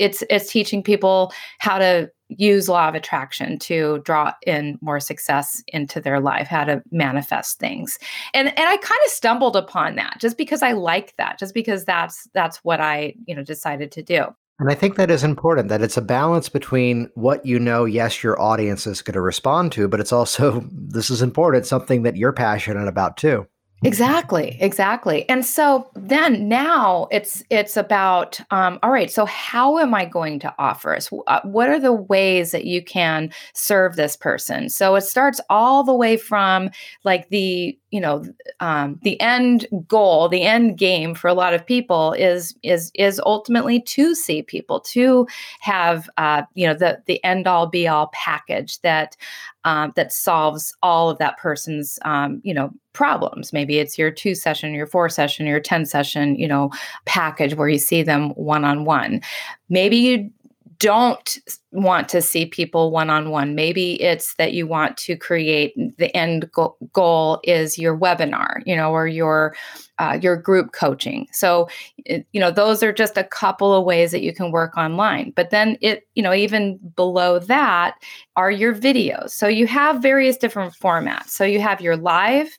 it's 0.00 0.24
it's 0.30 0.50
teaching 0.50 0.82
people 0.82 1.32
how 1.58 1.78
to 1.78 2.10
use 2.28 2.68
law 2.68 2.88
of 2.88 2.94
attraction 2.94 3.58
to 3.58 4.00
draw 4.04 4.32
in 4.46 4.78
more 4.80 5.00
success 5.00 5.62
into 5.68 6.00
their 6.00 6.20
life 6.20 6.46
how 6.46 6.64
to 6.64 6.82
manifest 6.90 7.58
things. 7.58 7.98
And 8.34 8.48
and 8.48 8.68
i 8.68 8.76
kind 8.76 9.00
of 9.04 9.10
stumbled 9.10 9.56
upon 9.56 9.96
that 9.96 10.16
just 10.18 10.36
because 10.36 10.62
i 10.62 10.72
like 10.72 11.14
that 11.16 11.38
just 11.38 11.54
because 11.54 11.84
that's 11.84 12.28
that's 12.34 12.58
what 12.58 12.80
i 12.80 13.14
you 13.26 13.34
know 13.34 13.42
decided 13.42 13.92
to 13.92 14.02
do. 14.02 14.24
And 14.58 14.70
i 14.70 14.74
think 14.74 14.96
that 14.96 15.10
is 15.10 15.24
important 15.24 15.68
that 15.68 15.82
it's 15.82 15.96
a 15.96 16.02
balance 16.02 16.48
between 16.48 17.10
what 17.14 17.44
you 17.44 17.58
know 17.58 17.84
yes 17.84 18.22
your 18.22 18.40
audience 18.40 18.86
is 18.86 19.02
going 19.02 19.14
to 19.14 19.20
respond 19.20 19.72
to 19.72 19.88
but 19.88 20.00
it's 20.00 20.12
also 20.12 20.64
this 20.72 21.10
is 21.10 21.22
important 21.22 21.66
something 21.66 22.02
that 22.02 22.16
you're 22.16 22.32
passionate 22.32 22.88
about 22.88 23.16
too 23.16 23.46
Exactly, 23.82 24.58
exactly. 24.60 25.26
And 25.30 25.42
so 25.42 25.88
then 25.94 26.48
now 26.48 27.08
it's 27.10 27.42
it's 27.48 27.78
about 27.78 28.38
um, 28.50 28.78
all 28.82 28.90
right. 28.90 29.10
So 29.10 29.24
how 29.24 29.78
am 29.78 29.94
I 29.94 30.04
going 30.04 30.38
to 30.40 30.54
offer 30.58 30.94
us? 30.94 31.08
Uh, 31.26 31.40
what 31.44 31.70
are 31.70 31.80
the 31.80 31.94
ways 31.94 32.50
that 32.52 32.66
you 32.66 32.84
can 32.84 33.30
serve 33.54 33.96
this 33.96 34.16
person? 34.16 34.68
So 34.68 34.96
it 34.96 35.00
starts 35.00 35.40
all 35.48 35.82
the 35.82 35.94
way 35.94 36.18
from 36.18 36.68
like 37.04 37.30
the 37.30 37.74
you 37.90 38.02
know 38.02 38.22
um, 38.60 39.00
the 39.02 39.18
end 39.18 39.66
goal, 39.88 40.28
the 40.28 40.42
end 40.42 40.76
game 40.76 41.14
for 41.14 41.28
a 41.28 41.34
lot 41.34 41.54
of 41.54 41.64
people 41.64 42.12
is 42.12 42.54
is 42.62 42.90
is 42.94 43.18
ultimately 43.24 43.80
to 43.80 44.14
see 44.14 44.42
people 44.42 44.80
to 44.80 45.26
have 45.60 46.10
uh, 46.18 46.42
you 46.52 46.66
know 46.66 46.74
the 46.74 47.02
the 47.06 47.22
end 47.24 47.46
all 47.46 47.66
be 47.66 47.88
all 47.88 48.08
package 48.12 48.78
that 48.82 49.16
um, 49.64 49.92
that 49.96 50.12
solves 50.12 50.74
all 50.82 51.10
of 51.10 51.18
that 51.18 51.38
person's 51.38 51.98
um, 52.04 52.40
you 52.44 52.54
know 52.54 52.70
problems. 52.92 53.52
Maybe 53.52 53.78
it's 53.78 53.98
your 53.98 54.10
two 54.10 54.34
session 54.34 54.74
your 54.74 54.86
four 54.86 55.08
session 55.08 55.46
your 55.46 55.60
10 55.60 55.86
session 55.86 56.34
you 56.36 56.48
know 56.48 56.70
package 57.04 57.54
where 57.54 57.68
you 57.68 57.78
see 57.78 58.02
them 58.02 58.30
one 58.30 58.64
on 58.64 58.84
one 58.84 59.20
maybe 59.68 59.96
you 59.96 60.30
don't 60.80 61.38
want 61.72 62.08
to 62.08 62.22
see 62.22 62.46
people 62.46 62.90
one 62.90 63.10
on 63.10 63.30
one. 63.30 63.54
Maybe 63.54 64.00
it's 64.02 64.34
that 64.36 64.54
you 64.54 64.66
want 64.66 64.96
to 64.96 65.14
create 65.14 65.74
the 65.98 66.14
end 66.16 66.50
go- 66.52 66.76
goal 66.92 67.38
is 67.44 67.78
your 67.78 67.96
webinar, 67.96 68.62
you 68.64 68.74
know, 68.74 68.90
or 68.90 69.06
your 69.06 69.54
uh, 69.98 70.18
your 70.20 70.36
group 70.36 70.72
coaching. 70.72 71.28
So, 71.32 71.68
it, 72.06 72.26
you 72.32 72.40
know, 72.40 72.50
those 72.50 72.82
are 72.82 72.92
just 72.92 73.18
a 73.18 73.24
couple 73.24 73.74
of 73.74 73.84
ways 73.84 74.10
that 74.10 74.22
you 74.22 74.34
can 74.34 74.50
work 74.50 74.74
online. 74.76 75.32
But 75.36 75.50
then 75.50 75.76
it, 75.82 76.08
you 76.14 76.22
know, 76.22 76.32
even 76.32 76.78
below 76.96 77.38
that 77.38 77.96
are 78.36 78.50
your 78.50 78.74
videos. 78.74 79.30
So 79.30 79.46
you 79.46 79.66
have 79.66 80.00
various 80.00 80.38
different 80.38 80.72
formats. 80.72 81.28
So 81.28 81.44
you 81.44 81.60
have 81.60 81.82
your 81.82 81.98
live, 81.98 82.58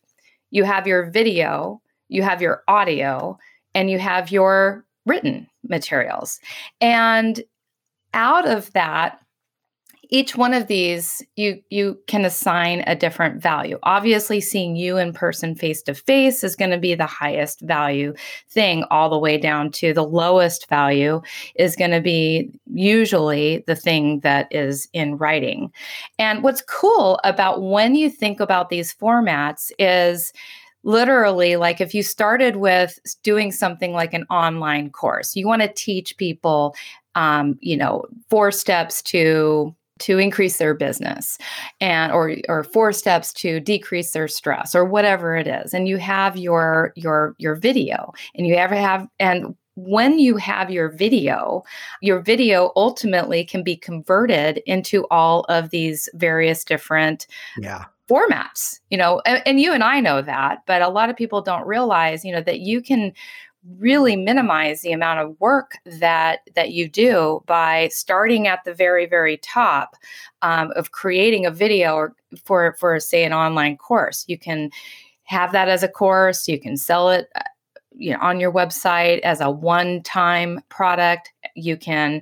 you 0.51 0.63
have 0.63 0.85
your 0.85 1.09
video, 1.09 1.81
you 2.07 2.21
have 2.21 2.41
your 2.41 2.61
audio, 2.67 3.39
and 3.73 3.89
you 3.89 3.97
have 3.97 4.31
your 4.31 4.85
written 5.07 5.47
materials. 5.63 6.39
And 6.79 7.41
out 8.13 8.47
of 8.47 8.71
that, 8.73 9.21
each 10.13 10.35
one 10.35 10.53
of 10.53 10.67
these 10.67 11.23
you 11.37 11.61
you 11.69 11.97
can 12.07 12.25
assign 12.25 12.83
a 12.85 12.95
different 12.95 13.41
value. 13.41 13.79
Obviously 13.83 14.41
seeing 14.41 14.75
you 14.75 14.97
in 14.97 15.13
person 15.13 15.55
face 15.55 15.81
to 15.83 15.93
face 15.93 16.43
is 16.43 16.55
going 16.55 16.71
to 16.71 16.77
be 16.77 16.93
the 16.93 17.05
highest 17.05 17.61
value 17.61 18.13
thing 18.49 18.83
all 18.91 19.09
the 19.09 19.17
way 19.17 19.37
down 19.37 19.71
to 19.71 19.93
the 19.93 20.03
lowest 20.03 20.67
value 20.67 21.21
is 21.55 21.77
going 21.77 21.91
to 21.91 22.01
be 22.01 22.51
usually 22.73 23.63
the 23.67 23.75
thing 23.75 24.19
that 24.19 24.47
is 24.51 24.87
in 24.91 25.17
writing. 25.17 25.71
And 26.19 26.43
what's 26.43 26.61
cool 26.61 27.19
about 27.23 27.61
when 27.61 27.95
you 27.95 28.09
think 28.09 28.41
about 28.41 28.69
these 28.69 28.93
formats 28.93 29.71
is 29.79 30.33
literally 30.83 31.55
like 31.55 31.79
if 31.79 31.93
you 31.93 32.03
started 32.03 32.55
with 32.55 32.99
doing 33.23 33.51
something 33.51 33.93
like 33.93 34.13
an 34.13 34.25
online 34.29 34.89
course 34.89 35.35
you 35.35 35.47
want 35.47 35.61
to 35.61 35.71
teach 35.73 36.17
people 36.17 36.75
um, 37.15 37.57
you 37.61 37.77
know, 37.77 38.05
four 38.29 38.51
steps 38.51 39.01
to 39.03 39.75
to 39.99 40.17
increase 40.17 40.57
their 40.57 40.73
business 40.73 41.37
and 41.79 42.11
or 42.11 42.35
or 42.49 42.63
four 42.63 42.91
steps 42.91 43.31
to 43.33 43.59
decrease 43.59 44.13
their 44.13 44.27
stress 44.27 44.73
or 44.73 44.83
whatever 44.83 45.35
it 45.35 45.45
is 45.45 45.75
and 45.75 45.87
you 45.87 45.97
have 45.97 46.35
your 46.35 46.91
your 46.95 47.35
your 47.37 47.53
video 47.53 48.11
and 48.33 48.47
you 48.47 48.55
ever 48.55 48.75
have 48.75 49.07
and 49.19 49.55
when 49.75 50.19
you 50.19 50.35
have 50.35 50.69
your 50.69 50.89
video, 50.89 51.63
your 52.01 52.19
video 52.19 52.73
ultimately 52.75 53.45
can 53.45 53.63
be 53.63 53.77
converted 53.77 54.61
into 54.65 55.07
all 55.09 55.45
of 55.45 55.69
these 55.69 56.09
various 56.13 56.65
different 56.65 57.25
yeah. 57.57 57.85
Formats, 58.11 58.79
you 58.89 58.97
know, 58.97 59.21
and, 59.25 59.41
and, 59.45 59.61
you 59.61 59.71
and 59.71 59.83
I 59.83 60.01
know 60.01 60.21
that, 60.21 60.63
but 60.67 60.81
a 60.81 60.89
lot 60.89 61.09
of 61.09 61.15
people 61.15 61.41
don't 61.41 61.65
realize, 61.65 62.25
you 62.25 62.33
know, 62.33 62.41
that 62.41 62.59
you 62.59 62.81
can 62.81 63.13
really 63.77 64.15
minimize 64.15 64.81
the 64.81 64.91
amount 64.91 65.19
of 65.19 65.39
work 65.39 65.77
that 65.85 66.39
that 66.55 66.71
you 66.71 66.89
do 66.89 67.43
by 67.45 67.87
starting 67.89 68.47
at 68.47 68.59
the 68.65 68.73
very 68.73 69.05
very 69.05 69.37
top 69.37 69.95
um, 70.41 70.71
of 70.75 70.91
creating 70.91 71.45
a 71.45 71.51
video 71.51 71.93
or 71.93 72.15
for 72.43 72.75
for 72.79 72.99
say 72.99 73.23
an 73.23 73.33
online 73.33 73.77
course. 73.77 74.25
You 74.27 74.37
can 74.37 74.71
have 75.25 75.51
that 75.51 75.69
as 75.69 75.83
a 75.83 75.87
course. 75.87 76.47
You 76.47 76.59
can 76.59 76.75
sell 76.75 77.11
it 77.11 77.29
uh, 77.35 77.41
you 77.95 78.13
know 78.13 78.19
on 78.19 78.39
your 78.39 78.51
website 78.51 79.19
as 79.19 79.41
a 79.41 79.51
one 79.51 80.01
time 80.01 80.59
product. 80.69 81.31
You 81.55 81.77
can 81.77 82.21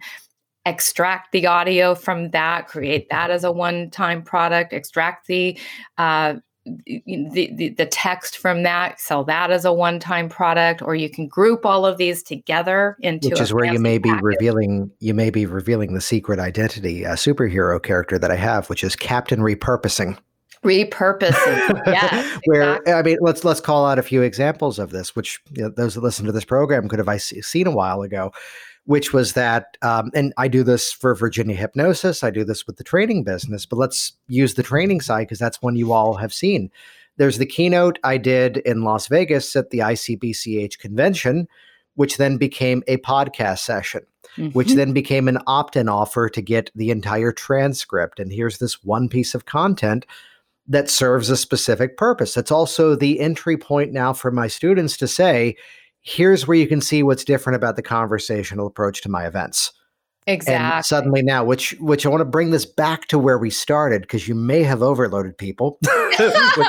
extract 0.66 1.32
the 1.32 1.48
audio 1.48 1.96
from 1.96 2.32
that 2.32 2.68
create 2.68 3.10
that 3.10 3.32
as 3.32 3.44
a 3.44 3.52
one 3.52 3.90
time 3.90 4.22
product 4.22 4.74
extract 4.74 5.28
the 5.28 5.58
uh, 5.98 6.36
the, 6.86 7.52
the, 7.56 7.70
the 7.70 7.86
text 7.86 8.38
from 8.38 8.64
that, 8.64 9.00
sell 9.00 9.24
that 9.24 9.52
as 9.52 9.66
a 9.66 9.74
one 9.74 10.00
time 10.00 10.30
product, 10.30 10.82
or 10.82 10.96
you 10.96 11.10
can 11.10 11.28
group 11.28 11.66
all 11.66 11.86
of 11.86 11.98
these 11.98 12.24
together 12.24 12.98
into 13.02 13.30
which 13.30 13.40
is 13.40 13.54
where 13.54 13.72
you 13.72 13.80
may 13.80 13.98
be 13.98 14.10
package. 14.10 14.24
revealing 14.24 14.92
you 15.00 15.14
may 15.14 15.30
be 15.30 15.46
revealing 15.46 15.94
the 15.94 16.02
secret 16.02 16.40
identity, 16.40 17.04
a 17.04 17.12
superhero 17.12 17.82
character 17.82 18.20
that 18.20 18.32
I 18.32 18.36
have, 18.36 18.70
which 18.70 18.84
is 18.84 18.96
Captain 18.96 19.40
Repurposing. 19.40 20.18
Repurposing, 20.64 21.82
yeah. 21.88 22.38
where 22.46 22.76
exactly. 22.76 22.94
I 22.94 23.02
mean, 23.04 23.18
let's 23.22 23.44
let's 23.44 23.62
call 23.62 23.86
out 23.86 23.98
a 23.98 24.04
few 24.04 24.22
examples 24.22 24.80
of 24.80 24.92
this, 24.92 25.16
which 25.16 25.40
you 25.54 25.64
know, 25.64 25.70
those 25.70 25.96
that 25.96 26.02
listen 26.02 26.26
to 26.26 26.32
this 26.32 26.46
program 26.46 26.90
could 26.90 27.00
have 27.00 27.10
I 27.10 27.18
seen 27.18 27.68
a 27.68 27.72
while 27.72 28.02
ago 28.02 28.32
which 28.90 29.14
was 29.14 29.34
that, 29.34 29.78
um, 29.84 30.10
and 30.16 30.34
I 30.38 30.48
do 30.48 30.64
this 30.64 30.92
for 30.92 31.14
Virginia 31.14 31.56
Hypnosis, 31.56 32.24
I 32.24 32.32
do 32.32 32.44
this 32.44 32.66
with 32.66 32.78
the 32.78 32.84
training 32.84 33.24
business, 33.24 33.64
but 33.64 33.76
let's 33.76 34.14
use 34.28 34.56
the 34.56 34.64
training 34.64 35.02
side 35.02 35.28
because 35.28 35.38
that's 35.38 35.62
one 35.62 35.76
you 35.76 35.94
all 35.94 36.16
have 36.16 36.34
seen. 36.34 36.72
There's 37.18 37.38
the 37.38 37.46
keynote 37.46 38.00
I 38.04 38.18
did 38.18 38.58
in 38.58 38.82
Las 38.82 39.06
Vegas 39.06 39.56
at 39.56 39.70
the 39.70 39.78
ICBCH 39.78 40.80
convention, 40.80 41.48
which 41.98 42.18
then 42.18 42.38
became 42.38 42.82
a 42.88 42.98
podcast 42.98 43.60
session, 43.60 44.02
mm-hmm. 44.36 44.58
which 44.58 44.74
then 44.74 44.92
became 44.92 45.28
an 45.28 45.38
opt 45.46 45.76
in 45.76 45.88
offer 45.88 46.28
to 46.28 46.42
get 46.42 46.72
the 46.74 46.90
entire 46.90 47.32
transcript. 47.32 48.20
And 48.20 48.34
here's 48.34 48.58
this 48.58 48.84
one 48.84 49.08
piece 49.08 49.36
of 49.36 49.46
content 49.46 50.08
that 50.68 50.90
serves 50.90 51.30
a 51.30 51.38
specific 51.38 51.96
purpose. 51.96 52.36
It's 52.36 52.52
also 52.52 52.96
the 52.96 53.20
entry 53.20 53.56
point 53.56 53.94
now 53.94 54.14
for 54.14 54.32
my 54.32 54.48
students 54.48 54.98
to 54.98 55.08
say, 55.08 55.56
here's 56.02 56.48
where 56.48 56.58
you 56.58 56.68
can 56.68 56.82
see 56.82 57.04
what's 57.04 57.24
different 57.24 57.56
about 57.56 57.76
the 57.76 57.82
conversational 57.82 58.68
approach 58.68 59.02
to 59.02 59.10
my 59.10 59.26
events. 59.26 59.72
Exactly. 60.28 60.76
And 60.76 60.86
suddenly 60.86 61.22
now, 61.24 61.44
which 61.44 61.72
which 61.80 62.06
I 62.06 62.10
want 62.10 62.22
to 62.22 62.26
bring 62.26 62.52
this 62.52 62.66
back 62.66 63.08
to 63.08 63.18
where 63.18 63.40
we 63.40 63.50
started 63.50 64.04
because 64.04 64.28
you 64.28 64.36
may 64.36 64.62
have 64.62 64.84
overloaded 64.84 65.38
people. 65.38 65.80
I, 65.86 65.98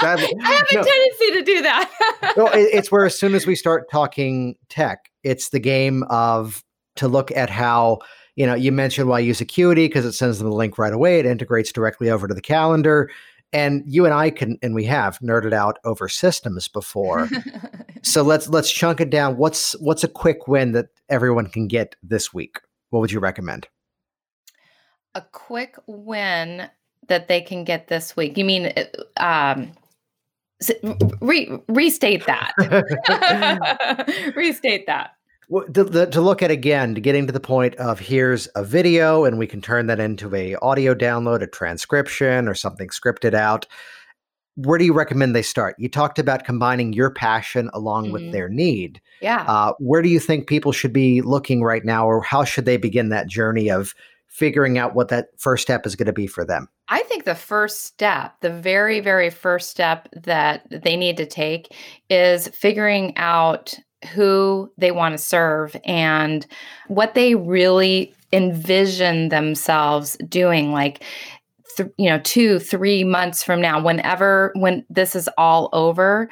I, 0.03 0.53
have 0.53 0.67
no, 0.73 0.81
a 0.81 0.85
tendency 0.85 1.31
to 1.33 1.43
do 1.45 1.63
that. 1.63 2.35
no, 2.37 2.47
it, 2.47 2.69
it's 2.73 2.91
where 2.91 3.05
as 3.05 3.19
soon 3.19 3.35
as 3.35 3.47
we 3.47 3.55
start 3.55 3.91
talking 3.91 4.55
tech, 4.71 5.11
it's 5.25 5.51
the 5.51 5.59
game 5.59 6.05
of 6.05 6.65
to 6.97 7.09
look 7.09 7.31
at 7.33 7.51
how 7.51 7.99
you 8.35 8.47
know 8.47 8.55
you 8.55 8.73
mentioned 8.73 9.09
why 9.09 9.19
use 9.19 9.43
Acuity 9.43 9.89
because 9.89 10.07
it 10.07 10.13
sends 10.13 10.39
them 10.39 10.49
the 10.49 10.57
link 10.57 10.79
right 10.79 10.95
away. 10.95 11.19
It 11.19 11.27
integrates 11.27 11.71
directly 11.71 12.09
over 12.09 12.27
to 12.29 12.35
the 12.35 12.41
calendar. 12.41 13.11
And 13.53 13.83
you 13.87 14.05
and 14.05 14.15
I 14.15 14.31
can, 14.31 14.59
and 14.63 14.75
we 14.75 14.85
have 14.85 15.19
nerded 15.19 15.53
out 15.53 15.79
over 15.85 16.09
systems 16.09 16.69
before. 16.69 17.29
so 18.03 18.23
let's 18.23 18.49
let's 18.49 18.71
chunk 18.71 19.01
it 19.01 19.11
down. 19.11 19.37
What's 19.37 19.73
what's 19.81 20.05
a 20.05 20.09
quick 20.09 20.47
win 20.47 20.73
that 20.73 20.87
everyone 21.09 21.47
can 21.47 21.67
get 21.67 21.97
this 22.03 22.33
week? 22.33 22.61
What 22.91 23.01
would 23.01 23.13
you 23.13 23.21
recommend? 23.21 23.69
A 25.15 25.23
quick 25.33 25.77
win 25.87 26.71
that 27.09 27.27
they 27.27 27.41
can 27.41 27.65
get 27.65 27.89
this 27.89 28.17
week. 28.17 28.39
You 28.39 28.45
mean 28.45 28.73
uh, 29.17 29.23
um, 29.23 29.73
re- 31.21 31.59
restate 31.69 32.25
that? 32.27 32.53
restate 34.37 34.87
that 34.87 35.11
to, 35.73 36.07
to, 36.07 36.21
look 36.21 36.43
at 36.43 36.51
again 36.51 36.95
to 36.95 37.01
getting 37.01 37.27
to 37.27 37.33
the 37.33 37.41
point 37.41 37.75
of 37.77 37.99
here's 37.99 38.47
a 38.55 38.65
video 38.65 39.25
and 39.25 39.39
we 39.39 39.47
can 39.47 39.61
turn 39.61 39.87
that 39.87 40.01
into 40.01 40.35
a 40.35 40.55
audio 40.57 40.95
download 40.95 41.43
a 41.43 41.47
transcription 41.47 42.47
or 42.47 42.55
something 42.55 42.89
scripted 42.89 43.35
out 43.35 43.67
where 44.57 44.79
do 44.79 44.85
you 44.85 44.93
recommend 44.93 45.35
they 45.35 45.43
start? 45.43 45.77
You 45.79 45.89
talked 45.89 46.19
about 46.19 46.45
combining 46.45 46.93
your 46.93 47.11
passion 47.11 47.71
along 47.73 48.05
mm-hmm. 48.05 48.13
with 48.13 48.33
their 48.33 48.49
need. 48.49 49.01
Yeah. 49.21 49.45
Uh, 49.47 49.73
where 49.79 50.03
do 50.03 50.09
you 50.09 50.21
think 50.21 50.49
people 50.49 50.73
should 50.73 50.93
be 50.93 51.23
looking 51.23 51.63
right 51.63 51.85
now 51.85 52.07
or 52.07 52.23
how 52.23 52.45
should 52.45 52.65
they 52.65 52.77
begin 52.77 53.09
that 53.11 53.29
journey 53.29 53.71
of 53.71 53.95
figuring 54.29 54.79
out 54.79 54.95
what 54.95 55.09
that 55.09 55.29
first 55.39 55.63
step 55.63 55.87
is 55.87 55.97
going 55.97 56.07
to 56.07 56.13
be 56.13 56.27
for 56.27 56.45
them? 56.45 56.69
I 56.89 57.03
think 57.03 57.25
the 57.25 57.35
first 57.35 57.85
step, 57.85 58.35
the 58.41 58.51
very, 58.51 59.01
very 59.01 59.31
first 59.31 59.71
step 59.71 60.09
that 60.13 60.67
they 60.71 60.97
need 60.97 61.17
to 61.19 61.27
take 61.27 61.75
is 62.09 62.49
figuring 62.49 63.17
out 63.17 63.75
who 64.13 64.71
they 64.79 64.91
want 64.91 65.13
to 65.13 65.19
serve 65.19 65.77
and 65.85 66.47
what 66.89 67.15
they 67.15 67.35
really 67.35 68.15
envision 68.33 69.29
themselves 69.29 70.17
doing 70.29 70.73
like 70.73 71.03
th- 71.77 71.91
you 71.99 72.09
know 72.09 72.21
2 72.21 72.59
3 72.59 73.05
months 73.05 73.43
from 73.43 73.61
now 73.61 73.83
whenever 73.83 74.53
when 74.57 74.85
this 74.89 75.15
is 75.15 75.29
all 75.37 75.69
over 75.73 76.29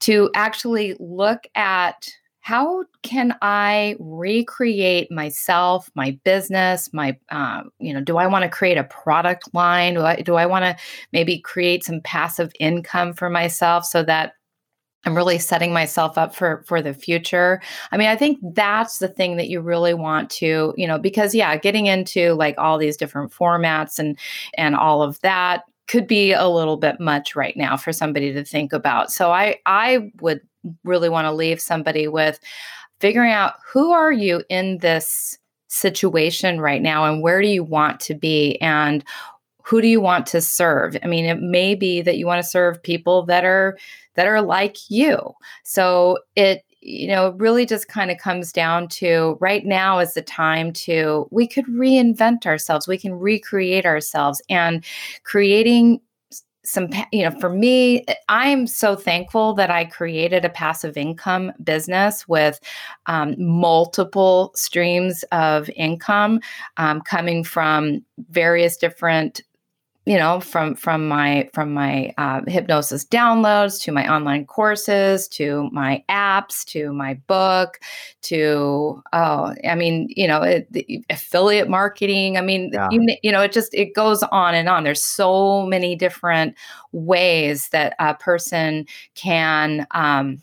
to 0.00 0.30
actually 0.34 0.96
look 0.98 1.44
at 1.54 2.08
how 2.40 2.84
can 3.02 3.36
I 3.42 3.96
recreate 4.00 5.10
myself, 5.12 5.90
my 5.94 6.18
business, 6.24 6.90
my, 6.92 7.16
uh, 7.30 7.62
you 7.78 7.92
know, 7.92 8.00
do 8.00 8.16
I 8.16 8.26
want 8.26 8.44
to 8.44 8.48
create 8.48 8.78
a 8.78 8.84
product 8.84 9.54
line? 9.54 9.94
Do 9.94 10.02
I, 10.02 10.16
do 10.16 10.34
I 10.34 10.46
want 10.46 10.64
to 10.64 10.76
maybe 11.12 11.38
create 11.38 11.84
some 11.84 12.00
passive 12.00 12.50
income 12.58 13.12
for 13.12 13.28
myself 13.28 13.84
so 13.84 14.02
that 14.04 14.32
I'm 15.04 15.16
really 15.16 15.38
setting 15.38 15.72
myself 15.72 16.18
up 16.18 16.34
for 16.34 16.62
for 16.66 16.82
the 16.82 16.92
future. 16.92 17.60
I 17.90 17.96
mean, 17.96 18.08
I 18.08 18.16
think 18.16 18.38
that's 18.54 18.98
the 18.98 19.08
thing 19.08 19.36
that 19.36 19.48
you 19.48 19.60
really 19.60 19.94
want 19.94 20.30
to, 20.30 20.74
you 20.76 20.86
know, 20.86 20.98
because 20.98 21.34
yeah, 21.34 21.56
getting 21.56 21.86
into 21.86 22.34
like 22.34 22.54
all 22.58 22.76
these 22.76 22.96
different 22.96 23.32
formats 23.32 23.98
and 23.98 24.18
and 24.54 24.76
all 24.76 25.02
of 25.02 25.20
that 25.20 25.62
could 25.88 26.06
be 26.06 26.32
a 26.32 26.48
little 26.48 26.76
bit 26.76 27.00
much 27.00 27.34
right 27.34 27.56
now 27.56 27.76
for 27.76 27.92
somebody 27.92 28.32
to 28.32 28.44
think 28.44 28.72
about. 28.72 29.10
So 29.10 29.32
I 29.32 29.56
I 29.66 30.12
would 30.20 30.40
really 30.84 31.08
want 31.08 31.24
to 31.24 31.32
leave 31.32 31.60
somebody 31.60 32.06
with 32.06 32.38
figuring 33.00 33.32
out 33.32 33.54
who 33.72 33.92
are 33.92 34.12
you 34.12 34.42
in 34.50 34.78
this 34.78 35.38
situation 35.68 36.60
right 36.60 36.82
now 36.82 37.04
and 37.04 37.22
where 37.22 37.40
do 37.40 37.48
you 37.48 37.64
want 37.64 38.00
to 38.00 38.14
be 38.14 38.60
and 38.60 39.04
who 39.70 39.80
do 39.80 39.86
you 39.86 40.00
want 40.00 40.26
to 40.26 40.40
serve? 40.40 40.96
I 41.00 41.06
mean 41.06 41.26
it 41.26 41.40
may 41.40 41.76
be 41.76 42.02
that 42.02 42.18
you 42.18 42.26
want 42.26 42.42
to 42.42 42.48
serve 42.48 42.82
people 42.82 43.24
that 43.26 43.44
are 43.44 43.78
that 44.16 44.26
are 44.26 44.42
like 44.42 44.76
you. 44.88 45.32
So 45.62 46.18
it 46.34 46.64
you 46.80 47.06
know 47.06 47.34
really 47.38 47.64
just 47.66 47.86
kind 47.86 48.10
of 48.10 48.18
comes 48.18 48.50
down 48.50 48.88
to 48.88 49.36
right 49.38 49.64
now 49.64 50.00
is 50.00 50.14
the 50.14 50.22
time 50.22 50.72
to 50.72 51.28
we 51.30 51.46
could 51.46 51.66
reinvent 51.66 52.46
ourselves. 52.46 52.88
We 52.88 52.98
can 52.98 53.14
recreate 53.14 53.86
ourselves. 53.86 54.42
And 54.48 54.84
creating 55.22 56.00
some 56.64 56.90
you 57.10 57.22
know 57.22 57.30
for 57.40 57.48
me 57.48 58.04
i'm 58.28 58.66
so 58.66 58.94
thankful 58.94 59.54
that 59.54 59.70
i 59.70 59.82
created 59.82 60.44
a 60.44 60.50
passive 60.50 60.94
income 60.94 61.50
business 61.64 62.28
with 62.28 62.60
um, 63.06 63.34
multiple 63.38 64.52
streams 64.54 65.24
of 65.32 65.70
income 65.70 66.38
um, 66.76 67.00
coming 67.00 67.42
from 67.42 68.04
various 68.28 68.76
different 68.76 69.40
you 70.10 70.18
know 70.18 70.40
from 70.40 70.74
from 70.74 71.06
my 71.06 71.48
from 71.54 71.72
my 71.72 72.12
uh, 72.18 72.40
hypnosis 72.48 73.04
downloads 73.04 73.80
to 73.80 73.92
my 73.92 74.12
online 74.12 74.44
courses 74.44 75.28
to 75.28 75.70
my 75.70 76.02
apps 76.08 76.64
to 76.64 76.92
my 76.92 77.14
book 77.28 77.78
to 78.20 79.00
oh 79.12 79.54
i 79.64 79.76
mean 79.76 80.08
you 80.10 80.26
know 80.26 80.42
it, 80.42 80.66
affiliate 81.10 81.68
marketing 81.68 82.36
i 82.36 82.40
mean 82.40 82.70
yeah. 82.72 82.88
you, 82.90 83.06
you 83.22 83.30
know 83.30 83.40
it 83.40 83.52
just 83.52 83.72
it 83.72 83.94
goes 83.94 84.20
on 84.32 84.52
and 84.52 84.68
on 84.68 84.82
there's 84.82 85.04
so 85.04 85.64
many 85.64 85.94
different 85.94 86.56
ways 86.90 87.68
that 87.68 87.94
a 88.00 88.12
person 88.12 88.84
can 89.14 89.86
um, 89.92 90.42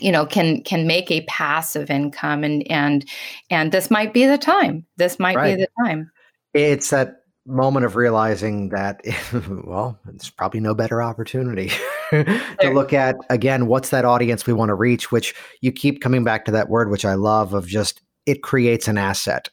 you 0.00 0.10
know 0.10 0.26
can 0.26 0.64
can 0.64 0.84
make 0.84 1.12
a 1.12 1.24
passive 1.26 1.90
income 1.92 2.42
and 2.42 2.68
and 2.68 3.08
and 3.50 3.70
this 3.70 3.88
might 3.88 4.12
be 4.12 4.26
the 4.26 4.36
time 4.36 4.84
this 4.96 5.20
might 5.20 5.36
right. 5.36 5.56
be 5.56 5.62
the 5.62 5.68
time 5.86 6.10
it's 6.54 6.90
that 6.90 7.18
moment 7.48 7.86
of 7.86 7.96
realizing 7.96 8.68
that 8.68 9.00
well 9.64 9.98
it's 10.08 10.28
probably 10.28 10.60
no 10.60 10.74
better 10.74 11.02
opportunity 11.02 11.72
to 12.10 12.70
look 12.72 12.92
at 12.92 13.16
again 13.30 13.66
what's 13.66 13.88
that 13.88 14.04
audience 14.04 14.46
we 14.46 14.52
want 14.52 14.68
to 14.68 14.74
reach 14.74 15.10
which 15.10 15.34
you 15.62 15.72
keep 15.72 16.02
coming 16.02 16.22
back 16.22 16.44
to 16.44 16.50
that 16.50 16.68
word 16.68 16.90
which 16.90 17.06
i 17.06 17.14
love 17.14 17.54
of 17.54 17.66
just 17.66 18.02
it 18.28 18.42
creates 18.42 18.86
an 18.86 18.98
asset. 18.98 19.48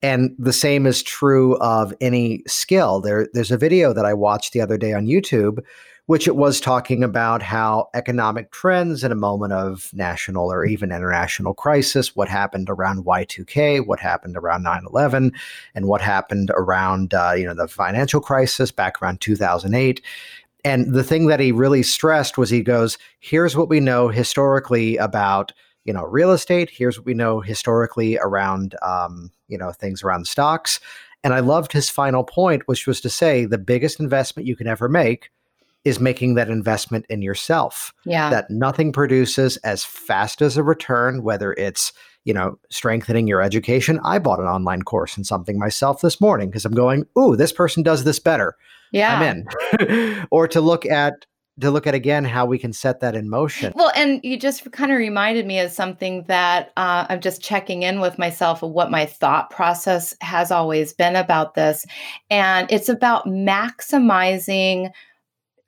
And 0.00 0.34
the 0.38 0.52
same 0.52 0.86
is 0.86 1.02
true 1.02 1.56
of 1.58 1.92
any 2.00 2.42
skill. 2.46 3.00
There 3.00 3.28
there's 3.34 3.50
a 3.50 3.58
video 3.58 3.92
that 3.92 4.06
i 4.06 4.14
watched 4.14 4.52
the 4.52 4.60
other 4.60 4.78
day 4.78 4.92
on 4.92 5.06
youtube 5.06 5.58
which 6.06 6.26
it 6.26 6.36
was 6.36 6.60
talking 6.60 7.04
about 7.04 7.42
how 7.42 7.88
economic 7.94 8.50
trends 8.50 9.04
in 9.04 9.12
a 9.12 9.16
moment 9.16 9.52
of 9.52 9.90
national 9.92 10.52
or 10.52 10.64
even 10.64 10.90
international 10.90 11.54
crisis, 11.54 12.16
what 12.16 12.28
happened 12.28 12.68
around 12.68 13.04
Y2K, 13.04 13.86
what 13.86 14.00
happened 14.00 14.36
around 14.36 14.64
9/11, 14.64 15.32
and 15.74 15.86
what 15.86 16.00
happened 16.00 16.50
around 16.54 17.14
uh, 17.14 17.32
you 17.36 17.44
know 17.44 17.54
the 17.54 17.68
financial 17.68 18.20
crisis 18.20 18.70
back 18.70 19.00
around 19.00 19.20
2008. 19.20 20.02
And 20.64 20.94
the 20.94 21.04
thing 21.04 21.26
that 21.26 21.40
he 21.40 21.50
really 21.50 21.82
stressed 21.82 22.36
was 22.38 22.50
he 22.50 22.62
goes, 22.62 22.98
"Here's 23.20 23.56
what 23.56 23.68
we 23.68 23.80
know 23.80 24.08
historically 24.08 24.96
about." 24.96 25.52
you 25.84 25.92
know 25.92 26.04
real 26.04 26.30
estate 26.30 26.70
here's 26.70 26.96
what 26.96 27.06
we 27.06 27.12
know 27.12 27.40
historically 27.40 28.16
around 28.18 28.76
um, 28.82 29.32
you 29.48 29.58
know 29.58 29.72
things 29.72 30.04
around 30.04 30.28
stocks 30.28 30.78
and 31.24 31.34
i 31.34 31.40
loved 31.40 31.72
his 31.72 31.90
final 31.90 32.22
point 32.22 32.62
which 32.66 32.86
was 32.86 33.00
to 33.00 33.10
say 33.10 33.44
the 33.44 33.58
biggest 33.58 33.98
investment 33.98 34.46
you 34.46 34.54
can 34.54 34.68
ever 34.68 34.88
make 34.88 35.31
is 35.84 35.98
making 35.98 36.34
that 36.34 36.48
investment 36.48 37.06
in 37.08 37.22
yourself. 37.22 37.92
Yeah. 38.04 38.30
That 38.30 38.50
nothing 38.50 38.92
produces 38.92 39.56
as 39.58 39.84
fast 39.84 40.40
as 40.42 40.56
a 40.56 40.62
return, 40.62 41.22
whether 41.22 41.52
it's, 41.54 41.92
you 42.24 42.32
know, 42.32 42.58
strengthening 42.70 43.26
your 43.26 43.42
education. 43.42 43.98
I 44.04 44.18
bought 44.18 44.40
an 44.40 44.46
online 44.46 44.82
course 44.82 45.16
in 45.16 45.24
something 45.24 45.58
myself 45.58 46.00
this 46.00 46.20
morning 46.20 46.50
because 46.50 46.64
I'm 46.64 46.72
going, 46.72 47.06
ooh, 47.18 47.36
this 47.36 47.52
person 47.52 47.82
does 47.82 48.04
this 48.04 48.18
better. 48.18 48.56
Yeah. 48.92 49.18
I'm 49.18 49.46
in. 49.80 50.26
or 50.30 50.46
to 50.48 50.60
look 50.60 50.86
at 50.86 51.26
to 51.60 51.70
look 51.70 51.86
at 51.86 51.94
again 51.94 52.24
how 52.24 52.46
we 52.46 52.58
can 52.58 52.72
set 52.72 53.00
that 53.00 53.14
in 53.14 53.28
motion. 53.28 53.72
Well, 53.76 53.92
and 53.94 54.20
you 54.24 54.38
just 54.38 54.70
kind 54.72 54.90
of 54.90 54.96
reminded 54.96 55.46
me 55.46 55.58
of 55.60 55.70
something 55.70 56.24
that 56.24 56.72
uh, 56.78 57.06
I'm 57.08 57.20
just 57.20 57.42
checking 57.42 57.82
in 57.82 58.00
with 58.00 58.18
myself 58.18 58.62
of 58.62 58.70
what 58.70 58.90
my 58.90 59.04
thought 59.04 59.50
process 59.50 60.16
has 60.22 60.50
always 60.50 60.94
been 60.94 61.14
about 61.14 61.54
this. 61.54 61.84
And 62.30 62.70
it's 62.72 62.88
about 62.88 63.26
maximizing 63.26 64.92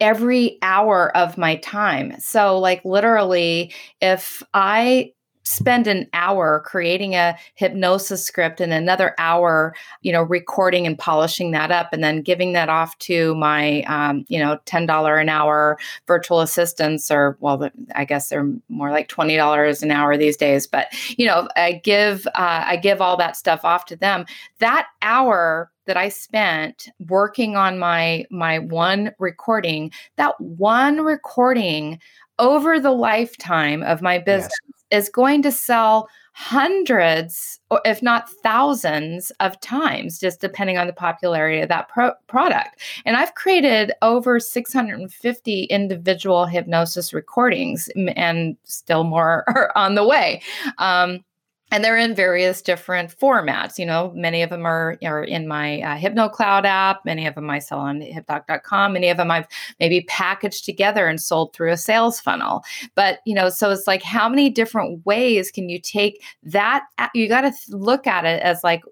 every 0.04 0.58
hour 0.60 1.16
of 1.16 1.38
my 1.38 1.56
time. 1.56 2.14
So, 2.20 2.58
like, 2.58 2.84
literally, 2.84 3.72
if 4.02 4.42
I 4.52 5.12
spend 5.44 5.86
an 5.86 6.08
hour 6.12 6.62
creating 6.66 7.14
a 7.14 7.36
hypnosis 7.54 8.24
script 8.24 8.60
and 8.60 8.72
another 8.72 9.14
hour 9.18 9.74
you 10.02 10.12
know 10.12 10.22
recording 10.22 10.86
and 10.86 10.98
polishing 10.98 11.50
that 11.50 11.70
up 11.70 11.92
and 11.92 12.02
then 12.02 12.22
giving 12.22 12.52
that 12.52 12.68
off 12.68 12.96
to 12.98 13.34
my 13.36 13.82
um, 13.82 14.24
you 14.28 14.38
know 14.38 14.58
$10 14.66 15.20
an 15.20 15.28
hour 15.28 15.78
virtual 16.06 16.40
assistants 16.40 17.10
or 17.10 17.36
well 17.40 17.70
i 17.94 18.04
guess 18.04 18.28
they're 18.28 18.50
more 18.68 18.90
like 18.90 19.08
$20 19.08 19.82
an 19.82 19.90
hour 19.90 20.16
these 20.16 20.36
days 20.36 20.66
but 20.66 20.86
you 21.18 21.26
know 21.26 21.48
i 21.56 21.72
give 21.72 22.26
uh, 22.28 22.64
i 22.66 22.76
give 22.76 23.00
all 23.00 23.16
that 23.16 23.36
stuff 23.36 23.64
off 23.64 23.86
to 23.86 23.96
them. 23.96 24.26
That 24.58 24.86
hour 25.02 25.70
that 25.86 25.96
I 25.96 26.08
spent 26.08 26.88
working 27.08 27.56
on 27.56 27.78
my 27.78 28.24
my 28.30 28.58
one 28.58 29.12
recording, 29.18 29.90
that 30.16 30.38
one 30.40 31.02
recording 31.02 32.00
over 32.38 32.80
the 32.80 32.90
lifetime 32.90 33.82
of 33.82 34.02
my 34.02 34.18
business 34.18 34.52
yes. 34.90 35.04
is 35.04 35.08
going 35.08 35.42
to 35.42 35.52
sell 35.52 36.08
hundreds 36.36 37.60
or 37.70 37.80
if 37.84 38.02
not 38.02 38.28
thousands 38.28 39.30
of 39.38 39.58
times 39.60 40.18
just 40.18 40.40
depending 40.40 40.76
on 40.76 40.88
the 40.88 40.92
popularity 40.92 41.60
of 41.60 41.68
that 41.68 41.88
pro- 41.88 42.12
product 42.26 42.80
and 43.06 43.16
i've 43.16 43.32
created 43.36 43.92
over 44.02 44.40
650 44.40 45.62
individual 45.64 46.44
hypnosis 46.44 47.12
recordings 47.14 47.88
and 48.16 48.56
still 48.64 49.04
more 49.04 49.44
are 49.46 49.70
on 49.76 49.94
the 49.94 50.04
way 50.04 50.42
um, 50.78 51.24
and 51.70 51.82
they're 51.82 51.96
in 51.96 52.14
various 52.14 52.62
different 52.62 53.16
formats. 53.16 53.78
You 53.78 53.86
know, 53.86 54.12
many 54.14 54.42
of 54.42 54.50
them 54.50 54.66
are, 54.66 54.96
are 55.04 55.24
in 55.24 55.48
my 55.48 55.80
uh, 55.80 55.96
HypnoCloud 55.96 56.64
app. 56.64 57.04
Many 57.04 57.26
of 57.26 57.34
them 57.34 57.50
I 57.50 57.58
sell 57.58 57.80
on 57.80 58.00
hypdoc.com. 58.00 58.92
Many 58.92 59.08
of 59.08 59.16
them 59.16 59.30
I've 59.30 59.46
maybe 59.80 60.02
packaged 60.02 60.64
together 60.64 61.06
and 61.06 61.20
sold 61.20 61.52
through 61.52 61.72
a 61.72 61.76
sales 61.76 62.20
funnel. 62.20 62.62
But, 62.94 63.20
you 63.26 63.34
know, 63.34 63.48
so 63.48 63.70
it's 63.70 63.86
like, 63.86 64.02
how 64.02 64.28
many 64.28 64.50
different 64.50 65.04
ways 65.04 65.50
can 65.50 65.68
you 65.68 65.80
take 65.80 66.22
that? 66.44 66.84
You 67.14 67.28
got 67.28 67.42
to 67.42 67.52
look 67.70 68.06
at 68.06 68.24
it 68.24 68.42
as 68.42 68.62
like, 68.62 68.82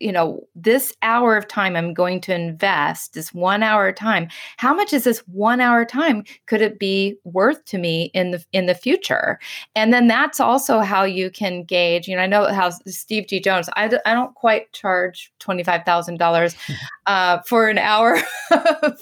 you 0.00 0.10
know, 0.12 0.40
this 0.54 0.94
hour 1.02 1.36
of 1.36 1.46
time 1.46 1.76
I'm 1.76 1.94
going 1.94 2.20
to 2.22 2.34
invest, 2.34 3.14
this 3.14 3.32
one 3.32 3.62
hour 3.62 3.88
of 3.88 3.96
time, 3.96 4.28
how 4.56 4.74
much 4.74 4.92
is 4.92 5.04
this 5.04 5.20
one 5.28 5.60
hour 5.60 5.84
time 5.84 6.24
could 6.46 6.62
it 6.62 6.78
be 6.78 7.16
worth 7.24 7.64
to 7.66 7.78
me 7.78 8.10
in 8.14 8.30
the 8.30 8.44
in 8.52 8.66
the 8.66 8.74
future? 8.74 9.38
And 9.74 9.92
then 9.92 10.08
that's 10.08 10.40
also 10.40 10.80
how 10.80 11.04
you 11.04 11.30
can 11.30 11.64
gauge, 11.64 12.08
you 12.08 12.16
know, 12.16 12.22
I 12.22 12.26
know 12.26 12.46
how 12.46 12.70
Steve 12.86 13.26
G. 13.28 13.40
Jones, 13.40 13.68
I 13.76 13.88
d- 13.88 13.98
I 14.06 14.14
don't 14.14 14.34
quite 14.34 14.72
charge 14.72 15.32
$25,000 15.40 16.56
uh, 17.06 17.38
for 17.42 17.68
an 17.68 17.78
hour 17.78 18.18
of, 18.50 19.00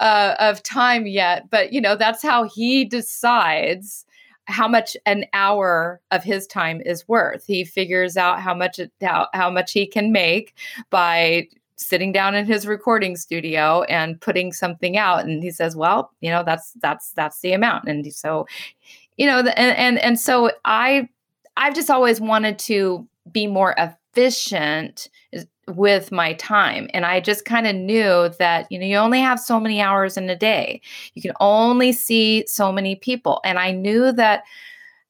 uh, 0.00 0.34
of 0.38 0.62
time 0.62 1.06
yet, 1.06 1.50
but, 1.50 1.72
you 1.72 1.80
know, 1.80 1.96
that's 1.96 2.22
how 2.22 2.44
he 2.44 2.84
decides 2.84 4.04
how 4.48 4.66
much 4.66 4.96
an 5.04 5.26
hour 5.34 6.00
of 6.10 6.24
his 6.24 6.46
time 6.46 6.80
is 6.84 7.06
worth. 7.06 7.46
He 7.46 7.64
figures 7.64 8.16
out 8.16 8.40
how 8.40 8.54
much 8.54 8.80
how, 9.00 9.28
how 9.34 9.50
much 9.50 9.72
he 9.72 9.86
can 9.86 10.10
make 10.10 10.54
by 10.90 11.48
sitting 11.76 12.10
down 12.10 12.34
in 12.34 12.46
his 12.46 12.66
recording 12.66 13.14
studio 13.14 13.82
and 13.84 14.20
putting 14.20 14.52
something 14.52 14.96
out 14.96 15.24
and 15.24 15.44
he 15.44 15.50
says 15.52 15.76
well 15.76 16.10
you 16.20 16.28
know 16.28 16.42
that's 16.42 16.72
that's 16.82 17.12
that's 17.12 17.40
the 17.40 17.52
amount 17.52 17.88
and 17.88 18.12
so 18.12 18.48
you 19.16 19.24
know 19.24 19.38
and 19.38 19.76
and, 19.76 19.98
and 20.00 20.18
so 20.18 20.50
i 20.64 21.08
i've 21.56 21.76
just 21.76 21.88
always 21.88 22.20
wanted 22.20 22.58
to 22.58 23.06
be 23.30 23.46
more 23.46 23.76
efficient 23.78 25.08
with 25.68 26.10
my 26.10 26.32
time 26.34 26.88
and 26.94 27.04
i 27.04 27.20
just 27.20 27.44
kind 27.44 27.66
of 27.66 27.74
knew 27.74 28.30
that 28.38 28.70
you 28.70 28.78
know 28.78 28.86
you 28.86 28.96
only 28.96 29.20
have 29.20 29.38
so 29.38 29.60
many 29.60 29.80
hours 29.80 30.16
in 30.16 30.28
a 30.30 30.36
day 30.36 30.80
you 31.14 31.22
can 31.22 31.32
only 31.40 31.92
see 31.92 32.44
so 32.46 32.72
many 32.72 32.96
people 32.96 33.40
and 33.44 33.58
i 33.58 33.70
knew 33.70 34.12
that 34.12 34.44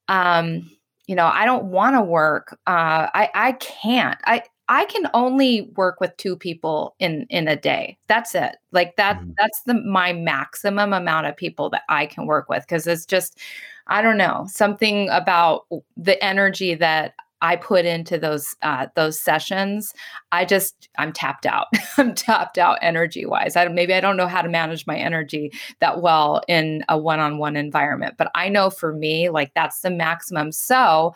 um 0.09 0.71
you 1.07 1.15
know 1.15 1.27
i 1.27 1.45
don't 1.45 1.67
want 1.67 1.95
to 1.95 2.03
work 2.03 2.59
uh 2.67 3.09
i 3.15 3.31
i 3.35 3.53
can't 3.53 4.19
i 4.25 4.43
I 4.71 4.85
can 4.85 5.09
only 5.15 5.63
work 5.77 5.99
with 6.01 6.17
two 6.19 6.37
people 6.37 6.95
in 6.99 7.27
in 7.31 7.49
a 7.49 7.57
day. 7.57 7.97
That's 8.07 8.35
it. 8.35 8.57
Like 8.71 8.97
that 8.97 9.17
mm-hmm. 9.17 9.31
that's 9.39 9.63
the 9.63 9.75
my 9.75 10.13
maximum 10.13 10.93
amount 10.93 11.27
of 11.27 11.37
people 11.37 11.71
that 11.71 11.85
I 11.89 12.05
can 12.07 12.27
work 12.27 12.49
with 12.49 12.63
because 12.65 12.87
it's 12.87 13.07
just 13.07 13.39
I 13.87 14.03
don't 14.03 14.19
know, 14.19 14.47
something 14.51 15.09
about 15.09 15.65
the 15.97 16.23
energy 16.23 16.75
that 16.75 17.15
I 17.41 17.57
put 17.57 17.85
into 17.85 18.19
those 18.19 18.55
uh, 18.63 18.87
those 18.97 19.21
sessions, 19.21 19.93
I 20.33 20.45
just 20.45 20.89
I'm 20.99 21.13
tapped 21.13 21.47
out. 21.47 21.67
I'm 21.97 22.15
tapped 22.15 22.59
out 22.59 22.79
energy 22.83 23.27
wise. 23.27 23.57
I 23.57 23.67
maybe 23.69 23.95
I 23.95 24.01
don't 24.01 24.17
know 24.17 24.27
how 24.27 24.43
to 24.43 24.49
manage 24.49 24.87
my 24.87 24.97
energy 24.97 25.53
that 25.81 26.01
well 26.01 26.43
in 26.49 26.85
a 26.89 26.99
one 26.99 27.21
on 27.21 27.39
one 27.39 27.57
environment, 27.57 28.15
but 28.19 28.31
I 28.35 28.49
know 28.49 28.71
for 28.71 28.93
me, 28.93 29.31
like 29.31 29.53
that's 29.55 29.81
the 29.81 29.91
maximum. 29.91 30.53
So 30.53 31.15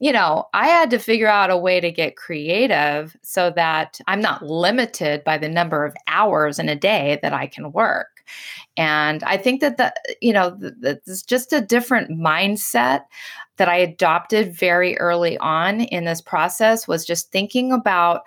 you 0.00 0.12
know, 0.12 0.44
I 0.54 0.68
had 0.68 0.90
to 0.90 0.98
figure 0.98 1.26
out 1.26 1.50
a 1.50 1.56
way 1.56 1.80
to 1.80 1.90
get 1.90 2.16
creative 2.16 3.16
so 3.22 3.50
that 3.56 4.00
I'm 4.06 4.20
not 4.20 4.42
limited 4.42 5.24
by 5.24 5.38
the 5.38 5.48
number 5.48 5.84
of 5.84 5.96
hours 6.06 6.60
in 6.60 6.68
a 6.68 6.76
day 6.76 7.18
that 7.22 7.32
I 7.32 7.48
can 7.48 7.72
work. 7.72 8.06
And 8.76 9.24
I 9.24 9.36
think 9.38 9.60
that 9.60 9.76
the, 9.76 9.92
you 10.20 10.32
know, 10.32 10.56
it's 10.82 11.22
just 11.22 11.52
a 11.52 11.60
different 11.60 12.10
mindset 12.10 13.02
that 13.58 13.68
I 13.68 13.76
adopted 13.76 14.54
very 14.54 14.96
early 14.98 15.38
on 15.38 15.82
in 15.82 16.04
this 16.04 16.20
process 16.20 16.88
was 16.88 17.04
just 17.04 17.30
thinking 17.30 17.72
about 17.72 18.22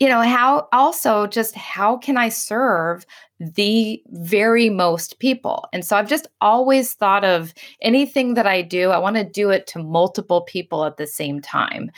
you 0.00 0.08
know 0.08 0.22
how 0.22 0.66
also 0.72 1.26
just 1.26 1.54
how 1.54 1.98
can 1.98 2.16
i 2.16 2.30
serve 2.30 3.04
the 3.40 4.02
very 4.08 4.68
most 4.68 5.18
people. 5.18 5.66
And 5.72 5.82
so 5.84 5.96
I've 5.96 6.08
just 6.08 6.28
always 6.42 6.92
thought 6.92 7.24
of 7.24 7.54
anything 7.80 8.34
that 8.34 8.46
I 8.46 8.60
do, 8.60 8.90
I 8.90 8.98
want 8.98 9.16
to 9.16 9.24
do 9.24 9.48
it 9.48 9.66
to 9.68 9.82
multiple 9.82 10.42
people 10.42 10.84
at 10.84 10.98
the 10.98 11.06
same 11.06 11.40
time. 11.40 11.90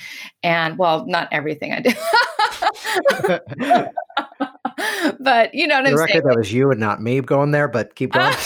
And 0.44 0.78
well, 0.78 1.04
not 1.06 1.26
everything 1.32 1.72
I 1.72 1.80
do. 1.80 1.90
but 5.20 5.52
you 5.52 5.66
know 5.66 5.80
what 5.80 5.84
the 5.84 5.90
I'm 5.90 5.96
record, 5.96 6.10
saying? 6.10 6.22
That 6.26 6.36
was 6.36 6.52
you 6.52 6.70
and 6.70 6.78
not 6.78 7.02
me 7.02 7.20
going 7.20 7.50
there, 7.50 7.66
but 7.66 7.96
keep 7.96 8.12
going. 8.12 8.32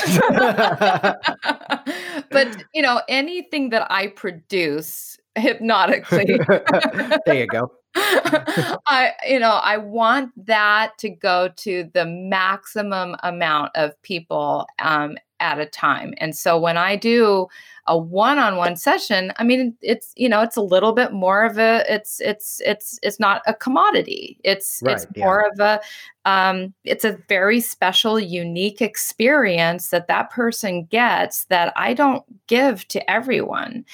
but 2.30 2.64
you 2.74 2.82
know, 2.82 3.00
anything 3.08 3.70
that 3.70 3.90
I 3.90 4.08
produce 4.08 5.18
hypnotically. 5.36 6.38
there 7.26 7.34
you 7.34 7.46
go. 7.46 7.70
I, 7.96 9.12
you 9.26 9.38
know, 9.38 9.52
I 9.62 9.78
want 9.78 10.32
that 10.46 10.98
to 10.98 11.08
go 11.08 11.48
to 11.56 11.88
the 11.94 12.04
maximum 12.04 13.16
amount 13.22 13.72
of 13.74 14.00
people 14.02 14.66
um, 14.78 15.16
at 15.40 15.58
a 15.58 15.66
time. 15.66 16.12
And 16.18 16.36
so 16.36 16.58
when 16.58 16.76
I 16.76 16.96
do 16.96 17.48
a 17.88 17.96
one-on-one 17.96 18.76
session, 18.76 19.32
I 19.36 19.44
mean 19.44 19.76
it's 19.80 20.12
you 20.16 20.28
know, 20.28 20.42
it's 20.42 20.56
a 20.56 20.62
little 20.62 20.92
bit 20.92 21.12
more 21.12 21.44
of 21.44 21.58
a 21.58 21.84
it's 21.92 22.20
it's 22.20 22.60
it's 22.64 22.98
it's 23.02 23.20
not 23.20 23.42
a 23.46 23.54
commodity. 23.54 24.38
It's 24.44 24.80
right, 24.84 24.96
it's 24.96 25.06
more 25.16 25.48
of 25.48 25.60
a 25.60 25.80
um 26.24 26.74
it's 26.84 27.04
a 27.04 27.18
very 27.28 27.60
special 27.60 28.18
unique 28.18 28.82
experience 28.82 29.90
that 29.90 30.08
that 30.08 30.30
person 30.30 30.84
gets 30.86 31.44
that 31.46 31.72
I 31.76 31.94
don't 31.94 32.24
give 32.48 32.86
to 32.88 33.10
everyone. 33.10 33.84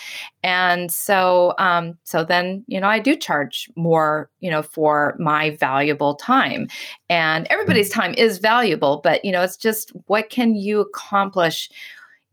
And 0.42 0.90
so 0.90 1.54
um 1.58 1.98
so 2.04 2.24
then, 2.24 2.64
you 2.66 2.80
know, 2.80 2.88
I 2.88 2.98
do 2.98 3.14
charge 3.16 3.68
more, 3.76 4.30
you 4.40 4.50
know, 4.50 4.62
for 4.62 5.14
my 5.18 5.50
valuable 5.50 6.14
time. 6.14 6.68
And 7.08 7.46
everybody's 7.50 7.90
mm. 7.90 7.94
time 7.94 8.14
is 8.14 8.38
valuable, 8.38 9.00
but 9.04 9.24
you 9.24 9.32
know, 9.32 9.42
it's 9.42 9.56
just 9.56 9.90
what 10.06 10.30
can 10.30 10.54
you 10.54 10.80
accomplish 10.80 11.68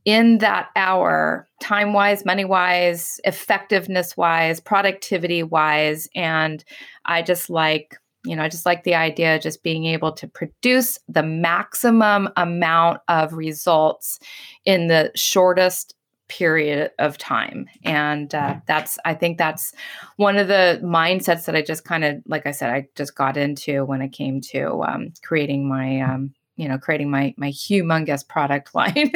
in 0.05 0.39
that 0.39 0.69
hour, 0.75 1.47
time 1.61 1.93
wise, 1.93 2.25
money 2.25 2.45
wise, 2.45 3.19
effectiveness 3.23 4.15
wise, 4.15 4.59
productivity 4.59 5.43
wise. 5.43 6.07
And 6.15 6.63
I 7.05 7.21
just 7.21 7.49
like, 7.49 7.97
you 8.25 8.35
know, 8.35 8.43
I 8.43 8.49
just 8.49 8.65
like 8.65 8.83
the 8.83 8.95
idea 8.95 9.35
of 9.35 9.41
just 9.41 9.63
being 9.63 9.85
able 9.85 10.11
to 10.13 10.27
produce 10.27 10.99
the 11.07 11.23
maximum 11.23 12.29
amount 12.37 13.01
of 13.07 13.33
results 13.33 14.19
in 14.65 14.87
the 14.87 15.11
shortest 15.15 15.95
period 16.29 16.91
of 16.99 17.17
time 17.17 17.67
and 17.83 18.35
uh, 18.35 18.55
that's 18.67 18.99
i 19.03 19.15
think 19.15 19.39
that's 19.39 19.73
one 20.17 20.37
of 20.37 20.47
the 20.47 20.79
mindsets 20.83 21.45
that 21.45 21.55
i 21.55 21.61
just 21.61 21.83
kind 21.83 22.03
of 22.03 22.17
like 22.27 22.45
i 22.45 22.51
said 22.51 22.69
i 22.69 22.87
just 22.95 23.15
got 23.15 23.35
into 23.35 23.83
when 23.83 23.99
it 23.99 24.11
came 24.11 24.39
to 24.39 24.83
um, 24.83 25.11
creating 25.23 25.67
my 25.67 25.99
um, 26.01 26.31
you 26.59 26.67
know 26.67 26.77
creating 26.77 27.09
my 27.09 27.33
my 27.37 27.49
humongous 27.49 28.27
product 28.27 28.75
line. 28.75 29.11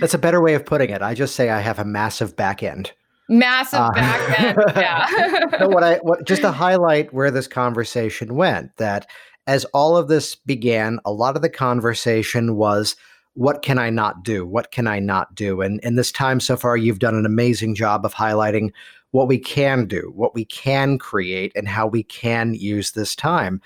That's 0.00 0.14
a 0.14 0.18
better 0.18 0.42
way 0.42 0.54
of 0.54 0.66
putting 0.66 0.90
it. 0.90 1.00
I 1.00 1.14
just 1.14 1.36
say 1.36 1.50
i 1.50 1.60
have 1.60 1.78
a 1.78 1.84
massive 1.84 2.36
back 2.36 2.62
end. 2.62 2.92
Massive 3.28 3.80
uh, 3.80 3.90
back 3.92 4.40
end 4.40 4.58
yeah. 4.76 5.48
So 5.58 5.68
what 5.68 5.82
i 5.84 5.96
what 5.96 6.26
just 6.26 6.42
to 6.42 6.52
highlight 6.52 7.12
where 7.12 7.30
this 7.30 7.48
conversation 7.48 8.34
went 8.34 8.76
that 8.76 9.08
as 9.46 9.64
all 9.66 9.96
of 9.96 10.08
this 10.08 10.34
began 10.34 10.98
a 11.04 11.12
lot 11.12 11.36
of 11.36 11.42
the 11.42 11.48
conversation 11.48 12.56
was 12.56 12.96
what 13.34 13.62
can 13.62 13.78
i 13.78 13.90
not 13.90 14.24
do? 14.24 14.46
What 14.46 14.72
can 14.72 14.86
i 14.86 14.98
not 14.98 15.34
do? 15.34 15.60
And 15.60 15.80
in 15.80 15.94
this 15.94 16.10
time 16.10 16.40
so 16.40 16.56
far 16.56 16.76
you've 16.76 16.98
done 16.98 17.14
an 17.14 17.26
amazing 17.26 17.74
job 17.74 18.04
of 18.04 18.14
highlighting 18.14 18.70
what 19.16 19.28
we 19.28 19.38
can 19.38 19.86
do, 19.86 20.12
what 20.14 20.34
we 20.34 20.44
can 20.44 20.98
create, 20.98 21.52
and 21.56 21.66
how 21.66 21.86
we 21.86 22.02
can 22.02 22.54
use 22.54 22.90
this 22.90 23.16
time. 23.16 23.60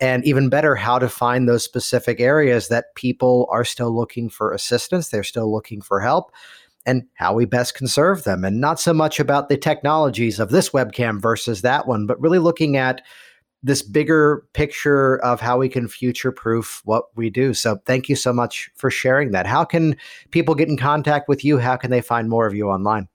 And 0.00 0.24
even 0.26 0.48
better, 0.48 0.74
how 0.74 0.98
to 0.98 1.08
find 1.08 1.48
those 1.48 1.64
specific 1.64 2.20
areas 2.20 2.68
that 2.68 2.94
people 2.94 3.48
are 3.50 3.64
still 3.64 3.94
looking 3.94 4.28
for 4.28 4.52
assistance, 4.52 5.08
they're 5.08 5.24
still 5.24 5.50
looking 5.50 5.80
for 5.80 6.00
help, 6.00 6.32
and 6.84 7.04
how 7.14 7.34
we 7.34 7.46
best 7.46 7.74
conserve 7.74 8.24
them. 8.24 8.44
And 8.44 8.60
not 8.60 8.78
so 8.78 8.92
much 8.92 9.18
about 9.18 9.48
the 9.48 9.56
technologies 9.56 10.38
of 10.38 10.50
this 10.50 10.70
webcam 10.70 11.20
versus 11.20 11.62
that 11.62 11.86
one, 11.86 12.06
but 12.06 12.20
really 12.20 12.38
looking 12.38 12.76
at 12.76 13.02
this 13.62 13.82
bigger 13.82 14.44
picture 14.52 15.16
of 15.24 15.40
how 15.40 15.58
we 15.58 15.68
can 15.68 15.88
future 15.88 16.30
proof 16.30 16.82
what 16.84 17.04
we 17.16 17.30
do. 17.30 17.54
So 17.54 17.80
thank 17.86 18.08
you 18.08 18.14
so 18.14 18.32
much 18.32 18.70
for 18.76 18.90
sharing 18.90 19.32
that. 19.32 19.46
How 19.46 19.64
can 19.64 19.96
people 20.30 20.54
get 20.54 20.68
in 20.68 20.76
contact 20.76 21.28
with 21.28 21.44
you? 21.44 21.58
How 21.58 21.76
can 21.76 21.90
they 21.90 22.02
find 22.02 22.28
more 22.28 22.46
of 22.46 22.54
you 22.54 22.68
online? 22.68 23.08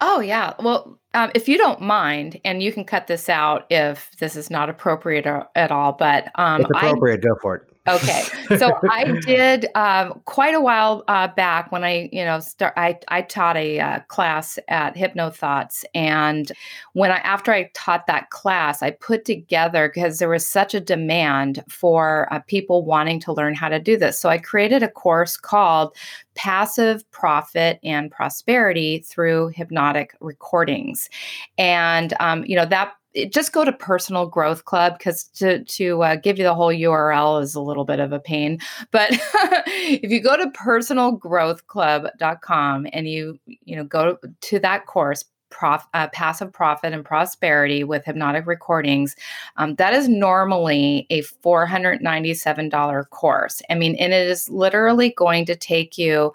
Oh, 0.00 0.20
yeah. 0.20 0.54
Well, 0.58 0.98
um, 1.14 1.30
if 1.34 1.48
you 1.48 1.56
don't 1.56 1.80
mind, 1.80 2.40
and 2.44 2.62
you 2.62 2.72
can 2.72 2.84
cut 2.84 3.06
this 3.06 3.28
out 3.28 3.66
if 3.70 4.10
this 4.18 4.36
is 4.36 4.50
not 4.50 4.68
appropriate 4.68 5.26
or, 5.26 5.46
at 5.54 5.70
all, 5.70 5.92
but 5.92 6.30
um, 6.34 6.62
it's 6.62 6.70
appropriate. 6.70 7.20
I, 7.20 7.28
go 7.28 7.36
for 7.40 7.56
it. 7.56 7.62
Okay, 7.86 8.22
so 8.56 8.78
I 8.90 9.12
did 9.26 9.66
um, 9.74 10.22
quite 10.24 10.54
a 10.54 10.60
while 10.60 11.04
uh, 11.06 11.28
back 11.28 11.70
when 11.70 11.84
I, 11.84 12.08
you 12.12 12.24
know, 12.24 12.40
start. 12.40 12.72
I 12.78 12.98
I 13.08 13.20
taught 13.20 13.58
a 13.58 13.78
uh, 13.78 14.00
class 14.08 14.58
at 14.68 14.96
HypnoThoughts, 14.96 15.84
and 15.94 16.50
when 16.94 17.10
I 17.10 17.16
after 17.18 17.52
I 17.52 17.70
taught 17.74 18.06
that 18.06 18.30
class, 18.30 18.82
I 18.82 18.92
put 18.92 19.26
together 19.26 19.90
because 19.94 20.18
there 20.18 20.30
was 20.30 20.48
such 20.48 20.72
a 20.72 20.80
demand 20.80 21.62
for 21.68 22.26
uh, 22.32 22.38
people 22.46 22.86
wanting 22.86 23.20
to 23.20 23.34
learn 23.34 23.54
how 23.54 23.68
to 23.68 23.78
do 23.78 23.98
this. 23.98 24.18
So 24.18 24.30
I 24.30 24.38
created 24.38 24.82
a 24.82 24.88
course 24.88 25.36
called 25.36 25.94
Passive 26.34 27.08
Profit 27.10 27.80
and 27.84 28.10
Prosperity 28.10 29.00
through 29.00 29.48
Hypnotic 29.48 30.16
Recordings, 30.20 31.10
and 31.58 32.14
um, 32.18 32.46
you 32.46 32.56
know 32.56 32.64
that 32.64 32.94
just 33.30 33.52
go 33.52 33.64
to 33.64 33.72
personal 33.72 34.26
growth 34.26 34.64
club 34.64 34.98
because 34.98 35.22
to 35.24 35.62
to 35.64 36.02
uh, 36.02 36.16
give 36.16 36.38
you 36.38 36.44
the 36.44 36.54
whole 36.54 36.72
url 36.72 37.42
is 37.42 37.54
a 37.54 37.60
little 37.60 37.84
bit 37.84 38.00
of 38.00 38.12
a 38.12 38.18
pain. 38.18 38.58
But 38.90 39.10
if 39.12 40.10
you 40.10 40.20
go 40.20 40.36
to 40.36 40.50
personalgrowthclub.com 40.50 42.86
and 42.92 43.08
you 43.08 43.38
you 43.46 43.76
know 43.76 43.84
go 43.84 44.18
to 44.40 44.58
that 44.58 44.86
course 44.86 45.24
Prof, 45.50 45.86
uh, 45.94 46.08
passive 46.08 46.52
profit 46.52 46.92
and 46.92 47.04
prosperity 47.04 47.84
with 47.84 48.04
hypnotic 48.04 48.44
recordings 48.44 49.14
um, 49.56 49.76
that 49.76 49.94
is 49.94 50.08
normally 50.08 51.06
a 51.10 51.22
$497 51.22 53.10
course. 53.10 53.62
I 53.70 53.76
mean 53.76 53.94
and 53.94 54.12
it 54.12 54.26
is 54.26 54.50
literally 54.50 55.10
going 55.10 55.46
to 55.46 55.54
take 55.54 55.96
you 55.96 56.32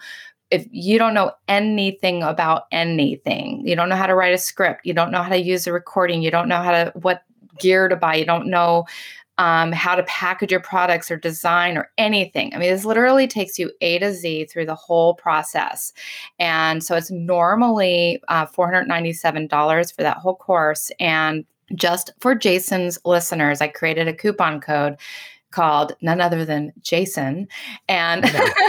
if 0.51 0.67
you 0.71 0.97
don't 0.97 1.13
know 1.13 1.31
anything 1.47 2.23
about 2.23 2.63
anything, 2.71 3.65
you 3.65 3.75
don't 3.75 3.89
know 3.89 3.95
how 3.95 4.07
to 4.07 4.15
write 4.15 4.33
a 4.33 4.37
script, 4.37 4.85
you 4.85 4.93
don't 4.93 5.11
know 5.11 5.21
how 5.21 5.29
to 5.29 5.41
use 5.41 5.67
a 5.67 5.73
recording, 5.73 6.21
you 6.21 6.31
don't 6.31 6.47
know 6.47 6.61
how 6.61 6.71
to 6.71 6.91
what 6.95 7.23
gear 7.59 7.87
to 7.87 7.95
buy, 7.95 8.15
you 8.15 8.25
don't 8.25 8.47
know 8.47 8.85
um, 9.39 9.71
how 9.71 9.95
to 9.95 10.03
package 10.03 10.51
your 10.51 10.59
products 10.59 11.09
or 11.09 11.15
design 11.15 11.77
or 11.77 11.89
anything. 11.97 12.53
I 12.53 12.57
mean, 12.57 12.69
this 12.69 12.83
literally 12.83 13.25
takes 13.25 13.57
you 13.57 13.71
A 13.79 13.97
to 13.99 14.13
Z 14.13 14.45
through 14.45 14.65
the 14.65 14.75
whole 14.75 15.13
process. 15.13 15.93
And 16.39 16.83
so 16.83 16.95
it's 16.97 17.09
normally 17.09 18.21
uh, 18.27 18.45
$497 18.47 19.95
for 19.95 20.03
that 20.03 20.17
whole 20.17 20.35
course. 20.35 20.91
And 20.99 21.45
just 21.73 22.11
for 22.19 22.35
Jason's 22.35 22.99
listeners, 23.05 23.61
I 23.61 23.69
created 23.69 24.09
a 24.09 24.13
coupon 24.13 24.59
code 24.59 24.97
called 25.51 25.93
none 26.01 26.21
other 26.21 26.45
than 26.45 26.71
Jason. 26.81 27.47
And 27.87 28.25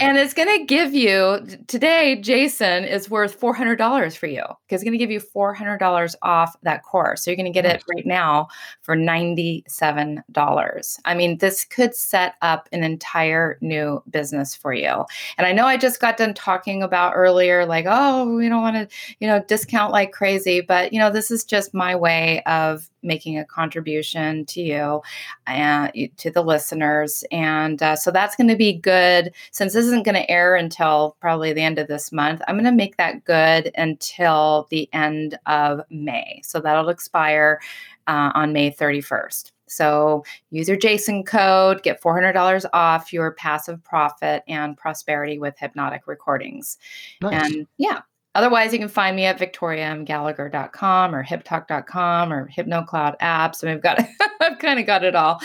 and 0.00 0.18
it's 0.18 0.34
going 0.34 0.58
to 0.58 0.64
give 0.64 0.94
you 0.94 1.40
today 1.66 2.20
Jason 2.20 2.84
is 2.84 3.10
worth 3.10 3.40
$400 3.40 4.16
for 4.16 4.26
you. 4.26 4.42
Because 4.42 4.82
it's 4.82 4.84
going 4.84 4.92
to 4.92 4.98
give 4.98 5.10
you 5.10 5.20
$400 5.20 6.14
off 6.22 6.56
that 6.62 6.82
course. 6.82 7.22
So 7.22 7.30
you're 7.30 7.36
going 7.36 7.52
to 7.52 7.52
get 7.52 7.66
it 7.66 7.82
right 7.94 8.06
now 8.06 8.48
for 8.82 8.96
$97. 8.96 10.98
I 11.04 11.14
mean, 11.14 11.38
this 11.38 11.64
could 11.64 11.94
set 11.94 12.34
up 12.42 12.68
an 12.72 12.84
entire 12.84 13.58
new 13.60 14.02
business 14.10 14.54
for 14.54 14.72
you. 14.72 15.04
And 15.36 15.46
I 15.46 15.52
know 15.52 15.66
I 15.66 15.76
just 15.76 16.00
got 16.00 16.16
done 16.16 16.34
talking 16.34 16.82
about 16.82 17.12
earlier 17.14 17.66
like, 17.66 17.86
oh, 17.88 18.34
we 18.34 18.48
don't 18.48 18.62
want 18.62 18.76
to, 18.76 18.88
you 19.20 19.26
know, 19.26 19.42
discount 19.46 19.92
like 19.92 20.12
crazy, 20.12 20.60
but 20.60 20.92
you 20.92 20.98
know, 20.98 21.10
this 21.10 21.30
is 21.30 21.44
just 21.44 21.74
my 21.74 21.94
way 21.94 22.42
of 22.44 22.88
making 23.02 23.38
a 23.38 23.44
contribution 23.44 24.44
to 24.46 24.60
you 24.60 25.00
and 25.48 25.92
to 26.18 26.30
the 26.30 26.42
listeners. 26.42 27.24
And 27.30 27.82
uh, 27.82 27.96
so 27.96 28.10
that's 28.10 28.36
going 28.36 28.48
to 28.48 28.56
be 28.56 28.72
good. 28.72 29.32
Since 29.50 29.72
this 29.72 29.86
isn't 29.86 30.04
going 30.04 30.14
to 30.14 30.30
air 30.30 30.54
until 30.54 31.16
probably 31.20 31.52
the 31.52 31.62
end 31.62 31.78
of 31.78 31.88
this 31.88 32.12
month, 32.12 32.40
I'm 32.46 32.56
going 32.56 32.64
to 32.64 32.72
make 32.72 32.96
that 32.96 33.24
good 33.24 33.70
until 33.76 34.66
the 34.70 34.88
end 34.92 35.38
of 35.46 35.80
May. 35.90 36.40
So 36.44 36.60
that'll 36.60 36.88
expire 36.88 37.60
uh, 38.06 38.32
on 38.34 38.52
May 38.52 38.70
31st. 38.70 39.52
So 39.66 40.24
use 40.50 40.68
your 40.68 40.78
Jason 40.78 41.24
code, 41.24 41.82
get 41.82 42.00
$400 42.00 42.64
off 42.72 43.12
your 43.12 43.32
passive 43.32 43.82
profit 43.84 44.42
and 44.48 44.76
prosperity 44.76 45.38
with 45.38 45.58
hypnotic 45.58 46.06
recordings. 46.06 46.78
Nice. 47.20 47.52
And 47.52 47.66
yeah, 47.76 48.00
Otherwise, 48.38 48.72
you 48.72 48.78
can 48.78 48.88
find 48.88 49.16
me 49.16 49.24
at 49.24 49.36
victoriamgallagher.com 49.36 51.12
or 51.12 51.24
hiptalk.com 51.24 52.32
or 52.32 52.48
HypnoCloud 52.48 53.18
apps. 53.18 53.64
And 53.64 53.72
we've 53.72 53.82
got, 53.82 53.98
kind 54.58 54.78
of 54.78 54.86
got 54.86 55.04
it 55.04 55.14
all. 55.14 55.40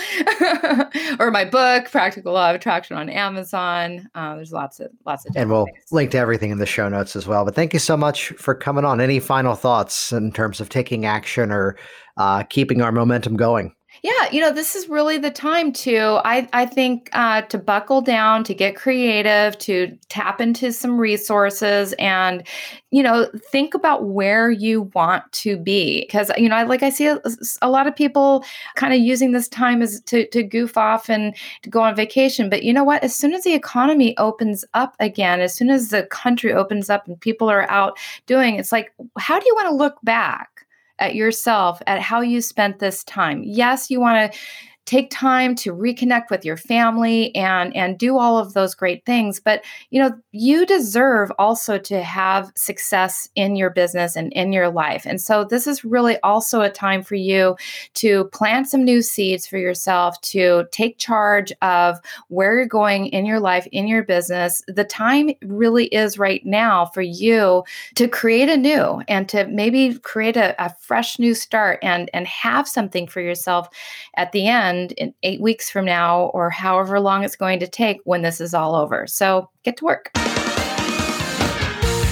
or 1.20 1.32
my 1.32 1.46
book, 1.46 1.90
Practical 1.92 2.34
Law 2.34 2.50
of 2.50 2.56
Attraction 2.56 2.98
on 2.98 3.10
Amazon. 3.10 4.10
Uh, 4.16 4.36
there's 4.36 4.52
lots 4.52 4.80
of, 4.80 4.92
lots 5.06 5.26
of, 5.26 5.36
and 5.36 5.50
we'll 5.50 5.66
things. 5.66 5.92
link 5.92 6.12
to 6.12 6.18
everything 6.18 6.52
in 6.52 6.58
the 6.58 6.66
show 6.66 6.90
notes 6.90 7.16
as 7.16 7.28
well. 7.28 7.46
But 7.46 7.56
thank 7.56 7.74
you 7.74 7.80
so 7.80 7.98
much 7.98 8.30
for 8.30 8.56
coming 8.56 8.86
on. 8.86 9.02
Any 9.02 9.20
final 9.20 9.56
thoughts 9.56 10.12
in 10.12 10.32
terms 10.32 10.60
of 10.60 10.70
taking 10.70 11.06
action 11.06 11.52
or 11.52 11.78
uh, 12.18 12.44
keeping 12.44 12.82
our 12.82 12.92
momentum 12.92 13.36
going? 13.36 13.74
Yeah, 14.06 14.30
you 14.34 14.42
know, 14.42 14.52
this 14.52 14.76
is 14.76 14.90
really 14.90 15.18
the 15.18 15.32
time 15.32 15.72
to, 15.72 16.20
I, 16.26 16.50
I 16.52 16.66
think, 16.66 17.10
uh, 17.14 17.44
to 17.44 17.58
buckle 17.58 18.02
down, 18.02 18.44
to 18.44 18.54
get 18.54 18.76
creative, 18.76 19.58
to 19.60 19.98
tap 20.10 20.42
into 20.42 20.74
some 20.74 21.00
resources 21.00 21.94
and, 21.94 22.46
you 22.92 23.02
know, 23.02 23.30
think 23.50 23.74
about 23.74 24.10
where 24.10 24.52
you 24.52 24.92
want 24.94 25.32
to 25.32 25.56
be. 25.56 26.02
Because, 26.02 26.30
you 26.38 26.50
know, 26.50 26.66
like 26.66 26.84
I 26.84 26.90
see 26.90 27.08
a, 27.08 27.22
a 27.62 27.70
lot 27.70 27.88
of 27.88 27.96
people 27.96 28.44
kind 28.76 28.94
of 28.94 29.00
using 29.00 29.32
this 29.32 29.48
time 29.48 29.82
as 29.82 30.02
to, 30.02 30.28
to 30.32 30.44
goof 30.44 30.76
off 30.78 31.10
and 31.10 31.34
to 31.62 31.70
go 31.70 31.82
on 31.82 31.96
vacation. 31.96 32.50
But 32.50 32.64
you 32.64 32.74
know 32.74 32.84
what? 32.84 33.06
As 33.06 33.16
soon 33.16 33.34
as 33.34 33.46
the 33.46 33.54
economy 33.54 34.18
opens 34.18 34.66
up 34.74 34.98
again, 35.00 35.40
as 35.40 35.54
soon 35.54 35.70
as 35.70 35.92
the 35.92 36.04
country 36.08 36.52
opens 36.52 36.90
up 36.90 37.08
and 37.08 37.18
people 37.22 37.50
are 37.50 37.70
out 37.72 37.98
doing, 38.26 38.56
it's 38.56 38.74
like, 38.74 38.92
how 39.18 39.40
do 39.40 39.46
you 39.48 39.56
want 39.56 39.70
to 39.70 39.76
look 39.76 39.96
back? 40.04 40.63
At 41.00 41.16
yourself 41.16 41.82
at 41.88 42.00
how 42.02 42.22
you 42.22 42.42
spent 42.42 42.80
this 42.80 43.04
time. 43.04 43.44
Yes, 43.44 43.90
you 43.90 44.00
want 44.00 44.32
to 44.32 44.40
take 44.86 45.10
time 45.10 45.56
to 45.56 45.74
reconnect 45.74 46.30
with 46.30 46.44
your 46.44 46.58
family 46.58 47.34
and 47.36 47.74
and 47.76 47.98
do 47.98 48.18
all 48.18 48.38
of 48.38 48.54
those 48.54 48.76
great 48.76 49.06
things. 49.06 49.40
But 49.40 49.64
you 49.92 50.02
know 50.02 50.12
you 50.32 50.66
deserve 50.66 51.32
also 51.40 51.78
to 51.78 52.04
have 52.04 52.52
success 52.56 53.30
in 53.36 53.56
your 53.56 53.70
business 53.70 54.16
and 54.16 54.34
in 54.34 54.52
your 54.52 54.70
life. 54.70 55.06
And 55.06 55.22
so 55.22 55.46
this 55.46 55.68
is 55.68 55.86
really 55.86 56.20
also 56.22 56.62
a 56.62 56.70
time 56.70 57.02
for 57.02 57.16
you 57.16 57.56
to 57.96 58.26
plant 58.26 58.68
some 58.68 58.84
new 58.84 59.02
seeds 59.02 59.48
for 59.48 59.58
yourself 59.58 60.20
to 60.22 60.66
take 60.72 60.98
charge 60.98 61.54
of 61.62 62.00
where 62.28 62.58
you're 62.58 62.66
going 62.66 63.08
in 63.08 63.26
your 63.26 63.40
life 63.40 63.68
in 63.72 63.88
your 63.88 64.04
business. 64.04 64.62
The 64.68 64.84
time 64.84 65.32
really 65.44 65.86
is 65.88 66.18
right 66.18 66.46
now 66.46 66.88
for 66.88 67.02
you 67.02 67.64
to 67.96 68.08
create 68.08 68.50
a 68.50 68.58
new 68.58 69.02
and 69.08 69.30
to 69.30 69.48
maybe 69.48 69.98
create 70.00 70.36
a, 70.36 70.62
a 70.64 70.76
fresh 70.82 71.20
new 71.20 71.34
start 71.34 71.80
and 71.82 72.10
and 72.14 72.28
have 72.28 72.68
something 72.68 73.08
for 73.08 73.22
yourself 73.22 73.70
at 74.16 74.32
the 74.34 74.48
end 74.48 74.73
in 74.98 75.14
eight 75.24 75.42
weeks 75.42 75.70
from 75.70 75.86
now 75.86 76.26
or 76.34 76.50
however 76.50 77.00
long 77.00 77.24
it's 77.24 77.36
going 77.36 77.60
to 77.60 77.68
take 77.68 78.00
when 78.04 78.22
this 78.22 78.42
is 78.42 78.54
all 78.54 78.76
over. 78.76 79.08
So 79.08 79.50
get 79.64 79.78
to 79.78 79.86
work. 79.86 80.12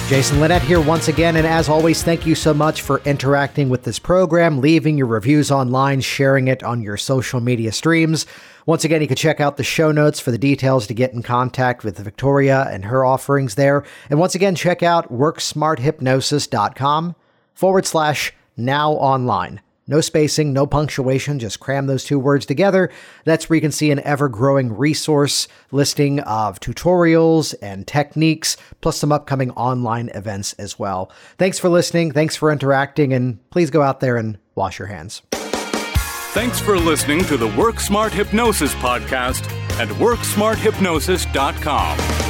Jason 0.08 0.40
Linett 0.40 0.62
here 0.62 0.80
once 0.80 1.08
again, 1.08 1.36
and 1.36 1.46
as 1.46 1.68
always, 1.70 2.02
thank 2.02 2.26
you 2.26 2.34
so 2.34 2.52
much 2.52 2.82
for 2.82 3.00
interacting 3.06 3.70
with 3.70 3.84
this 3.84 3.98
program, 3.98 4.60
leaving 4.60 4.98
your 4.98 5.06
reviews 5.06 5.50
online, 5.50 6.02
sharing 6.02 6.48
it 6.48 6.62
on 6.62 6.82
your 6.82 6.98
social 6.98 7.40
media 7.40 7.72
streams. 7.72 8.26
Once 8.66 8.84
again, 8.84 9.00
you 9.00 9.08
can 9.08 9.16
check 9.16 9.40
out 9.40 9.56
the 9.56 9.64
show 9.64 9.90
notes 9.90 10.20
for 10.20 10.30
the 10.30 10.36
details 10.36 10.86
to 10.86 10.92
get 10.92 11.14
in 11.14 11.22
contact 11.22 11.82
with 11.82 11.96
Victoria 11.96 12.68
and 12.70 12.84
her 12.84 13.06
offerings 13.06 13.54
there. 13.54 13.84
And 14.10 14.18
once 14.18 14.34
again, 14.34 14.54
check 14.54 14.82
out 14.82 15.10
worksmarthypnosis.com 15.10 17.16
forward 17.54 17.86
slash 17.86 18.34
now 18.54 18.92
online. 18.92 19.62
No 19.92 20.00
spacing, 20.00 20.52
no 20.54 20.66
punctuation, 20.66 21.38
just 21.38 21.60
cram 21.60 21.86
those 21.86 22.02
two 22.02 22.18
words 22.18 22.46
together. 22.46 22.90
That's 23.26 23.50
where 23.50 23.56
you 23.56 23.60
can 23.60 23.72
see 23.72 23.90
an 23.90 24.00
ever 24.04 24.30
growing 24.30 24.74
resource 24.74 25.48
listing 25.70 26.20
of 26.20 26.58
tutorials 26.60 27.54
and 27.60 27.86
techniques, 27.86 28.56
plus 28.80 28.96
some 28.96 29.12
upcoming 29.12 29.50
online 29.50 30.08
events 30.14 30.54
as 30.54 30.78
well. 30.78 31.12
Thanks 31.36 31.58
for 31.58 31.68
listening. 31.68 32.10
Thanks 32.10 32.36
for 32.36 32.50
interacting. 32.50 33.12
And 33.12 33.38
please 33.50 33.68
go 33.68 33.82
out 33.82 34.00
there 34.00 34.16
and 34.16 34.38
wash 34.54 34.78
your 34.78 34.88
hands. 34.88 35.20
Thanks 35.30 36.58
for 36.58 36.78
listening 36.78 37.22
to 37.24 37.36
the 37.36 37.48
Work 37.48 37.78
Smart 37.78 38.14
Hypnosis 38.14 38.74
podcast 38.76 39.44
at 39.78 39.88
WorkSmartHypnosis.com. 39.88 42.21